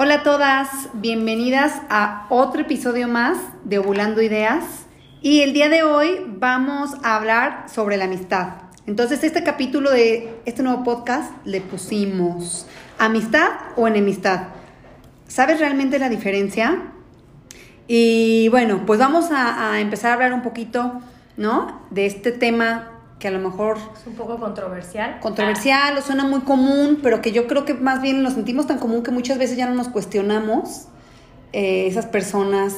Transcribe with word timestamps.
Hola 0.00 0.14
a 0.14 0.22
todas, 0.22 0.90
bienvenidas 0.92 1.72
a 1.90 2.28
otro 2.28 2.60
episodio 2.60 3.08
más 3.08 3.36
de 3.64 3.80
Ovulando 3.80 4.22
Ideas. 4.22 4.86
Y 5.22 5.40
el 5.40 5.52
día 5.52 5.68
de 5.68 5.82
hoy 5.82 6.24
vamos 6.24 6.90
a 7.02 7.16
hablar 7.16 7.64
sobre 7.68 7.96
la 7.96 8.04
amistad. 8.04 8.50
Entonces, 8.86 9.24
este 9.24 9.42
capítulo 9.42 9.90
de 9.90 10.40
este 10.44 10.62
nuevo 10.62 10.84
podcast 10.84 11.32
le 11.44 11.60
pusimos 11.60 12.68
amistad 12.96 13.48
o 13.74 13.88
enemistad. 13.88 14.50
¿Sabes 15.26 15.58
realmente 15.58 15.98
la 15.98 16.08
diferencia? 16.08 16.92
Y 17.88 18.48
bueno, 18.50 18.86
pues 18.86 19.00
vamos 19.00 19.32
a, 19.32 19.72
a 19.72 19.80
empezar 19.80 20.12
a 20.12 20.14
hablar 20.14 20.32
un 20.32 20.42
poquito, 20.42 21.00
¿no? 21.36 21.82
De 21.90 22.06
este 22.06 22.30
tema 22.30 22.97
que 23.18 23.28
a 23.28 23.30
lo 23.30 23.38
mejor... 23.38 23.78
Es 23.98 24.06
un 24.06 24.14
poco 24.14 24.38
controversial. 24.38 25.18
Controversial 25.20 25.98
o 25.98 26.02
suena 26.02 26.24
muy 26.24 26.40
común, 26.40 27.00
pero 27.02 27.20
que 27.20 27.32
yo 27.32 27.46
creo 27.46 27.64
que 27.64 27.74
más 27.74 28.00
bien 28.00 28.22
lo 28.22 28.30
sentimos 28.30 28.66
tan 28.66 28.78
común 28.78 29.02
que 29.02 29.10
muchas 29.10 29.38
veces 29.38 29.56
ya 29.56 29.66
no 29.66 29.74
nos 29.74 29.88
cuestionamos 29.88 30.88
eh, 31.52 31.86
esas 31.86 32.06
personas 32.06 32.74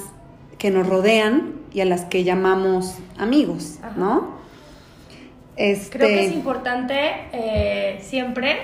que 0.59 0.71
nos 0.71 0.87
rodean 0.87 1.55
y 1.73 1.81
a 1.81 1.84
las 1.84 2.05
que 2.05 2.25
llamamos 2.25 2.97
amigos, 3.19 3.79
¿no? 3.97 4.39
Este... 5.57 5.98
Creo 5.98 6.09
que 6.09 6.27
es 6.27 6.33
importante 6.33 6.98
eh, 7.33 7.98
siempre 8.03 8.59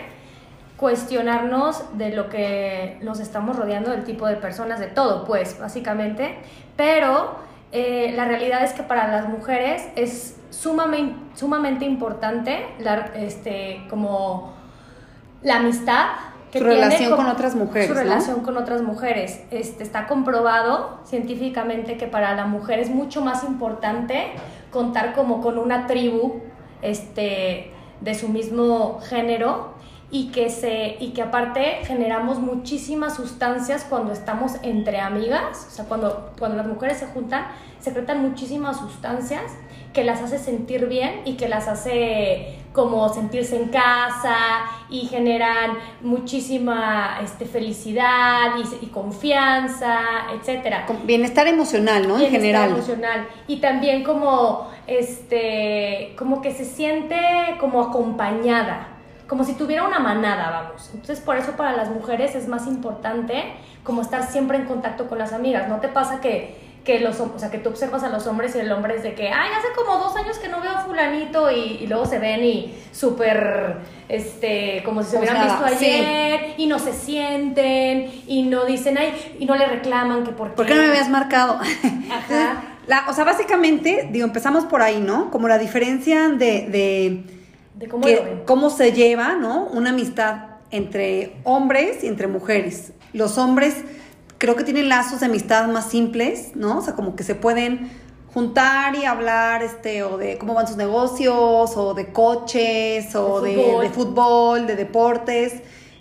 cuestionarnos 0.76 1.84
de 1.96 2.10
lo 2.10 2.28
que 2.28 2.98
nos 3.02 3.20
estamos 3.20 3.56
rodeando, 3.56 3.90
del 3.90 4.04
tipo 4.04 4.26
de 4.26 4.36
personas, 4.36 4.78
de 4.78 4.86
todo, 4.88 5.24
pues, 5.24 5.58
básicamente, 5.58 6.36
pero 6.76 7.36
eh, 7.72 8.12
la 8.14 8.24
realidad 8.24 8.64
es 8.64 8.72
que 8.72 8.82
para 8.82 9.08
las 9.08 9.28
mujeres 9.28 9.82
es 9.96 10.36
sumamente, 10.50 11.16
sumamente 11.34 11.84
importante 11.84 12.66
la, 12.78 13.10
este, 13.16 13.82
como 13.90 14.52
la 15.42 15.56
amistad. 15.56 16.06
Que 16.52 16.60
su 16.60 16.64
relación 16.64 17.16
con, 17.16 17.26
otras 17.26 17.54
mujeres. 17.54 17.88
Su 17.88 17.94
relación 17.94 18.40
con 18.40 18.56
otras 18.56 18.82
mujeres. 18.82 19.40
Este, 19.50 19.82
está 19.82 20.06
comprobado 20.06 21.00
científicamente 21.04 21.96
que 21.96 22.06
para 22.06 22.34
la 22.34 22.46
mujer 22.46 22.78
es 22.78 22.88
mucho 22.88 23.20
más 23.20 23.42
importante 23.44 24.32
contar 24.70 25.12
como 25.14 25.40
con 25.42 25.58
una 25.58 25.86
tribu 25.86 26.40
este, 26.82 27.72
de 28.00 28.14
su 28.14 28.28
mismo 28.28 29.00
género 29.00 29.75
y 30.16 30.28
que, 30.28 30.48
se, 30.48 30.96
y 30.98 31.08
que 31.08 31.20
aparte 31.20 31.80
generamos 31.84 32.38
muchísimas 32.38 33.16
sustancias 33.16 33.84
cuando 33.86 34.14
estamos 34.14 34.52
entre 34.62 34.98
amigas, 34.98 35.66
o 35.68 35.70
sea, 35.70 35.84
cuando, 35.84 36.32
cuando 36.38 36.56
las 36.56 36.66
mujeres 36.66 36.96
se 36.96 37.06
juntan, 37.06 37.48
secretan 37.80 38.22
muchísimas 38.22 38.78
sustancias 38.78 39.42
que 39.92 40.04
las 40.04 40.22
hace 40.22 40.38
sentir 40.38 40.86
bien 40.86 41.20
y 41.26 41.34
que 41.34 41.50
las 41.50 41.68
hace 41.68 42.56
como 42.72 43.10
sentirse 43.10 43.56
en 43.56 43.68
casa 43.68 44.36
y 44.88 45.00
generan 45.00 45.72
muchísima 46.00 47.18
este, 47.22 47.44
felicidad 47.44 48.54
y, 48.80 48.86
confianza, 48.86 50.00
etcétera. 50.32 50.86
Bienestar 51.04 51.46
emocional, 51.46 52.08
¿no? 52.08 52.18
en 52.18 52.30
general. 52.30 52.70
emocional. 52.70 53.28
Y 53.48 53.56
también 53.60 54.02
como, 54.02 54.70
este, 54.86 56.14
como 56.16 56.40
que 56.40 56.54
se 56.54 56.64
siente 56.64 57.18
como 57.60 57.82
acompañada 57.82 58.95
como 59.26 59.44
si 59.44 59.54
tuviera 59.54 59.84
una 59.84 59.98
manada, 59.98 60.50
vamos. 60.50 60.90
Entonces, 60.92 61.20
por 61.20 61.36
eso 61.36 61.52
para 61.52 61.72
las 61.72 61.90
mujeres 61.90 62.34
es 62.34 62.46
más 62.46 62.66
importante 62.66 63.54
como 63.82 64.02
estar 64.02 64.26
siempre 64.30 64.56
en 64.56 64.64
contacto 64.64 65.08
con 65.08 65.18
las 65.18 65.32
amigas. 65.32 65.68
¿No 65.68 65.80
te 65.80 65.88
pasa 65.88 66.20
que, 66.20 66.56
que 66.84 67.00
los, 67.00 67.18
o 67.18 67.38
sea, 67.38 67.50
que 67.50 67.58
tú 67.58 67.70
observas 67.70 68.04
a 68.04 68.08
los 68.08 68.26
hombres 68.28 68.54
y 68.54 68.60
el 68.60 68.70
hombre 68.70 68.96
es 68.96 69.02
de 69.02 69.14
que, 69.14 69.28
ay, 69.28 69.50
hace 69.56 69.68
como 69.74 69.98
dos 69.98 70.16
años 70.16 70.38
que 70.38 70.48
no 70.48 70.60
veo 70.60 70.70
a 70.70 70.84
fulanito 70.84 71.50
y, 71.50 71.86
luego 71.88 72.06
se 72.06 72.20
ven 72.20 72.44
y 72.44 72.74
súper, 72.92 73.78
este, 74.08 74.82
como 74.84 75.02
si 75.02 75.10
se 75.10 75.18
hubieran 75.18 75.44
visto 75.44 75.64
ayer 75.64 76.54
y 76.56 76.66
no 76.66 76.78
se 76.78 76.92
sienten 76.92 78.22
y 78.28 78.44
no 78.44 78.64
dicen, 78.64 78.96
ay, 78.96 79.36
y 79.40 79.46
no 79.46 79.56
le 79.56 79.66
reclaman 79.66 80.24
que 80.24 80.30
por 80.30 80.50
qué. 80.50 80.54
¿Por 80.54 80.66
qué 80.66 80.74
no 80.74 80.82
me 80.82 80.88
habías 80.88 81.08
marcado? 81.08 81.58
Ajá. 82.10 82.62
La, 82.86 83.06
o 83.08 83.12
sea, 83.12 83.24
básicamente, 83.24 84.08
digo, 84.12 84.24
empezamos 84.24 84.64
por 84.66 84.80
ahí, 84.80 85.00
¿no? 85.00 85.32
Como 85.32 85.48
la 85.48 85.58
diferencia 85.58 86.28
de 86.28 86.68
de 86.68 87.35
cómo, 87.90 88.06
cómo 88.44 88.70
se 88.70 88.92
lleva, 88.92 89.34
¿no? 89.34 89.66
Una 89.66 89.90
amistad 89.90 90.56
entre 90.70 91.36
hombres 91.44 92.02
y 92.04 92.08
entre 92.08 92.26
mujeres. 92.26 92.92
Los 93.12 93.38
hombres 93.38 93.76
creo 94.38 94.56
que 94.56 94.64
tienen 94.64 94.88
lazos 94.88 95.20
de 95.20 95.26
amistad 95.26 95.68
más 95.68 95.86
simples, 95.86 96.52
¿no? 96.54 96.78
O 96.78 96.82
sea, 96.82 96.94
como 96.94 97.16
que 97.16 97.24
se 97.24 97.34
pueden 97.34 97.90
juntar 98.36 98.94
y 98.96 99.06
hablar, 99.06 99.62
este, 99.62 100.02
o 100.02 100.18
de 100.18 100.36
cómo 100.36 100.54
van 100.54 100.66
sus 100.66 100.76
negocios, 100.76 101.74
o 101.76 101.94
de 101.94 102.12
coches, 102.12 103.14
o 103.14 103.40
de 103.40 103.54
fútbol, 103.54 103.82
de, 103.82 103.90
fútbol, 103.90 104.66
de 104.66 104.76
deportes, 104.76 105.54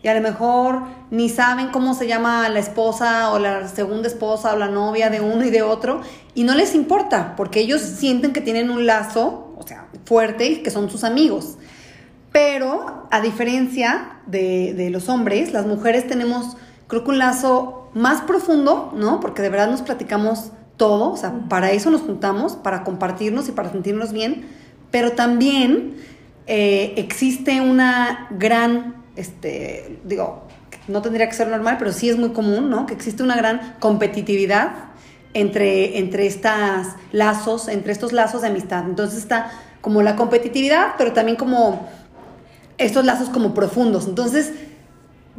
y 0.04 0.08
a 0.10 0.14
lo 0.14 0.22
mejor 0.22 0.82
ni 1.12 1.30
saben 1.30 1.70
cómo 1.70 1.94
se 1.94 2.08
llama 2.08 2.50
la 2.50 2.60
esposa 2.60 3.32
o 3.32 3.40
la 3.40 3.68
segunda 3.70 4.08
esposa 4.08 4.54
o 4.54 4.58
la 4.58 4.68
novia 4.68 5.10
de 5.10 5.22
uno 5.22 5.46
y 5.46 5.50
de 5.50 5.62
otro, 5.62 6.02
y 6.34 6.44
no 6.44 6.56
les 6.56 6.76
importa, 6.76 7.36
porque 7.38 7.62
ellos 7.62 7.82
sienten 7.82 8.34
que 8.34 8.42
tienen 8.42 8.70
un 8.70 8.86
lazo, 8.86 9.54
o 9.58 9.66
sea, 9.66 9.88
fuerte 10.04 10.46
y 10.46 10.58
que 10.58 10.72
son 10.72 10.90
sus 10.90 11.06
amigos. 11.06 11.58
Pero 12.36 13.08
a 13.12 13.22
diferencia 13.22 14.20
de, 14.26 14.90
los 14.92 15.08
hombres, 15.08 15.54
las 15.54 15.66
mujeres 15.66 16.06
tenemos, 16.06 16.58
creo 16.88 17.06
que 17.06 17.12
un 17.12 17.18
lazo 17.18 17.90
más 17.94 18.24
profundo, 18.24 18.92
¿no? 18.94 19.22
Porque 19.22 19.42
de 19.42 19.48
verdad 19.48 19.70
nos 19.72 19.82
platicamos 19.82 20.52
todo, 20.76 21.14
o 21.14 21.16
sea, 21.16 21.32
para 21.48 21.72
eso 21.72 21.92
nos 21.92 22.02
juntamos, 22.02 22.58
para 22.58 22.84
compartirnos 22.84 23.48
y 23.48 23.54
para 23.54 23.72
sentirnos 23.72 24.12
bien, 24.12 24.48
pero 24.92 25.14
también 25.14 25.96
eh, 26.46 26.96
existe 26.98 27.62
una 27.62 28.28
gran, 28.32 29.06
este, 29.16 30.02
digo, 30.04 30.44
no 30.90 31.02
tendría 31.02 31.30
que 31.30 31.36
ser 31.36 31.48
normal, 31.48 31.78
pero 31.80 31.94
sí 31.94 32.10
es 32.10 32.18
muy 32.18 32.32
común, 32.32 32.70
¿no? 32.70 32.86
Que 32.86 32.96
existe 32.96 33.24
una 33.24 33.38
gran 33.38 33.78
competitividad 33.80 34.74
entre, 35.34 36.00
entre 36.00 36.28
estos 36.28 36.52
lazos, 37.14 37.70
entre 37.70 37.94
estos 37.94 38.12
lazos 38.12 38.42
de 38.42 38.50
amistad. 38.50 38.84
Entonces 38.84 39.20
está 39.20 39.54
como 39.80 40.02
la 40.02 40.18
competitividad, 40.18 40.96
pero 40.98 41.14
también 41.14 41.38
como 41.38 41.88
estos 42.78 43.06
lazos 43.06 43.30
como 43.30 43.54
profundos. 43.54 44.08
Entonces, 44.08 44.54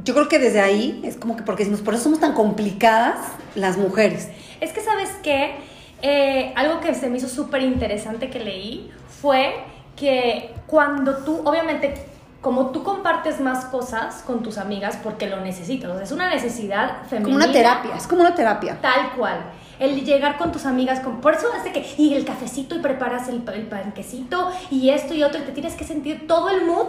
yo 0.04 0.14
creo 0.14 0.28
que 0.28 0.38
desde 0.38 0.60
ahí 0.60 1.00
es 1.04 1.16
como 1.16 1.36
que 1.36 1.42
porque 1.42 1.64
decimos, 1.64 1.80
por 1.80 1.94
eso 1.94 2.04
somos 2.04 2.20
tan 2.20 2.34
complicadas 2.34 3.18
las 3.54 3.76
mujeres. 3.76 4.28
Es 4.60 4.72
que, 4.72 4.80
¿sabes 4.80 5.10
qué? 5.22 5.54
Eh, 6.02 6.52
algo 6.56 6.80
que 6.80 6.94
se 6.94 7.08
me 7.08 7.18
hizo 7.18 7.28
súper 7.28 7.62
interesante 7.62 8.28
que 8.28 8.38
leí 8.38 8.90
fue 9.20 9.54
que 9.96 10.54
cuando 10.66 11.18
tú, 11.18 11.40
obviamente, 11.44 11.94
como 12.42 12.70
tú 12.70 12.84
compartes 12.84 13.40
más 13.40 13.64
cosas 13.64 14.22
con 14.22 14.42
tus 14.42 14.58
amigas 14.58 14.98
porque 15.02 15.26
lo 15.26 15.40
necesitas, 15.40 16.00
es 16.00 16.12
una 16.12 16.28
necesidad 16.28 17.02
femenina. 17.08 17.24
Como 17.24 17.36
una 17.36 17.52
terapia, 17.52 17.96
es 17.96 18.06
como 18.06 18.20
una 18.20 18.34
terapia. 18.34 18.78
Tal 18.80 19.12
cual. 19.16 19.40
El 19.78 20.04
llegar 20.04 20.38
con 20.38 20.52
tus 20.52 20.64
amigas, 20.64 21.00
con, 21.00 21.20
por 21.20 21.34
eso 21.34 21.48
hace 21.58 21.72
que, 21.72 21.86
y 21.98 22.14
el 22.14 22.24
cafecito 22.24 22.76
y 22.76 22.78
preparas 22.78 23.28
el, 23.28 23.42
el 23.52 23.66
panquecito 23.66 24.50
y 24.70 24.90
esto 24.90 25.14
y 25.14 25.22
otro, 25.22 25.40
y 25.40 25.44
te 25.44 25.52
tienes 25.52 25.74
que 25.74 25.84
sentir 25.84 26.26
todo 26.26 26.50
el 26.50 26.64
mood 26.64 26.86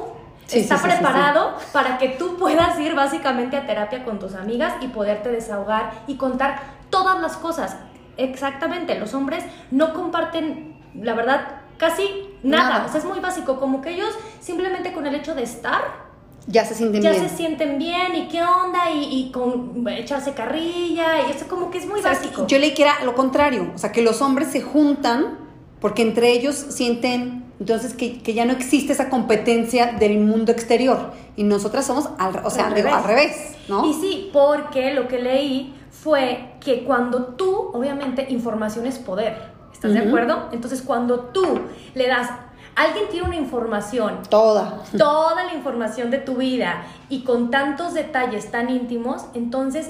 está 0.52 0.82
preparado 0.82 1.56
para 1.74 1.98
que 1.98 2.10
tú 2.10 2.38
puedas 2.38 2.80
ir 2.80 2.96
básicamente 2.96 3.58
a 3.58 3.66
terapia 3.66 4.04
con 4.04 4.20
tus 4.20 4.36
amigas 4.36 4.76
y 4.82 4.88
poderte 4.88 5.30
desahogar 5.30 5.92
y 6.08 6.16
contar 6.16 6.62
todas 6.90 7.20
las 7.20 7.38
cosas. 7.38 7.76
Exactamente, 8.18 8.98
los 8.98 9.14
hombres 9.14 9.44
no 9.72 9.94
comparten, 9.94 10.80
la 10.96 11.14
verdad, 11.14 11.62
casi 11.78 12.30
nada. 12.44 12.86
O 12.86 12.90
sea, 12.90 13.00
es 13.00 13.06
muy 13.06 13.20
básico, 13.20 13.60
como 13.60 13.82
que 13.82 13.92
ellos 13.92 14.14
simplemente 14.40 14.94
con 14.94 15.06
el 15.06 15.16
hecho 15.16 15.36
de 15.36 15.44
estar 15.44 16.08
ya 16.48 16.64
se 16.64 16.76
sienten 16.76 17.02
ya 17.02 17.12
bien. 17.12 17.24
Ya 17.24 17.30
se 17.30 17.36
sienten 17.36 17.78
bien 17.78 18.16
y 18.16 18.28
qué 18.30 18.42
onda 18.42 18.90
y, 18.90 19.32
con 19.32 19.86
echarse 19.90 20.34
carrilla 20.34 21.28
y 21.28 21.32
eso 21.32 21.48
como 21.48 21.70
que 21.70 21.78
es 21.78 21.86
muy 21.86 22.02
básico. 22.02 22.48
Yo 22.48 22.58
le 22.58 22.74
quiera 22.74 23.04
lo 23.04 23.16
contrario, 23.16 23.72
o 23.76 23.78
sea, 23.78 23.92
que 23.92 24.02
los 24.02 24.22
hombres 24.22 24.50
se 24.50 24.62
juntan 24.62 25.40
porque 25.82 26.02
entre 26.02 26.32
ellos 26.32 26.56
sienten 26.56 27.47
entonces 27.60 27.94
que, 27.94 28.22
ya 28.34 28.46
no 28.46 28.54
existe 28.54 28.94
esa 28.94 29.10
competencia 29.10 29.94
del 29.94 30.20
mundo 30.20 30.52
exterior 30.52 31.12
y 31.36 31.44
nosotras 31.44 31.86
somos 31.86 32.10
al, 32.18 32.46
o 32.46 32.50
sea, 32.50 32.68
al, 32.68 33.04
revés. 33.04 33.56
¿no? 33.68 33.86
Y 33.86 33.94
sí, 33.94 34.30
porque 34.32 34.94
lo 34.94 35.08
que 35.08 35.20
leí 35.20 35.74
fue 35.90 36.54
que 36.60 36.84
cuando 36.84 37.26
tú, 37.26 37.72
obviamente, 37.74 38.28
información 38.30 38.86
es 38.86 39.00
poder, 39.00 39.38
¿estás 39.74 39.94
de 39.94 40.00
acuerdo? 40.00 40.50
Entonces 40.52 40.82
cuando 40.82 41.20
tú 41.20 41.60
le 41.96 42.08
das 42.08 42.30
alguien 42.78 43.06
tiene 43.10 43.26
una 43.26 43.36
información. 43.36 44.20
Toda. 44.30 44.84
Toda 44.98 45.44
la 45.44 45.54
información 45.56 46.12
de 46.12 46.20
tu 46.20 46.36
vida 46.36 46.84
y 47.10 47.24
con 47.24 47.50
tantos 47.50 47.96
detalles 47.96 48.52
tan 48.52 48.70
íntimos, 48.70 49.26
entonces 49.34 49.90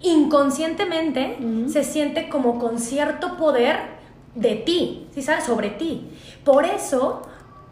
inconscientemente 0.00 1.38
se 1.68 1.84
siente 1.84 2.28
como 2.28 2.58
con 2.58 2.78
cierto 2.78 3.36
poder 3.36 3.93
de 4.34 4.56
ti, 4.56 5.08
¿sí 5.14 5.22
sabes? 5.22 5.44
Sobre 5.44 5.70
ti. 5.70 6.10
Por 6.44 6.64
eso 6.64 7.22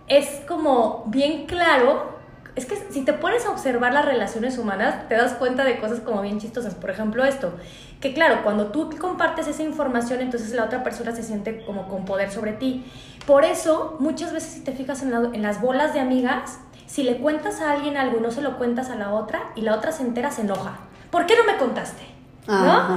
es 0.08 0.40
como 0.46 1.04
bien 1.06 1.46
claro, 1.46 2.12
es 2.54 2.66
que 2.66 2.76
si 2.90 3.04
te 3.04 3.12
pones 3.12 3.46
a 3.46 3.50
observar 3.50 3.92
las 3.92 4.04
relaciones 4.04 4.58
humanas, 4.58 5.08
te 5.08 5.16
das 5.16 5.34
cuenta 5.34 5.64
de 5.64 5.78
cosas 5.78 6.00
como 6.00 6.22
bien 6.22 6.38
chistosas. 6.38 6.74
Por 6.74 6.90
ejemplo, 6.90 7.24
esto, 7.24 7.52
que 8.00 8.12
claro, 8.12 8.42
cuando 8.42 8.66
tú 8.66 8.90
compartes 8.98 9.46
esa 9.48 9.62
información, 9.62 10.20
entonces 10.20 10.52
la 10.52 10.64
otra 10.64 10.82
persona 10.82 11.14
se 11.14 11.22
siente 11.22 11.64
como 11.64 11.88
con 11.88 12.04
poder 12.04 12.30
sobre 12.30 12.52
ti. 12.52 12.84
Por 13.26 13.44
eso, 13.44 13.96
muchas 14.00 14.32
veces 14.32 14.52
si 14.52 14.60
te 14.60 14.72
fijas 14.72 15.02
en, 15.02 15.12
en 15.34 15.42
las 15.42 15.60
bolas 15.60 15.94
de 15.94 16.00
amigas, 16.00 16.58
si 16.86 17.04
le 17.04 17.18
cuentas 17.18 17.60
a 17.60 17.72
alguien 17.72 17.96
algo 17.96 18.18
y 18.18 18.20
no 18.20 18.30
se 18.30 18.42
lo 18.42 18.58
cuentas 18.58 18.90
a 18.90 18.96
la 18.96 19.12
otra, 19.12 19.52
y 19.54 19.62
la 19.62 19.74
otra 19.74 19.92
se 19.92 20.02
entera, 20.02 20.30
se 20.30 20.42
enoja 20.42 20.78
¿por 21.12 21.26
qué 21.26 21.36
no 21.36 21.44
me 21.44 21.56
contaste? 21.58 22.02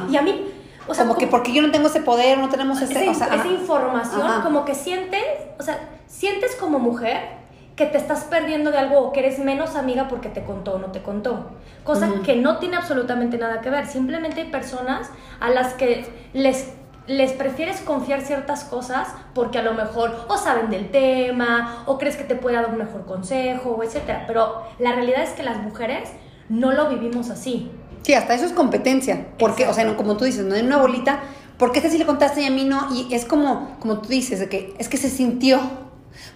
Y 0.09 0.17
a 0.17 0.21
mí, 0.23 0.47
o 0.87 0.93
sea, 0.93 1.05
como 1.05 1.17
que 1.17 1.27
porque 1.27 1.53
yo 1.53 1.61
no 1.61 1.71
tengo 1.71 1.87
ese 1.87 2.01
poder, 2.01 2.37
no 2.37 2.49
tenemos 2.49 2.81
ese... 2.81 2.93
esa, 2.93 3.11
o 3.11 3.13
sea, 3.13 3.27
esa 3.27 3.35
ajá. 3.35 3.47
información, 3.47 4.21
Ajá. 4.21 4.43
como 4.43 4.65
que 4.65 4.75
sientes, 4.75 5.23
o 5.59 5.63
sea, 5.63 5.79
sientes 6.07 6.55
como 6.55 6.79
mujer 6.79 7.45
que 7.75 7.85
te 7.85 7.97
estás 7.97 8.23
perdiendo 8.23 8.71
de 8.71 8.77
algo 8.77 8.99
o 8.99 9.11
que 9.11 9.19
eres 9.19 9.39
menos 9.39 9.75
amiga 9.75 10.07
porque 10.07 10.29
te 10.29 10.43
contó 10.43 10.75
o 10.75 10.79
no 10.79 10.91
te 10.91 11.01
contó. 11.01 11.51
Cosa 11.83 12.09
que 12.23 12.35
no 12.35 12.57
tiene 12.57 12.77
absolutamente 12.77 13.37
nada 13.37 13.61
que 13.61 13.69
ver. 13.69 13.85
Simplemente 13.85 14.41
hay 14.41 14.49
personas 14.49 15.11
a 15.39 15.49
las 15.49 15.73
que 15.73 16.05
les, 16.33 16.73
les 17.05 17.33
prefieres 17.33 17.81
confiar 17.81 18.21
ciertas 18.21 18.63
cosas 18.63 19.09
porque 19.33 19.59
a 19.59 19.61
lo 19.61 19.73
mejor 19.73 20.15
o 20.29 20.38
saben 20.38 20.69
del 20.69 20.89
tema 20.89 21.83
o 21.85 21.97
crees 21.97 22.15
que 22.15 22.23
te 22.23 22.35
puede 22.35 22.55
dar 22.55 22.69
un 22.69 22.77
mejor 22.77 23.05
consejo, 23.05 23.81
etcétera. 23.83 24.23
Pero 24.25 24.63
la 24.79 24.93
realidad 24.93 25.23
es 25.23 25.31
que 25.31 25.43
las 25.43 25.61
mujeres 25.61 26.09
no 26.47 26.71
lo 26.71 26.88
vivimos 26.88 27.29
así. 27.29 27.71
Sí, 28.05 28.13
hasta 28.13 28.35
eso 28.35 28.45
es 28.45 28.51
competencia. 28.51 29.25
Porque, 29.39 29.65
o 29.67 29.73
sea, 29.73 29.83
no, 29.83 29.97
como 29.97 30.15
tú 30.15 30.25
dices, 30.25 30.45
no 30.45 30.53
en 30.53 30.67
una 30.67 30.77
bolita, 30.77 31.21
¿por 31.57 31.71
qué 31.71 31.79
esta 31.79 31.89
sí 31.89 31.97
le 31.97 32.05
contaste 32.05 32.43
y 32.43 32.45
a 32.45 32.51
mí 32.51 32.63
no? 32.63 32.87
Y 32.93 33.11
es 33.15 33.25
como, 33.25 33.75
como 33.79 33.99
tú 33.99 34.09
dices, 34.09 34.39
de 34.39 34.47
que 34.47 34.75
es 34.77 34.89
que 34.89 34.97
se 34.97 35.09
sintió, 35.09 35.59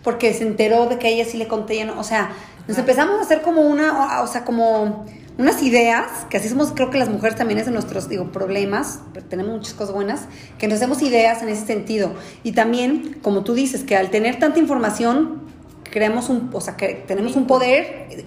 porque 0.03 0.33
se 0.33 0.47
enteró 0.47 0.87
de 0.87 0.97
que 0.97 1.05
a 1.05 1.09
ella 1.11 1.25
sí 1.25 1.37
le 1.37 1.47
conté 1.47 1.75
y 1.75 1.83
no. 1.83 1.99
O 1.99 2.03
sea, 2.03 2.31
nos 2.67 2.75
empezamos 2.79 3.19
a 3.19 3.21
hacer 3.21 3.43
como 3.43 3.61
una, 3.61 4.19
o, 4.19 4.23
o 4.23 4.27
sea, 4.27 4.45
como 4.45 5.05
unas 5.37 5.61
ideas, 5.61 6.07
que 6.31 6.37
así 6.37 6.49
somos, 6.49 6.71
creo 6.71 6.89
que 6.89 6.97
las 6.97 7.07
mujeres 7.07 7.37
también 7.37 7.59
es 7.59 7.67
de 7.67 7.71
nuestros, 7.71 8.09
digo, 8.09 8.31
problemas, 8.31 9.01
pero 9.13 9.27
tenemos 9.27 9.55
muchas 9.55 9.75
cosas 9.75 9.93
buenas, 9.93 10.21
que 10.57 10.67
nos 10.67 10.77
hacemos 10.77 11.03
ideas 11.03 11.43
en 11.43 11.49
ese 11.49 11.67
sentido. 11.67 12.13
Y 12.41 12.53
también, 12.53 13.19
como 13.21 13.43
tú 13.43 13.53
dices, 13.53 13.83
que 13.83 13.95
al 13.95 14.09
tener 14.09 14.39
tanta 14.39 14.57
información, 14.57 15.43
creamos 15.83 16.29
un, 16.29 16.49
o 16.51 16.61
sea, 16.61 16.75
que 16.75 16.95
tenemos 17.07 17.35
un 17.35 17.45
poder, 17.45 18.07
eh, 18.09 18.25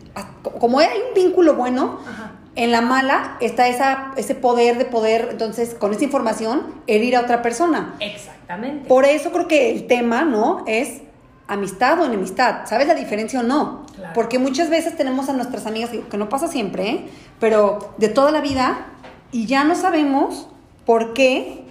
como 0.60 0.78
hay 0.78 0.86
un 1.08 1.14
vínculo 1.20 1.56
bueno, 1.56 1.98
Ajá. 2.06 2.31
En 2.54 2.70
la 2.70 2.80
mala 2.82 3.36
está 3.40 3.68
esa, 3.68 4.12
ese 4.16 4.34
poder 4.34 4.76
de 4.78 4.84
poder, 4.84 5.28
entonces, 5.30 5.74
con 5.74 5.92
esa 5.92 6.04
información, 6.04 6.62
herir 6.86 7.16
a 7.16 7.20
otra 7.20 7.40
persona. 7.40 7.94
Exactamente. 8.00 8.88
Por 8.88 9.04
eso 9.04 9.32
creo 9.32 9.48
que 9.48 9.70
el 9.70 9.86
tema, 9.86 10.24
¿no? 10.24 10.64
Es 10.66 11.00
amistad 11.48 12.00
o 12.00 12.04
enemistad. 12.04 12.66
¿Sabes 12.66 12.88
la 12.88 12.94
diferencia 12.94 13.40
o 13.40 13.42
no? 13.42 13.86
Claro. 13.94 14.12
Porque 14.14 14.38
muchas 14.38 14.68
veces 14.68 14.96
tenemos 14.96 15.28
a 15.28 15.32
nuestras 15.32 15.66
amigas, 15.66 15.90
que 16.10 16.16
no 16.16 16.28
pasa 16.28 16.48
siempre, 16.48 16.88
¿eh? 16.88 17.04
Pero 17.40 17.94
de 17.96 18.08
toda 18.08 18.30
la 18.30 18.40
vida, 18.40 18.86
y 19.30 19.46
ya 19.46 19.64
no 19.64 19.74
sabemos 19.74 20.48
por 20.84 21.14
qué, 21.14 21.64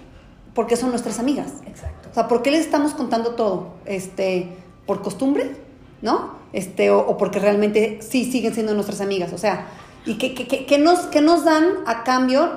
porque 0.54 0.76
son 0.76 0.90
nuestras 0.90 1.20
amigas. 1.20 1.52
Exacto. 1.66 2.08
O 2.10 2.14
sea, 2.14 2.28
¿por 2.28 2.42
qué 2.42 2.50
les 2.50 2.60
estamos 2.60 2.92
contando 2.94 3.36
todo? 3.36 3.74
Este, 3.86 4.48
¿por 4.84 5.00
costumbre? 5.00 5.56
¿No? 6.02 6.42
Este, 6.52 6.90
o, 6.90 6.98
o 6.98 7.16
porque 7.16 7.38
realmente 7.38 8.00
sí 8.02 8.30
siguen 8.30 8.52
siendo 8.52 8.74
nuestras 8.74 9.00
amigas. 9.00 9.32
O 9.32 9.38
sea, 9.38 9.66
¿y 10.06 10.18
qué, 10.18 10.34
qué- 10.34 10.46
qué- 10.48 10.66
qué 10.66 10.78
nos, 10.78 11.00
qué 11.06 11.20
nos 11.20 11.44
dan 11.44 11.66
a 11.86 12.02
cambio? 12.04 12.50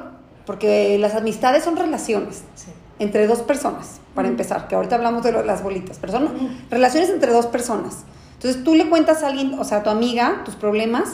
Porque 0.45 0.97
las 0.99 1.15
amistades 1.15 1.63
son 1.63 1.75
relaciones 1.75 2.43
Sí. 2.55 2.71
entre 2.99 3.27
dos 3.27 3.39
personas, 3.39 3.99
para 4.13 4.27
empezar, 4.27 4.67
que 4.67 4.75
ahorita 4.75 4.95
hablamos 4.95 5.23
de 5.23 5.31
lo- 5.31 5.43
las 5.43 5.63
bolitas, 5.63 5.97
pero 5.99 6.13
son 6.13 6.29
relaciones 6.69 7.09
entre 7.09 7.31
dos 7.31 7.47
personas. 7.47 8.03
Entonces 8.33 8.63
tú 8.63 8.75
le 8.75 8.89
cuentas 8.89 9.23
a 9.23 9.27
alguien, 9.27 9.57
o 9.59 9.63
sea, 9.63 9.79
a 9.79 9.83
tu 9.83 9.89
amiga, 9.89 10.41
tus 10.45 10.55
problemas, 10.55 11.13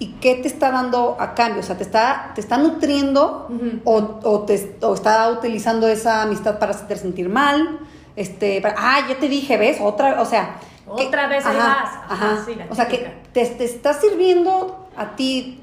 y 0.00 0.12
qué 0.20 0.36
te 0.36 0.46
está 0.46 0.70
dando 0.70 1.16
a 1.18 1.34
cambio, 1.34 1.60
o 1.60 1.64
sea, 1.64 1.76
te 1.76 1.82
está, 1.82 2.30
te 2.36 2.40
está 2.40 2.56
nutriendo 2.56 3.48
o, 3.84 4.20
o 4.22 4.40
te, 4.42 4.76
o 4.82 4.94
está 4.94 5.28
utilizando 5.30 5.88
esa 5.88 6.22
amistad 6.22 6.58
para 6.60 6.70
hacerte 6.70 6.96
sentir 6.96 7.28
mal, 7.28 7.80
este, 8.14 8.60
para- 8.60 8.76
ah, 8.78 9.00
ya 9.08 9.18
te 9.18 9.28
dije, 9.28 9.56
¿ves? 9.56 9.78
Otra, 9.80 10.20
o 10.22 10.24
sea... 10.24 10.56
que- 10.96 11.06
Otra 11.06 11.26
vez 11.26 11.44
ahí 11.44 11.56
ajá, 11.56 11.68
vas. 11.82 11.94
Ajá, 12.12 12.32
Ajá, 12.32 12.42
sí, 12.46 12.52
o 12.70 12.74
sea, 12.76 12.86
que 12.86 13.12
te, 13.32 13.44
te 13.46 13.64
está 13.64 13.92
sirviendo 13.92 14.88
a 14.96 15.16
ti 15.16 15.62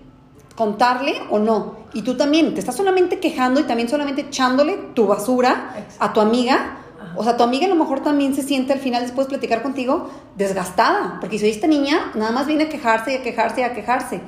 contarle 0.56 1.22
o 1.30 1.40
no. 1.40 1.78
Y 1.94 2.02
tú 2.02 2.16
también 2.18 2.54
te 2.54 2.60
estás 2.60 2.76
solamente 2.76 3.20
quejando 3.20 3.60
y 3.60 3.64
también 3.64 3.90
solamente 3.90 4.22
echándole 4.22 4.78
tu 4.94 5.08
basura 5.08 5.72
Exacto. 5.78 6.04
a 6.04 6.14
tu 6.14 6.22
amiga. 6.22 6.56
Ajá. 6.56 7.14
O 7.18 7.24
sea, 7.24 7.38
tu 7.38 7.44
amiga 7.44 7.66
a 7.66 7.70
lo 7.70 7.76
mejor 7.76 8.02
también 8.02 8.34
se 8.36 8.42
siente 8.44 8.74
al 8.74 8.80
final 8.80 9.02
después 9.04 9.28
de 9.28 9.32
platicar 9.32 9.62
contigo 9.62 10.10
desgastada, 10.36 11.18
porque 11.22 11.40
si 11.40 11.50
esta 11.50 11.68
niña 11.68 12.12
nada 12.16 12.32
más 12.32 12.48
viene 12.48 12.66
a 12.66 12.70
quejarse 12.70 13.14
y 13.14 13.16
a 13.18 13.24
quejarse 13.24 13.62
y 13.62 13.64
a 13.64 13.74
quejarse. 13.74 14.22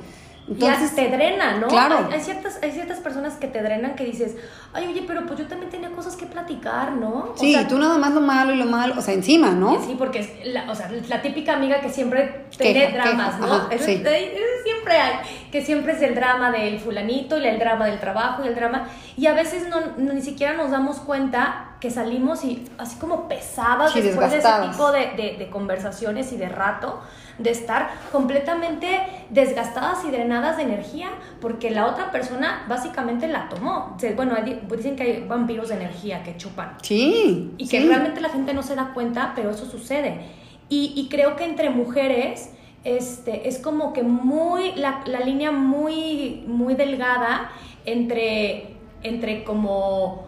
Entonces, 0.50 0.94
te 0.94 1.08
drena, 1.08 1.58
¿no? 1.58 1.66
claro. 1.68 2.06
Hay, 2.08 2.14
hay 2.14 2.20
ciertas, 2.22 2.58
hay 2.62 2.72
ciertas 2.72 3.00
personas 3.00 3.34
que 3.34 3.48
te 3.48 3.60
drenan 3.62 3.94
que 3.96 4.04
dices, 4.06 4.34
ay, 4.72 4.86
oye, 4.86 5.04
pero 5.06 5.26
pues 5.26 5.38
yo 5.38 5.46
también 5.46 5.70
tenía 5.70 5.90
cosas 5.90 6.16
que 6.16 6.24
platicar, 6.24 6.92
¿no? 6.92 7.32
O 7.34 7.36
sí, 7.36 7.52
sea, 7.52 7.68
tú 7.68 7.78
nada 7.78 7.98
más 7.98 8.14
lo 8.14 8.22
malo 8.22 8.54
y 8.54 8.56
lo 8.56 8.64
malo, 8.64 8.94
o 8.96 9.02
sea, 9.02 9.12
encima, 9.12 9.50
¿no? 9.50 9.78
Sí, 9.84 9.94
porque 9.98 10.20
es 10.20 10.30
la, 10.46 10.70
o 10.70 10.74
sea, 10.74 10.90
la 11.06 11.20
típica 11.20 11.52
amiga 11.54 11.80
que 11.82 11.90
siempre 11.90 12.46
tiene 12.56 12.92
dramas, 12.92 13.34
queja, 13.34 13.46
¿no? 13.46 13.52
ajá, 13.52 13.68
Es- 13.74 13.84
sí. 13.84 13.92
es- 13.92 14.06
es- 14.06 14.62
siempre 14.64 14.94
hay, 14.94 15.12
que 15.50 15.62
siempre 15.64 15.92
es 15.94 16.02
el 16.02 16.14
drama 16.14 16.50
del 16.50 16.78
fulanito 16.78 17.38
y 17.38 17.46
el 17.46 17.58
drama 17.58 17.86
del 17.86 17.98
trabajo 18.00 18.44
y 18.44 18.48
el 18.48 18.54
drama. 18.54 18.88
Y 19.16 19.26
a 19.26 19.32
veces 19.34 19.68
no, 19.68 19.76
no- 19.96 20.12
ni 20.12 20.22
siquiera 20.22 20.54
nos 20.54 20.70
damos 20.70 20.98
cuenta 21.00 21.64
que 21.80 21.90
salimos 21.90 22.44
y 22.44 22.64
así 22.78 22.98
como 22.98 23.28
pesadas 23.28 23.92
Sí, 23.92 24.00
después 24.00 24.30
de 24.32 24.38
ese 24.38 24.48
tipo 24.70 24.90
de, 24.90 25.10
de- 25.16 25.36
de 25.38 25.48
conversaciones 25.50 26.32
y 26.32 26.36
de 26.36 26.48
rato, 26.48 27.00
de 27.38 27.50
estar 27.50 27.90
completamente 28.10 28.98
desgastadas 29.30 30.04
y 30.04 30.10
drenadas 30.10 30.56
de 30.56 30.64
energía, 30.64 31.08
porque 31.40 31.70
la 31.70 31.86
otra 31.86 32.10
persona 32.10 32.64
básicamente 32.68 33.28
la 33.28 33.48
tomó. 33.48 33.96
Bueno, 34.16 34.34
hay- 34.36 34.60
dicen 34.76 34.96
que 34.96 35.02
hay 35.04 35.24
vampiros 35.26 35.68
de 35.68 35.76
energía 35.76 36.22
que 36.22 36.36
chupan 36.36 36.76
Sí. 36.82 37.52
y 37.56 37.68
que 37.68 37.80
sí. 37.80 37.88
realmente 37.88 38.20
la 38.20 38.28
gente 38.30 38.54
no 38.54 38.62
se 38.62 38.74
da 38.74 38.90
cuenta, 38.92 39.32
pero 39.36 39.50
eso 39.50 39.66
sucede. 39.66 40.20
Y, 40.68 40.92
y 40.96 41.08
creo 41.08 41.36
que 41.36 41.44
entre 41.44 41.70
mujeres 41.70 42.52
este, 42.84 43.48
es 43.48 43.58
como 43.58 43.92
que 43.92 44.02
muy, 44.02 44.72
la, 44.76 45.02
la 45.06 45.20
línea 45.20 45.50
muy, 45.52 46.44
muy 46.46 46.74
delgada 46.74 47.50
entre, 47.84 48.76
entre 49.02 49.44
como 49.44 50.26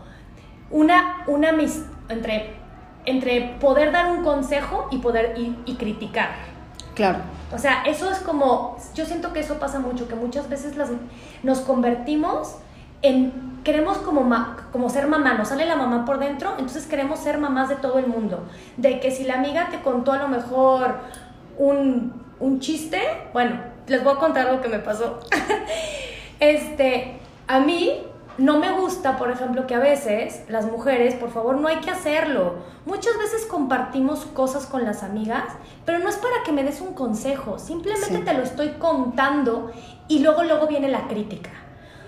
una, 0.71 1.25
una 1.27 1.53
mis- 1.53 1.85
entre, 2.09 2.55
entre 3.07 3.57
poder 3.61 3.93
dar 3.93 4.11
un 4.13 4.23
consejo 4.25 4.89
y 4.91 4.99
poder 4.99 5.35
y, 5.39 5.57
y 5.65 5.77
criticar. 5.77 6.31
Claro. 6.95 7.19
O 7.53 7.59
sea, 7.59 7.83
eso 7.85 8.11
es 8.11 8.19
como, 8.19 8.77
yo 8.95 9.05
siento 9.07 9.33
que 9.33 9.41
eso 9.41 9.59
pasa 9.59 9.79
mucho, 9.81 10.07
que 10.07 10.15
muchas 10.15 10.49
veces 10.49 10.77
las, 10.77 10.91
nos 11.43 11.61
convertimos 11.61 12.57
en, 13.03 13.61
queremos 13.65 13.99
como, 13.99 14.23
ma- 14.23 14.69
como 14.73 14.89
ser 14.91 15.07
mamá, 15.07 15.35
nos 15.35 15.49
sale 15.49 15.67
la 15.67 15.77
mamá 15.77 16.05
por 16.05 16.19
dentro, 16.19 16.51
entonces 16.53 16.87
queremos 16.87 17.19
ser 17.21 17.39
mamás 17.39 17.69
de 17.69 17.77
todo 17.77 17.99
el 17.99 18.07
mundo. 18.07 18.45
De 18.77 19.01
que 19.01 19.11
si 19.11 19.25
la 19.25 19.35
amiga 19.35 19.69
te 19.71 19.81
contó 19.81 20.13
a 20.13 20.19
lo 20.19 20.29
mejor 20.29 20.97
un, 21.59 22.23
un 22.41 22.61
chiste, 22.61 23.01
bueno, 23.33 23.61
les 23.87 24.03
voy 24.03 24.15
a 24.15 24.17
contar 24.17 24.49
algo 24.49 24.63
que 24.63 24.69
me 24.69 24.79
pasó. 24.79 25.21
este, 26.41 27.19
a 27.47 27.61
mí 27.61 28.03
no 28.39 28.59
me 28.59 28.73
gusta, 28.73 29.19
por 29.19 29.31
ejemplo, 29.31 29.67
que 29.67 29.75
a 29.75 29.79
veces 29.79 30.45
las 30.49 30.65
mujeres, 30.65 31.15
por 31.15 31.31
favor, 31.31 31.57
no 31.59 31.69
hay 31.69 31.77
que 31.77 31.91
hacerlo. 31.91 32.55
Muchas 32.87 33.17
veces 33.19 33.45
compartimos 33.47 34.25
cosas 34.25 34.67
con 34.67 34.85
las 34.85 35.03
amigas, 35.03 35.45
pero 35.85 35.99
no 35.99 36.09
es 36.09 36.17
para 36.17 36.43
que 36.45 36.53
me 36.53 36.63
des 36.65 36.81
un 36.81 36.95
consejo, 36.95 37.59
simplemente 37.59 38.17
Sí. 38.19 38.25
te 38.25 38.33
lo 38.33 38.43
estoy 38.43 38.71
contando 38.79 39.71
y 40.09 40.21
luego 40.21 40.43
luego 40.45 40.67
viene 40.67 40.89
la 40.89 41.07
crítica. 41.09 41.51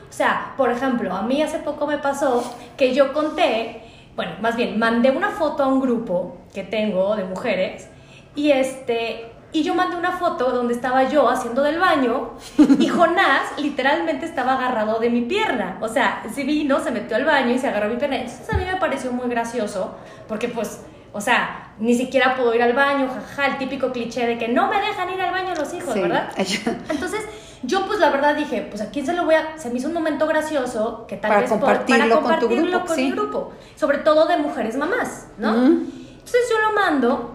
O 0.09 0.13
sea, 0.13 0.55
por 0.57 0.71
ejemplo, 0.71 1.15
a 1.15 1.23
mí 1.23 1.43
hace 1.43 1.59
poco 1.59 1.87
me 1.87 1.99
pasó 1.99 2.43
que 2.77 2.95
yo 2.95 3.13
conté, 3.13 3.83
bueno, 4.15 4.33
más 4.41 4.57
bien, 4.57 4.79
mandé 4.79 5.11
una 5.11 5.31
foto 5.31 5.63
a 5.63 5.67
un 5.67 5.81
grupo 5.81 6.37
que 6.55 6.63
tengo 6.63 7.17
de 7.17 7.25
mujeres 7.25 7.89
y 8.35 8.51
este 8.53 9.32
y 9.53 9.63
yo 9.63 9.75
mandé 9.75 9.97
una 9.97 10.13
foto 10.13 10.51
donde 10.51 10.73
estaba 10.75 11.05
yo 11.05 11.29
haciendo 11.29 11.63
del 11.63 11.79
baño 11.79 12.31
y 12.79 12.89
Jonás 12.89 13.59
literalmente 13.59 14.25
estaba 14.27 14.55
agarrado 14.55 14.99
de 14.99 15.11
mi 15.11 15.23
pierna. 15.23 15.79
O 15.81 15.89
sea, 15.89 16.23
sí 16.35 16.43
vino, 16.45 16.81
se 16.81 16.91
metió 16.91 17.17
al 17.17 17.25
baño 17.25 17.51
y 17.55 17.59
se 17.59 17.69
agarró 17.69 17.89
mi 17.89 17.97
pierna. 17.97 18.17
Entonces 18.17 18.49
a 18.53 18.57
mí 18.57 18.65
me 18.65 18.77
pareció 18.77 19.13
muy 19.13 19.29
gracioso 19.29 19.95
porque 20.27 20.49
pues, 20.49 20.81
o 21.13 21.21
sea, 21.21 21.75
ni 21.79 21.95
siquiera 21.95 22.35
puedo 22.37 22.55
ir 22.55 22.63
al 22.63 22.73
baño, 22.73 23.09
jaja, 23.09 23.47
el 23.49 23.59
típico 23.59 23.93
cliché 23.93 24.27
de 24.27 24.39
que 24.39 24.49
no 24.49 24.69
me 24.69 24.81
dejan 24.81 25.11
ir 25.11 25.21
al 25.21 25.31
baño 25.33 25.55
los 25.55 25.75
hijos, 25.75 25.93
Sí. 25.93 26.01
¿verdad? 26.01 26.31
Entonces, 26.89 27.21
yo 27.63 27.87
pues 27.87 28.01
la 28.01 28.09
verdad 28.11 28.35
dije, 28.35 28.67
pues 28.71 28.81
a 28.83 28.91
quién 28.91 29.05
se 29.07 29.13
lo 29.13 29.25
voy 29.27 29.35
a... 29.35 29.59
Se 29.59 29.69
me 29.71 29.79
hizo 29.79 29.89
un 29.89 29.95
momento 29.95 30.27
gracioso 30.27 31.05
que 31.07 31.17
tal 31.17 31.29
Para 31.29 31.41
vez... 31.43 31.51
por- 31.51 31.61
compartirlo 31.61 31.99
para 31.99 32.11
con 32.15 32.23
tu 32.23 32.29
compartirlo 32.47 32.71
grupo, 32.71 32.87
con 32.87 32.97
sí. 32.97 33.03
mi 33.05 33.11
grupo. 33.13 33.53
Sobre 33.77 33.99
todo 33.99 34.27
de 34.27 34.39
mujeres 34.39 34.77
mamás, 34.77 35.29
¿no? 35.39 35.55
Entonces 35.55 36.41
yo 36.51 36.61
lo 36.61 36.73
mando 36.75 37.32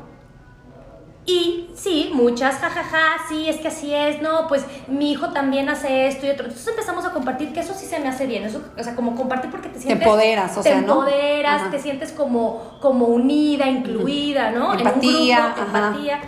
y 1.30 1.70
sí, 1.76 2.10
muchas, 2.14 2.56
jajaja, 2.56 3.18
sí, 3.28 3.50
es 3.50 3.58
que 3.58 3.68
así 3.68 3.94
es, 3.94 4.22
no, 4.22 4.48
pues 4.48 4.66
mi 4.88 5.12
hijo 5.12 5.34
también 5.34 5.68
hace 5.68 6.08
esto 6.08 6.26
y 6.26 6.30
otro. 6.30 6.46
Entonces 6.46 6.68
empezamos 6.70 7.06
a 7.06 7.12
compartir, 7.12 7.52
que 7.52 7.60
eso 7.60 7.74
sí 7.74 7.86
se 7.86 8.00
me 8.00 8.08
hace 8.08 8.26
bien, 8.26 8.46
eso, 8.46 8.62
o 8.80 8.82
sea, 8.84 8.96
como 8.96 9.14
compartir 9.14 9.52
porque 9.52 9.68
te 9.68 9.78
sientes... 9.80 10.02
empoderas, 10.08 10.58
o 10.58 10.62
te 10.62 10.70
sea, 10.70 10.82
¿no? 10.82 11.04
empoderas, 11.04 11.64
Ajá. 11.64 11.72
te 11.72 11.80
sientes 11.80 12.14
como, 12.14 12.78
como 12.80 13.08
unida, 13.08 13.68
incluida, 13.68 14.52
¿no? 14.52 14.74
Empatía, 14.74 15.38
En 15.38 15.44
un 15.44 15.52
grupo, 15.54 15.62
ajá. 15.70 15.88
empatía. 15.90 16.20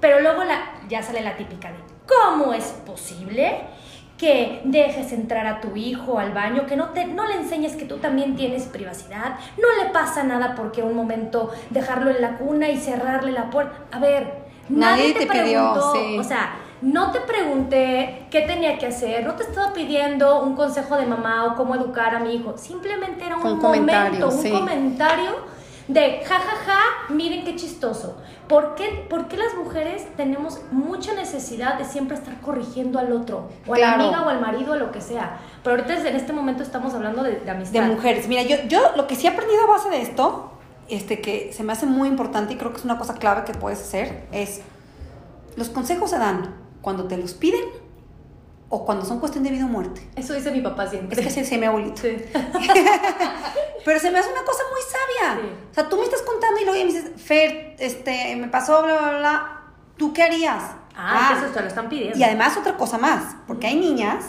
Pero 0.00 0.20
luego 0.20 0.42
la, 0.42 0.58
ya 0.88 1.02
sale 1.04 1.20
la 1.22 1.36
típica 1.36 1.68
de, 1.68 1.78
¿cómo 2.06 2.52
es 2.52 2.64
posible 2.84 3.60
que 4.16 4.60
dejes 4.64 5.12
entrar 5.12 5.46
a 5.46 5.60
tu 5.60 5.76
hijo 5.76 6.18
al 6.18 6.32
baño, 6.32 6.66
que 6.66 6.74
no, 6.74 6.86
te, 6.88 7.04
no 7.04 7.24
le 7.26 7.34
enseñes 7.34 7.76
que 7.76 7.84
tú 7.84 7.98
también 7.98 8.34
tienes 8.34 8.64
privacidad? 8.64 9.36
No 9.56 9.84
le 9.84 9.90
pasa 9.90 10.24
nada 10.24 10.56
porque 10.56 10.82
un 10.82 10.96
momento 10.96 11.52
dejarlo 11.70 12.10
en 12.10 12.20
la 12.20 12.36
cuna 12.38 12.68
y 12.68 12.76
cerrarle 12.78 13.30
la 13.30 13.50
puerta. 13.50 13.76
A 13.92 14.00
ver, 14.00 14.37
Nadie 14.68 15.12
nadie, 15.12 15.14
te 15.14 15.20
te, 15.20 15.26
pidió, 15.26 15.72
preguntó, 15.72 15.92
sí. 15.94 16.18
o 16.18 16.24
sea, 16.24 16.56
no 16.80 17.10
te 17.10 17.20
pregunté 17.20 18.26
qué 18.30 18.42
tenía 18.42 18.78
que 18.78 18.86
hacer, 18.86 19.26
no 19.26 19.34
te 19.34 19.42
estaba 19.42 19.72
pidiendo 19.72 20.42
un 20.42 20.54
consejo 20.54 20.96
de 20.96 21.06
mamá 21.06 21.46
o 21.46 21.56
cómo 21.56 21.74
educar 21.74 22.14
a 22.14 22.20
mi 22.20 22.34
hijo, 22.36 22.56
simplemente 22.56 23.24
era 23.26 23.36
un, 23.36 23.46
Un 23.46 23.58
momento, 23.58 23.68
comentario, 23.68 24.26
un 24.28 24.32
sí. 24.32 24.50
comentario 24.50 25.58
de 25.88 26.22
ja 26.22 26.38
ja 26.38 26.56
ja, 26.66 27.12
miren 27.14 27.44
qué 27.44 27.56
chistoso. 27.56 28.18
¿Por 28.46 28.74
qué, 28.74 29.06
por 29.08 29.28
qué 29.28 29.38
las 29.38 29.54
mujeres 29.54 30.06
tenemos 30.16 30.60
mucha 30.70 31.14
necesidad 31.14 31.78
de 31.78 31.84
siempre 31.84 32.16
estar 32.16 32.40
corrigiendo 32.40 32.98
al 32.98 33.12
otro? 33.12 33.48
O 33.66 33.74
a 33.74 33.78
la 33.78 33.94
amiga 33.94 34.22
o 34.22 34.28
al 34.28 34.40
marido 34.40 34.72
o 34.74 34.76
lo 34.76 34.92
que 34.92 35.00
sea. 35.00 35.38
Pero 35.62 35.76
ahorita 35.76 36.08
en 36.08 36.16
este 36.16 36.32
momento 36.32 36.62
estamos 36.62 36.94
hablando 36.94 37.22
de, 37.22 37.40
de 37.40 37.50
amistad. 37.50 37.82
de 37.82 37.88
mujeres. 37.88 38.28
Mira, 38.28 38.42
yo, 38.42 38.56
yo 38.68 38.80
lo 38.96 39.06
que 39.06 39.16
sí 39.16 39.26
he 39.26 39.30
aprendido 39.30 39.64
a 39.64 39.66
base 39.66 39.88
de 39.90 40.02
esto, 40.02 40.52
este, 40.88 41.20
que 41.20 41.52
se 41.52 41.62
me 41.62 41.72
hace 41.72 41.86
muy 41.86 42.08
importante 42.08 42.54
y 42.54 42.56
creo 42.56 42.72
que 42.72 42.78
es 42.78 42.84
una 42.84 42.98
cosa 42.98 43.14
clave 43.14 43.44
que 43.44 43.52
puedes 43.52 43.80
hacer, 43.80 44.26
es 44.32 44.60
los 45.56 45.68
consejos 45.68 46.10
se 46.10 46.18
dan 46.18 46.54
cuando 46.80 47.08
te 47.08 47.16
los 47.16 47.34
piden 47.34 47.64
o 48.70 48.84
cuando 48.84 49.04
son 49.04 49.18
cuestión 49.18 49.44
de 49.44 49.50
vida 49.50 49.64
o 49.64 49.68
muerte. 49.68 50.06
Eso 50.14 50.34
dice 50.34 50.50
mi 50.50 50.60
papá 50.60 50.86
siempre. 50.86 51.16
Es 51.16 51.22
que 51.22 51.28
así 51.28 51.40
decía 51.40 51.58
mi 51.58 51.66
abuelito. 51.66 52.02
Sí. 52.02 52.16
Pero 53.84 54.00
se 54.00 54.10
me 54.10 54.18
hace 54.18 54.30
una 54.30 54.44
cosa 54.44 54.62
muy 54.70 54.80
sabia. 54.82 55.40
Sí. 55.42 55.52
O 55.70 55.74
sea, 55.74 55.88
tú 55.88 55.96
me 55.96 56.04
estás 56.04 56.22
contando 56.22 56.60
y 56.60 56.64
luego 56.64 56.78
me 56.78 56.92
dices, 56.92 57.10
Fer, 57.16 57.76
este, 57.78 58.36
me 58.36 58.48
pasó, 58.48 58.82
bla, 58.82 58.98
bla, 58.98 59.18
bla. 59.18 59.60
¿Tú 59.96 60.12
qué 60.12 60.22
harías? 60.22 60.62
Ah, 60.94 61.38
eso 61.38 61.52
te 61.52 61.60
lo 61.60 61.68
están 61.68 61.88
pidiendo. 61.88 62.18
Y 62.18 62.22
además 62.22 62.56
otra 62.56 62.76
cosa 62.76 62.98
más, 62.98 63.36
porque 63.46 63.68
hay 63.68 63.76
niñas 63.76 64.24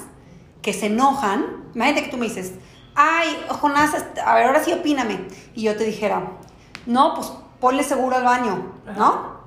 que 0.62 0.72
se 0.72 0.86
enojan. 0.86 1.66
Imagínate 1.76 2.06
que 2.06 2.12
tú 2.12 2.18
me 2.18 2.28
dices, 2.28 2.54
ay, 2.96 3.44
Jonás, 3.50 3.92
a 4.24 4.36
ver, 4.36 4.46
ahora 4.46 4.64
sí 4.64 4.72
opíname. 4.72 5.28
Y 5.54 5.64
yo 5.64 5.76
te 5.76 5.84
dijera, 5.84 6.32
no, 6.90 7.14
pues 7.14 7.32
ponle 7.60 7.84
seguro 7.84 8.16
al 8.16 8.24
baño, 8.24 8.74
¿no? 8.98 9.38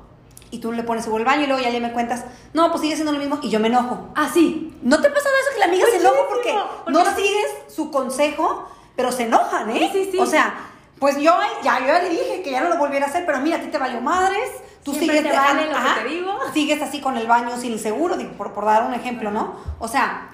Y 0.52 0.58
tú 0.58 0.70
le 0.70 0.84
pones 0.84 1.02
seguro 1.02 1.22
al 1.22 1.26
baño 1.26 1.42
y 1.42 1.46
luego 1.48 1.60
ya 1.60 1.70
le 1.70 1.80
me 1.80 1.92
cuentas, 1.92 2.24
no, 2.54 2.68
pues 2.70 2.82
sigue 2.82 2.94
siendo 2.94 3.12
lo 3.12 3.18
mismo 3.18 3.40
y 3.42 3.50
yo 3.50 3.58
me 3.58 3.66
enojo. 3.66 4.10
Ah, 4.14 4.30
sí. 4.32 4.78
¿No 4.82 5.00
te 5.00 5.10
pasa 5.10 5.28
eso 5.28 5.52
que 5.52 5.58
la 5.58 5.64
amiga 5.66 5.86
se 5.90 5.96
enoja 5.96 6.20
porque, 6.28 6.54
no 6.86 7.04
sigues 7.16 7.74
su 7.74 7.90
consejo, 7.90 8.68
pero 8.94 9.10
se 9.10 9.24
enojan, 9.24 9.70
¿eh? 9.70 9.90
Sí, 9.92 10.04
sí, 10.04 10.12
sí. 10.12 10.18
O 10.18 10.26
sea, 10.26 10.54
pues 11.00 11.16
yo 11.16 11.34
ya, 11.64 11.80
yo 11.80 11.86
ya 11.86 12.02
le 12.02 12.10
dije 12.10 12.42
que 12.44 12.52
ya 12.52 12.60
no 12.60 12.68
lo 12.68 12.76
volviera 12.76 13.06
a 13.06 13.08
hacer, 13.08 13.26
pero 13.26 13.40
mira, 13.40 13.56
a 13.56 13.60
ti 13.60 13.68
te 13.68 13.78
valió 13.78 14.00
madres, 14.00 14.48
tú 14.84 14.92
Siempre 14.92 15.18
sigues 15.18 15.32
te 15.32 15.36
vale 15.36 15.66
lo 15.66 15.72
que 15.72 16.00
te 16.00 16.08
digo. 16.08 16.38
Sigues 16.54 16.80
así 16.80 17.00
con 17.00 17.16
el 17.16 17.26
baño 17.26 17.56
sin 17.56 17.72
el 17.72 17.80
seguro, 17.80 18.16
digo, 18.16 18.34
por, 18.34 18.52
por 18.52 18.66
dar 18.66 18.84
un 18.84 18.94
ejemplo, 18.94 19.32
¿no? 19.32 19.56
O 19.80 19.88
sea, 19.88 20.28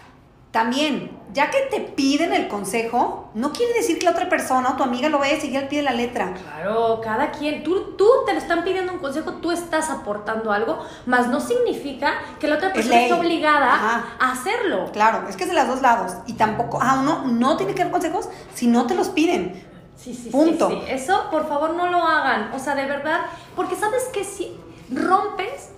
también, 0.50 1.10
ya 1.34 1.50
que 1.50 1.58
te 1.70 1.80
piden 1.80 2.32
el 2.32 2.48
consejo, 2.48 3.28
no 3.34 3.52
quiere 3.52 3.74
decir 3.74 3.98
que 3.98 4.06
la 4.06 4.12
otra 4.12 4.28
persona 4.30 4.70
o 4.70 4.76
tu 4.76 4.82
amiga 4.82 5.10
lo 5.10 5.18
vaya 5.18 5.36
a 5.36 5.40
seguir 5.40 5.58
al 5.58 5.68
pie 5.68 5.78
de 5.78 5.84
la 5.84 5.92
letra. 5.92 6.32
Claro, 6.34 7.00
cada 7.02 7.30
quien, 7.30 7.62
tú, 7.62 7.94
tú 7.96 8.08
te 8.24 8.32
lo 8.32 8.38
están 8.38 8.64
pidiendo 8.64 8.92
un 8.92 8.98
consejo, 8.98 9.34
tú 9.34 9.50
estás 9.50 9.90
aportando 9.90 10.50
algo, 10.50 10.78
más 11.04 11.28
no 11.28 11.40
significa 11.40 12.14
que 12.40 12.48
la 12.48 12.56
otra 12.56 12.72
persona 12.72 13.02
esté 13.02 13.12
obligada 13.12 13.74
Ajá. 13.74 14.06
a 14.18 14.32
hacerlo. 14.32 14.90
Claro, 14.92 15.28
es 15.28 15.36
que 15.36 15.44
es 15.44 15.50
de 15.50 15.54
los 15.54 15.68
dos 15.68 15.82
lados. 15.82 16.14
Y 16.26 16.32
tampoco, 16.32 16.78
ah, 16.80 16.98
uno 17.00 17.24
no 17.26 17.56
tiene 17.58 17.74
que 17.74 17.82
dar 17.82 17.92
consejos 17.92 18.28
si 18.54 18.66
no 18.66 18.86
te 18.86 18.94
los 18.94 19.10
piden. 19.10 19.66
Sí, 19.96 20.14
sí, 20.14 20.30
Punto. 20.30 20.70
sí, 20.70 20.82
sí. 20.86 20.92
Eso, 20.92 21.28
por 21.30 21.48
favor, 21.48 21.74
no 21.74 21.88
lo 21.88 21.98
hagan. 21.98 22.52
O 22.54 22.58
sea, 22.58 22.74
de 22.74 22.86
verdad, 22.86 23.20
porque 23.54 23.74
sabes 23.76 24.04
que 24.12 24.24
si 24.24 24.56
rompes, 24.90 25.70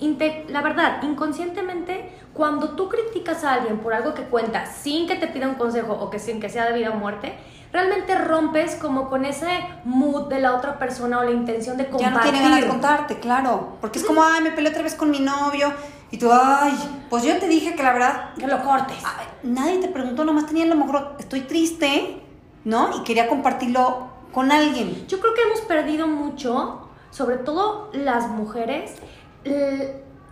la 0.48 0.62
verdad, 0.62 1.02
inconscientemente, 1.02 2.12
cuando 2.32 2.70
tú 2.70 2.88
criticas 2.88 3.44
a 3.44 3.54
alguien 3.54 3.78
por 3.78 3.92
algo 3.92 4.14
que 4.14 4.22
cuenta 4.22 4.66
sin 4.66 5.06
que 5.06 5.16
te 5.16 5.26
pida 5.26 5.48
un 5.48 5.54
consejo 5.56 5.92
o 5.94 6.10
que 6.10 6.18
sin 6.18 6.40
que 6.40 6.48
sea 6.48 6.66
de 6.66 6.78
vida 6.78 6.90
o 6.90 6.94
muerte, 6.96 7.34
realmente 7.72 8.14
rompes 8.16 8.76
como 8.76 9.08
con 9.08 9.24
ese 9.24 9.48
mood 9.84 10.28
de 10.28 10.40
la 10.40 10.54
otra 10.54 10.78
persona 10.78 11.18
o 11.20 11.24
la 11.24 11.30
intención 11.32 11.76
de 11.76 11.84
Ya 11.84 11.90
compartir. 11.90 12.14
no 12.16 12.22
tiene 12.22 12.40
ganas 12.40 12.60
de 12.60 12.68
contarte, 12.68 13.18
claro. 13.20 13.76
Porque 13.80 13.98
es 13.98 14.04
como, 14.04 14.22
ay, 14.22 14.42
me 14.42 14.52
peleé 14.52 14.70
otra 14.70 14.82
vez 14.82 14.94
con 14.94 15.10
mi 15.10 15.20
novio. 15.20 15.72
Y 16.10 16.18
tú, 16.18 16.30
ay, 16.32 16.72
pues 17.08 17.22
yo 17.22 17.36
te 17.38 17.46
dije 17.46 17.74
que 17.76 17.82
la 17.82 17.92
verdad. 17.92 18.34
Que 18.34 18.46
lo 18.46 18.62
cortes. 18.64 18.96
ay, 19.04 19.26
nadie 19.44 19.78
te 19.78 19.88
preguntó, 19.88 20.24
nomás 20.24 20.46
tenía 20.46 20.64
a 20.64 20.68
lo 20.68 20.74
mejor, 20.76 21.14
estoy 21.20 21.42
triste, 21.42 22.20
¿no? 22.64 22.90
Y 22.96 23.04
quería 23.04 23.28
compartirlo 23.28 24.08
con 24.32 24.50
alguien. 24.50 25.06
Yo 25.06 25.20
creo 25.20 25.34
que 25.34 25.42
hemos 25.42 25.60
perdido 25.60 26.06
mucho, 26.08 26.88
sobre 27.10 27.36
todo 27.38 27.90
las 27.92 28.28
mujeres, 28.28 28.94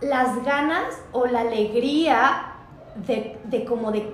las 0.01 0.43
ganas 0.43 0.95
o 1.11 1.25
la 1.25 1.41
alegría 1.41 2.53
de, 3.07 3.37
de 3.45 3.65
como 3.65 3.91
de, 3.91 4.13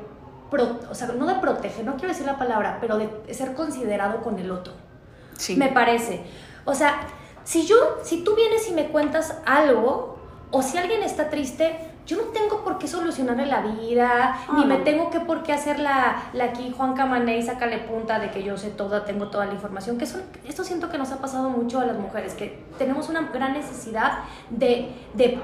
pro- 0.50 0.80
o 0.90 0.96
sea, 0.96 1.08
no 1.10 1.26
de 1.28 1.36
proteger, 1.36 1.86
no 1.86 1.94
quiero 1.94 2.10
decir 2.10 2.26
la 2.26 2.38
palabra, 2.38 2.78
pero 2.82 2.98
de 2.98 3.34
ser 3.34 3.54
considerado 3.54 4.22
con 4.22 4.40
el 4.40 4.52
otro. 4.52 4.74
Sí. 5.38 5.56
Me 5.56 5.68
parece. 5.70 6.24
O 6.66 6.74
sea, 6.74 7.02
si 7.44 7.66
yo, 7.68 7.76
si 8.04 8.24
tú 8.24 8.36
vienes 8.36 8.68
y 8.70 8.74
me 8.74 8.88
cuentas 8.88 9.38
algo, 9.46 10.18
o 10.52 10.62
si 10.62 10.78
alguien 10.78 11.04
está 11.04 11.30
triste, 11.30 11.78
yo 12.06 12.18
no 12.18 12.24
tengo 12.26 12.64
por 12.64 12.78
qué 12.78 12.88
solucionarle 12.88 13.46
la 13.48 13.62
vida, 13.62 14.38
Ah, 14.48 14.54
ni 14.58 14.66
me 14.66 14.78
tengo 14.78 15.10
que 15.10 15.20
por 15.22 15.42
qué 15.44 15.54
hacer 15.54 15.80
la, 15.80 16.24
la 16.34 16.46
aquí 16.46 16.72
Juan 16.76 16.94
Camané 16.94 17.38
y 17.38 17.44
sacarle 17.44 17.80
punta 17.80 18.20
de 18.20 18.30
que 18.32 18.44
yo 18.44 18.58
sé 18.58 18.70
toda, 18.70 19.06
tengo 19.06 19.28
toda 19.30 19.46
la 19.46 19.54
información. 19.54 19.98
Que 19.98 20.04
eso, 20.06 20.20
esto 20.48 20.64
siento 20.64 20.90
que 20.90 20.98
nos 21.00 21.12
ha 21.12 21.18
pasado 21.18 21.50
mucho 21.50 21.80
a 21.80 21.86
las 21.86 21.98
mujeres, 21.98 22.34
que 22.36 22.64
tenemos 22.78 23.10
una 23.10 23.22
gran 23.34 23.54
necesidad 23.54 24.20
de, 24.52 24.92
de, 25.16 25.40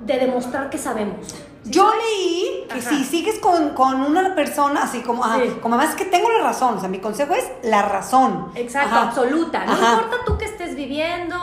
de 0.00 0.18
demostrar 0.18 0.70
que 0.70 0.78
sabemos. 0.78 1.26
Yo 1.64 1.90
leí 1.92 2.64
que 2.68 2.78
Ajá. 2.78 2.90
si 2.90 3.02
sigues 3.04 3.40
con, 3.40 3.70
con 3.70 4.00
una 4.00 4.36
persona 4.36 4.84
así 4.84 5.00
como, 5.00 5.24
ah, 5.24 5.38
Sí. 5.42 5.56
como 5.60 5.76
más 5.76 5.96
que 5.96 6.04
tengo 6.04 6.30
la 6.30 6.44
razón, 6.44 6.76
o 6.76 6.80
sea, 6.80 6.88
mi 6.88 7.00
consejo 7.00 7.34
es 7.34 7.44
la 7.64 7.82
razón. 7.82 8.52
Exacto, 8.54 8.94
Ajá. 8.94 9.08
absoluta. 9.08 9.64
No 9.66 9.72
Ajá. 9.72 9.94
importa 9.94 10.16
tú 10.24 10.38
que 10.38 10.44
estés 10.44 10.76
viviendo, 10.76 11.36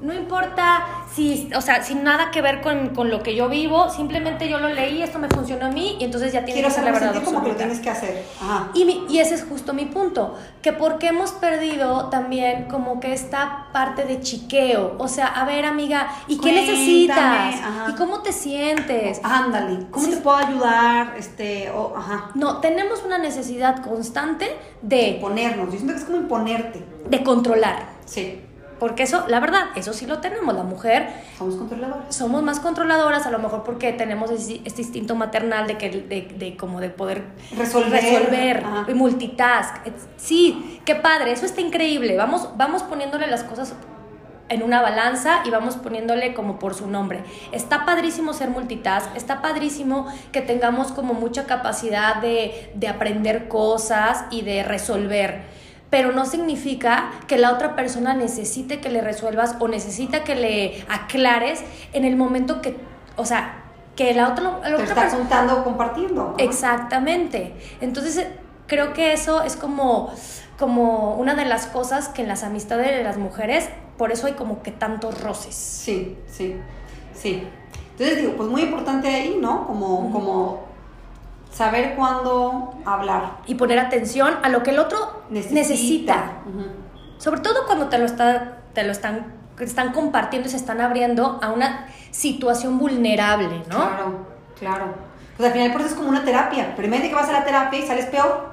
no 0.00 0.12
importa 0.12 0.84
si, 1.14 1.50
o 1.56 1.60
sea, 1.60 1.82
sin 1.82 2.02
nada 2.02 2.30
que 2.30 2.42
ver 2.42 2.60
con, 2.60 2.88
con 2.90 3.10
lo 3.10 3.22
que 3.22 3.34
yo 3.34 3.48
vivo, 3.48 3.88
simplemente 3.90 4.48
yo 4.48 4.58
lo 4.58 4.68
leí, 4.68 5.02
esto 5.02 5.18
me 5.18 5.28
funcionó 5.28 5.66
a 5.66 5.70
mí 5.70 5.96
y 6.00 6.04
entonces 6.04 6.32
ya 6.32 6.44
tiene 6.44 6.60
Quiero 6.60 6.68
que 6.68 6.74
ser 6.74 6.84
la 6.84 6.90
verdad 6.92 7.22
como 7.22 7.42
que 7.42 7.48
lo 7.50 7.56
tienes 7.56 7.80
que 7.80 7.90
hacer. 7.90 8.24
Ajá. 8.40 8.70
Y, 8.74 8.84
mi- 8.84 9.06
y 9.08 9.18
ese 9.18 9.34
es 9.34 9.44
justo 9.44 9.72
mi 9.72 9.86
punto, 9.86 10.36
que 10.62 10.72
porque 10.72 11.08
hemos 11.08 11.32
perdido 11.32 12.08
también 12.10 12.64
como 12.64 13.00
que 13.00 13.12
esta 13.12 13.68
parte 13.72 14.04
de 14.04 14.20
chiqueo, 14.20 14.96
o 14.98 15.08
sea, 15.08 15.26
a 15.28 15.44
ver 15.44 15.64
amiga, 15.64 16.08
¿y 16.28 16.38
qué 16.38 16.52
necesitas? 16.52 17.18
ajá. 17.18 17.86
¿Y 17.90 17.94
cómo 17.94 18.20
te 18.20 18.32
sientes? 18.32 19.20
Ándale, 19.22 19.86
¿cómo 19.90 20.04
Sí. 20.04 20.10
te 20.10 20.16
puedo 20.18 20.36
ayudar? 20.36 21.14
Este, 21.16 21.70
o, 21.70 21.94
ajá. 21.96 22.30
No, 22.34 22.58
tenemos 22.58 23.02
una 23.04 23.18
necesidad 23.18 23.82
constante 23.82 24.54
de, 24.82 25.08
Imponernos. 25.10 25.66
Yo 25.66 25.72
siento 25.78 25.92
que 25.94 25.98
es 26.00 26.04
como 26.04 26.18
imponerte. 26.18 26.84
de 27.08 27.22
controlar, 27.22 27.86
Sí. 28.04 28.40
Porque 28.78 29.04
eso, 29.04 29.24
la 29.28 29.40
verdad, 29.40 29.66
eso 29.76 29.92
sí 29.92 30.06
lo 30.06 30.18
tenemos, 30.18 30.54
la 30.54 30.62
mujer 30.62 31.08
Somos 31.38 31.56
controladores. 31.56 32.14
somos 32.14 32.42
más 32.42 32.60
controladoras, 32.60 33.26
a 33.26 33.30
lo 33.30 33.38
mejor 33.38 33.62
porque 33.64 33.92
tenemos 33.92 34.30
ese- 34.30 34.60
este 34.64 34.82
instinto 34.82 35.14
maternal 35.14 35.66
de 35.66 35.78
que 35.78 35.90
de, 35.90 36.22
de 36.36 36.56
como 36.56 36.80
de 36.80 36.90
poder 36.90 37.22
Resolver. 37.56 38.02
resolver, 38.02 38.58
Ajá. 38.64 38.86
y 38.88 38.94
multitask. 38.94 39.76
Sí, 40.16 40.80
qué 40.84 40.94
padre, 40.94 41.32
eso 41.32 41.46
está 41.46 41.60
increíble. 41.60 42.16
Vamos, 42.16 42.48
vamos 42.56 42.82
poniéndole 42.82 43.26
las 43.26 43.44
cosas 43.44 43.74
en 44.50 44.62
una 44.62 44.82
balanza 44.82 45.40
y 45.46 45.50
vamos 45.50 45.76
poniéndole 45.76 46.34
como 46.34 46.58
por 46.58 46.74
su 46.74 46.86
nombre. 46.86 47.24
Está 47.52 47.86
padrísimo 47.86 48.34
ser 48.34 48.50
multitask, 48.50 49.16
está 49.16 49.40
padrísimo 49.40 50.06
que 50.32 50.42
tengamos 50.42 50.92
como 50.92 51.14
mucha 51.14 51.46
capacidad 51.46 52.16
de, 52.16 52.70
de 52.74 52.88
aprender 52.88 53.48
cosas 53.48 54.24
y 54.30 54.42
de 54.42 54.62
resolver. 54.62 55.42
Pero 55.90 56.12
no 56.12 56.26
significa 56.26 57.10
que 57.28 57.38
la 57.38 57.52
otra 57.52 57.76
persona 57.76 58.14
necesite 58.14 58.80
que 58.80 58.88
le 58.88 59.00
resuelvas 59.00 59.56
o 59.60 59.68
necesita 59.68 60.24
que 60.24 60.34
le 60.34 60.84
aclares 60.88 61.62
en 61.92 62.04
el 62.04 62.16
momento 62.16 62.60
que, 62.60 62.76
o 63.16 63.24
sea, 63.24 63.62
que 63.96 64.12
la 64.14 64.28
otra, 64.28 64.44
la 64.44 64.58
otra 64.58 64.82
está 64.82 64.94
persona... 64.94 65.18
contando 65.18 65.60
o 65.60 65.64
compartiendo. 65.64 66.34
¿no? 66.36 66.44
Exactamente. 66.44 67.54
Entonces, 67.80 68.26
creo 68.66 68.92
que 68.92 69.12
eso 69.12 69.42
es 69.42 69.56
como, 69.56 70.12
como 70.58 71.14
una 71.14 71.34
de 71.34 71.44
las 71.44 71.66
cosas 71.66 72.08
que 72.08 72.22
en 72.22 72.28
las 72.28 72.42
amistades 72.42 72.90
de 72.90 73.04
las 73.04 73.16
mujeres, 73.16 73.68
por 73.96 74.10
eso 74.10 74.26
hay 74.26 74.32
como 74.32 74.62
que 74.62 74.72
tantos 74.72 75.20
roces. 75.20 75.54
Sí, 75.54 76.16
sí, 76.26 76.56
sí. 77.14 77.46
Entonces 77.92 78.18
digo, 78.18 78.34
pues 78.36 78.48
muy 78.48 78.62
importante 78.62 79.08
ahí, 79.08 79.38
¿no? 79.40 79.66
Como, 79.66 80.10
como 80.10 80.73
saber 81.54 81.94
cuándo 81.94 82.74
hablar. 82.84 83.38
Y 83.46 83.54
poner 83.54 83.78
atención 83.78 84.34
a 84.42 84.48
lo 84.48 84.62
que 84.62 84.70
el 84.70 84.78
otro 84.78 85.22
necesita. 85.30 86.42
Sobre 87.18 87.40
todo 87.40 87.66
cuando 87.66 87.88
te 87.88 87.98
lo, 87.98 88.04
está, 88.04 88.58
te 88.74 88.82
lo 88.82 88.92
están, 88.92 89.32
están 89.60 89.92
compartiendo 89.92 90.48
y 90.48 90.50
se 90.50 90.56
están 90.56 90.80
abriendo 90.80 91.38
a 91.40 91.50
una 91.50 91.86
situación 92.10 92.78
vulnerable, 92.78 93.62
¿no? 93.70 93.76
Claro, 93.76 94.26
claro. 94.58 94.84
Pues 95.36 95.48
al 95.48 95.52
final 95.52 95.72
por 95.72 95.80
eso 95.80 95.90
es 95.90 95.96
como 95.96 96.08
una 96.10 96.24
terapia. 96.24 96.76
Primero 96.76 97.02
que 97.02 97.14
vas 97.14 97.28
a 97.28 97.32
la 97.32 97.44
terapia 97.44 97.78
y 97.80 97.86
sales 97.86 98.06
peor. 98.06 98.52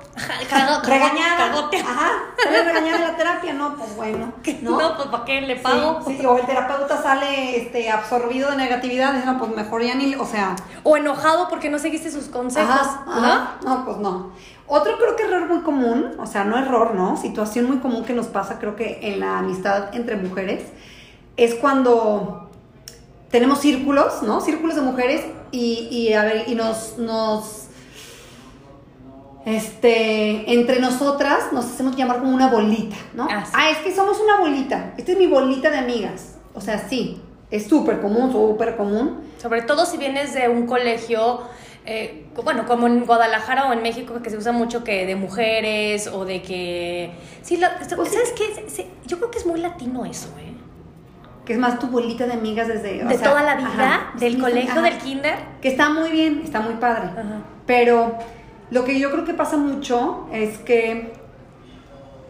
Cago- 0.50 0.82
regañada. 0.88 1.38
cagote. 1.52 1.78
Ajá. 1.78 2.10
Sales 2.44 2.66
regañada 2.66 2.98
de 2.98 3.08
la 3.12 3.16
terapia. 3.18 3.54
No, 3.54 3.76
pues 3.76 3.96
bueno. 3.96 4.34
No, 4.62 4.80
¿no? 4.80 4.96
pues 4.96 5.08
¿para 5.10 5.26
qué 5.26 5.42
le 5.42 5.56
pago? 5.58 6.02
sí, 6.06 6.20
o 6.26 6.38
el 6.38 6.46
terapeuta 6.46 7.02
sale 7.02 7.58
este, 7.58 7.90
absorbido 7.92 8.50
de 8.52 8.58
negatividad, 8.58 9.14
dice, 9.14 9.26
no, 9.26 9.38
pues 9.38 9.56
mejor 9.56 9.84
ya 9.84 9.94
ni, 9.96 10.16
o 10.16 10.26
sea, 10.26 10.56
O 10.84 10.98
enojado 10.98 11.50
porque 11.50 11.70
no 11.70 11.78
seguiste 11.80 12.10
sus 12.12 12.26
consejos, 12.26 12.70
Ajá, 12.70 13.04
ajá. 13.08 13.52
No, 13.64 13.86
pues 13.86 13.98
no. 13.98 14.32
Otro 14.68 14.98
creo 14.98 15.16
que 15.16 15.24
error 15.24 15.48
muy 15.48 15.62
común, 15.62 16.14
o 16.18 16.26
sea, 16.26 16.44
no 16.46 16.58
error, 16.58 16.96
¿no? 16.96 17.18
Situación 17.18 17.66
muy 17.68 17.78
común 17.78 18.04
que 18.06 18.14
nos 18.14 18.28
pasa, 18.28 18.58
creo 18.60 18.76
que 18.76 19.00
en 19.04 19.20
la 19.20 19.38
amistad 19.40 19.94
entre 19.96 20.16
mujeres, 20.16 20.64
es 21.38 21.56
cuando 21.56 22.50
tenemos 23.30 23.60
círculos, 23.60 24.24
¿no? 24.24 24.42
Círculos 24.42 24.76
de 24.76 24.82
mujeres 24.82 25.26
y, 25.51 25.88
y 25.91 26.13
a 26.13 26.24
ver, 26.24 26.43
y 26.48 26.55
nos, 26.55 26.98
nos, 26.98 27.67
este, 29.46 30.53
entre 30.53 30.79
nosotras 30.79 31.51
nos 31.51 31.65
hacemos 31.65 31.96
llamar 31.96 32.20
como 32.20 32.34
una 32.34 32.48
bolita, 32.48 32.96
¿no? 33.13 33.27
Ah, 33.29 33.43
sí. 33.46 33.51
Ah, 33.55 33.70
es 33.72 33.79
que 33.79 33.93
somos 33.93 34.20
una 34.20 34.38
bolita. 34.39 34.93
Esta 34.98 35.12
es 35.13 35.17
mi 35.17 35.27
bolita 35.27 35.70
de 35.70 35.77
amigas. 35.77 36.36
O 36.53 36.62
sea, 36.62 36.77
sí, 36.88 37.20
es 37.50 37.65
súper 37.67 38.01
común, 38.01 38.31
súper 38.31 38.75
común. 38.77 39.22
Sobre 39.41 39.63
todo 39.63 39.86
si 39.86 39.98
vienes 39.98 40.34
de 40.36 40.48
un 40.48 40.67
colegio, 40.67 41.41
eh, 41.86 42.27
bueno, 42.43 42.67
como 42.67 42.86
en 42.86 43.05
Guadalajara 43.05 43.70
o 43.70 43.74
en 43.74 43.81
México, 43.81 44.13
que 44.22 44.29
se 44.29 44.38
usa 44.38 44.51
mucho 44.51 44.84
que 44.84 45.05
de 45.08 45.15
mujeres 45.15 46.05
o 46.08 46.24
de 46.25 46.43
que... 46.43 47.12
Sí, 47.41 47.58
la- 47.58 47.77
Pues 47.96 48.10
sí. 48.10 48.15
¿sabes 48.15 48.34
qué? 48.38 48.53
Se- 48.53 48.70
se- 48.70 48.88
Yo 49.08 49.17
creo 49.17 49.31
que 49.31 49.39
es 49.39 49.46
muy 49.48 49.60
latino 49.60 50.05
eso, 50.05 50.27
¿eh? 50.39 50.50
Que 51.51 51.55
es 51.55 51.60
más 51.60 51.79
tu 51.79 51.88
bolita 51.88 52.25
de 52.27 52.31
amigas 52.31 52.70
desde... 52.70 53.03
o 53.03 53.10
De 53.10 53.17
sea, 53.17 53.29
toda 53.29 53.43
la 53.43 53.55
vida, 53.55 53.67
ajá, 53.67 54.13
del 54.17 54.36
sí, 54.36 54.39
colegio, 54.39 54.72
ajá. 54.72 54.81
del 54.84 54.98
kinder. 55.00 55.36
Que 55.62 55.67
está 55.67 55.89
muy 55.89 56.10
bien, 56.10 56.39
está 56.46 56.62
muy 56.62 56.75
padre. 56.75 57.10
Ajá. 57.10 57.41
Pero 57.65 58.17
lo 58.70 58.86
que 58.86 58.98
yo 58.98 59.12
creo 59.12 59.25
que 59.25 59.34
pasa 59.34 59.58
mucho 59.58 60.29
es 60.31 60.60
que, 60.60 61.12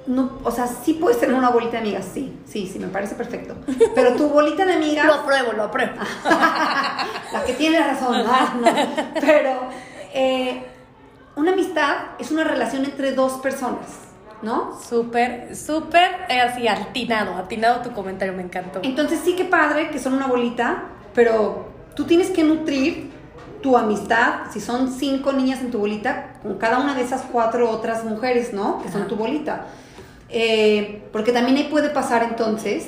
no, 0.08 0.40
o 0.44 0.50
sea, 0.50 0.66
sí 0.66 0.94
puedes 0.96 1.20
tener 1.20 1.36
una 1.36 1.50
bolita 1.52 1.74
de 1.74 1.78
amigas, 1.78 2.08
sí, 2.12 2.36
sí, 2.48 2.66
sí, 2.66 2.80
me 2.80 2.88
parece 2.88 3.14
perfecto. 3.14 3.54
Pero 3.94 4.16
tu 4.16 4.28
bolita 4.30 4.66
de 4.66 4.74
amigas, 4.74 5.06
Lo 5.06 5.14
apruebo, 5.14 5.52
lo 5.52 5.66
apruebo. 5.66 5.94
la 6.26 7.44
que 7.46 7.54
tiene 7.54 7.78
razón, 7.80 8.24
¿no? 8.24 8.56
No. 8.56 8.72
Pero 9.22 9.52
eh, 10.16 10.64
una 11.36 11.52
amistad 11.52 11.96
es 12.18 12.32
una 12.32 12.44
relación 12.44 12.86
entre 12.86 13.12
dos 13.12 13.34
personas, 13.34 13.86
¿no? 14.42 14.80
Súper, 14.80 15.56
súper, 15.56 16.10
eh, 16.30 16.42
así, 16.42 16.68
atinado, 16.68 17.36
atinado 17.36 17.82
tu 17.82 17.92
comentario, 17.92 18.34
me 18.34 18.44
encantó. 18.44 18.80
Entonces 18.84 19.22
sí 19.24 19.36
que 19.36 19.46
padre 19.46 19.90
que 19.90 20.00
son 20.00 20.14
una 20.14 20.28
bolita, 20.28 20.84
pero 21.14 21.70
tú 21.96 22.06
tienes 22.06 22.30
que 22.30 22.44
nutrir 22.44 23.12
tu 23.62 23.78
amistad, 23.78 24.52
si 24.52 24.60
son 24.60 24.92
cinco 24.92 25.34
niñas 25.34 25.62
en 25.62 25.72
tu 25.72 25.80
bolita, 25.80 26.34
con 26.42 26.58
cada 26.58 26.80
una 26.80 26.96
de 26.96 27.04
esas 27.04 27.22
cuatro 27.32 27.70
otras 27.70 28.04
mujeres, 28.04 28.54
¿no? 28.54 28.82
Que 28.82 28.90
son 28.90 29.02
Ajá. 29.02 29.10
tu 29.10 29.16
bolita. 29.16 29.66
Eh, 30.30 31.04
porque 31.12 31.32
también 31.32 31.58
ahí 31.58 31.68
puede 31.70 31.90
pasar 31.90 32.24
entonces, 32.24 32.88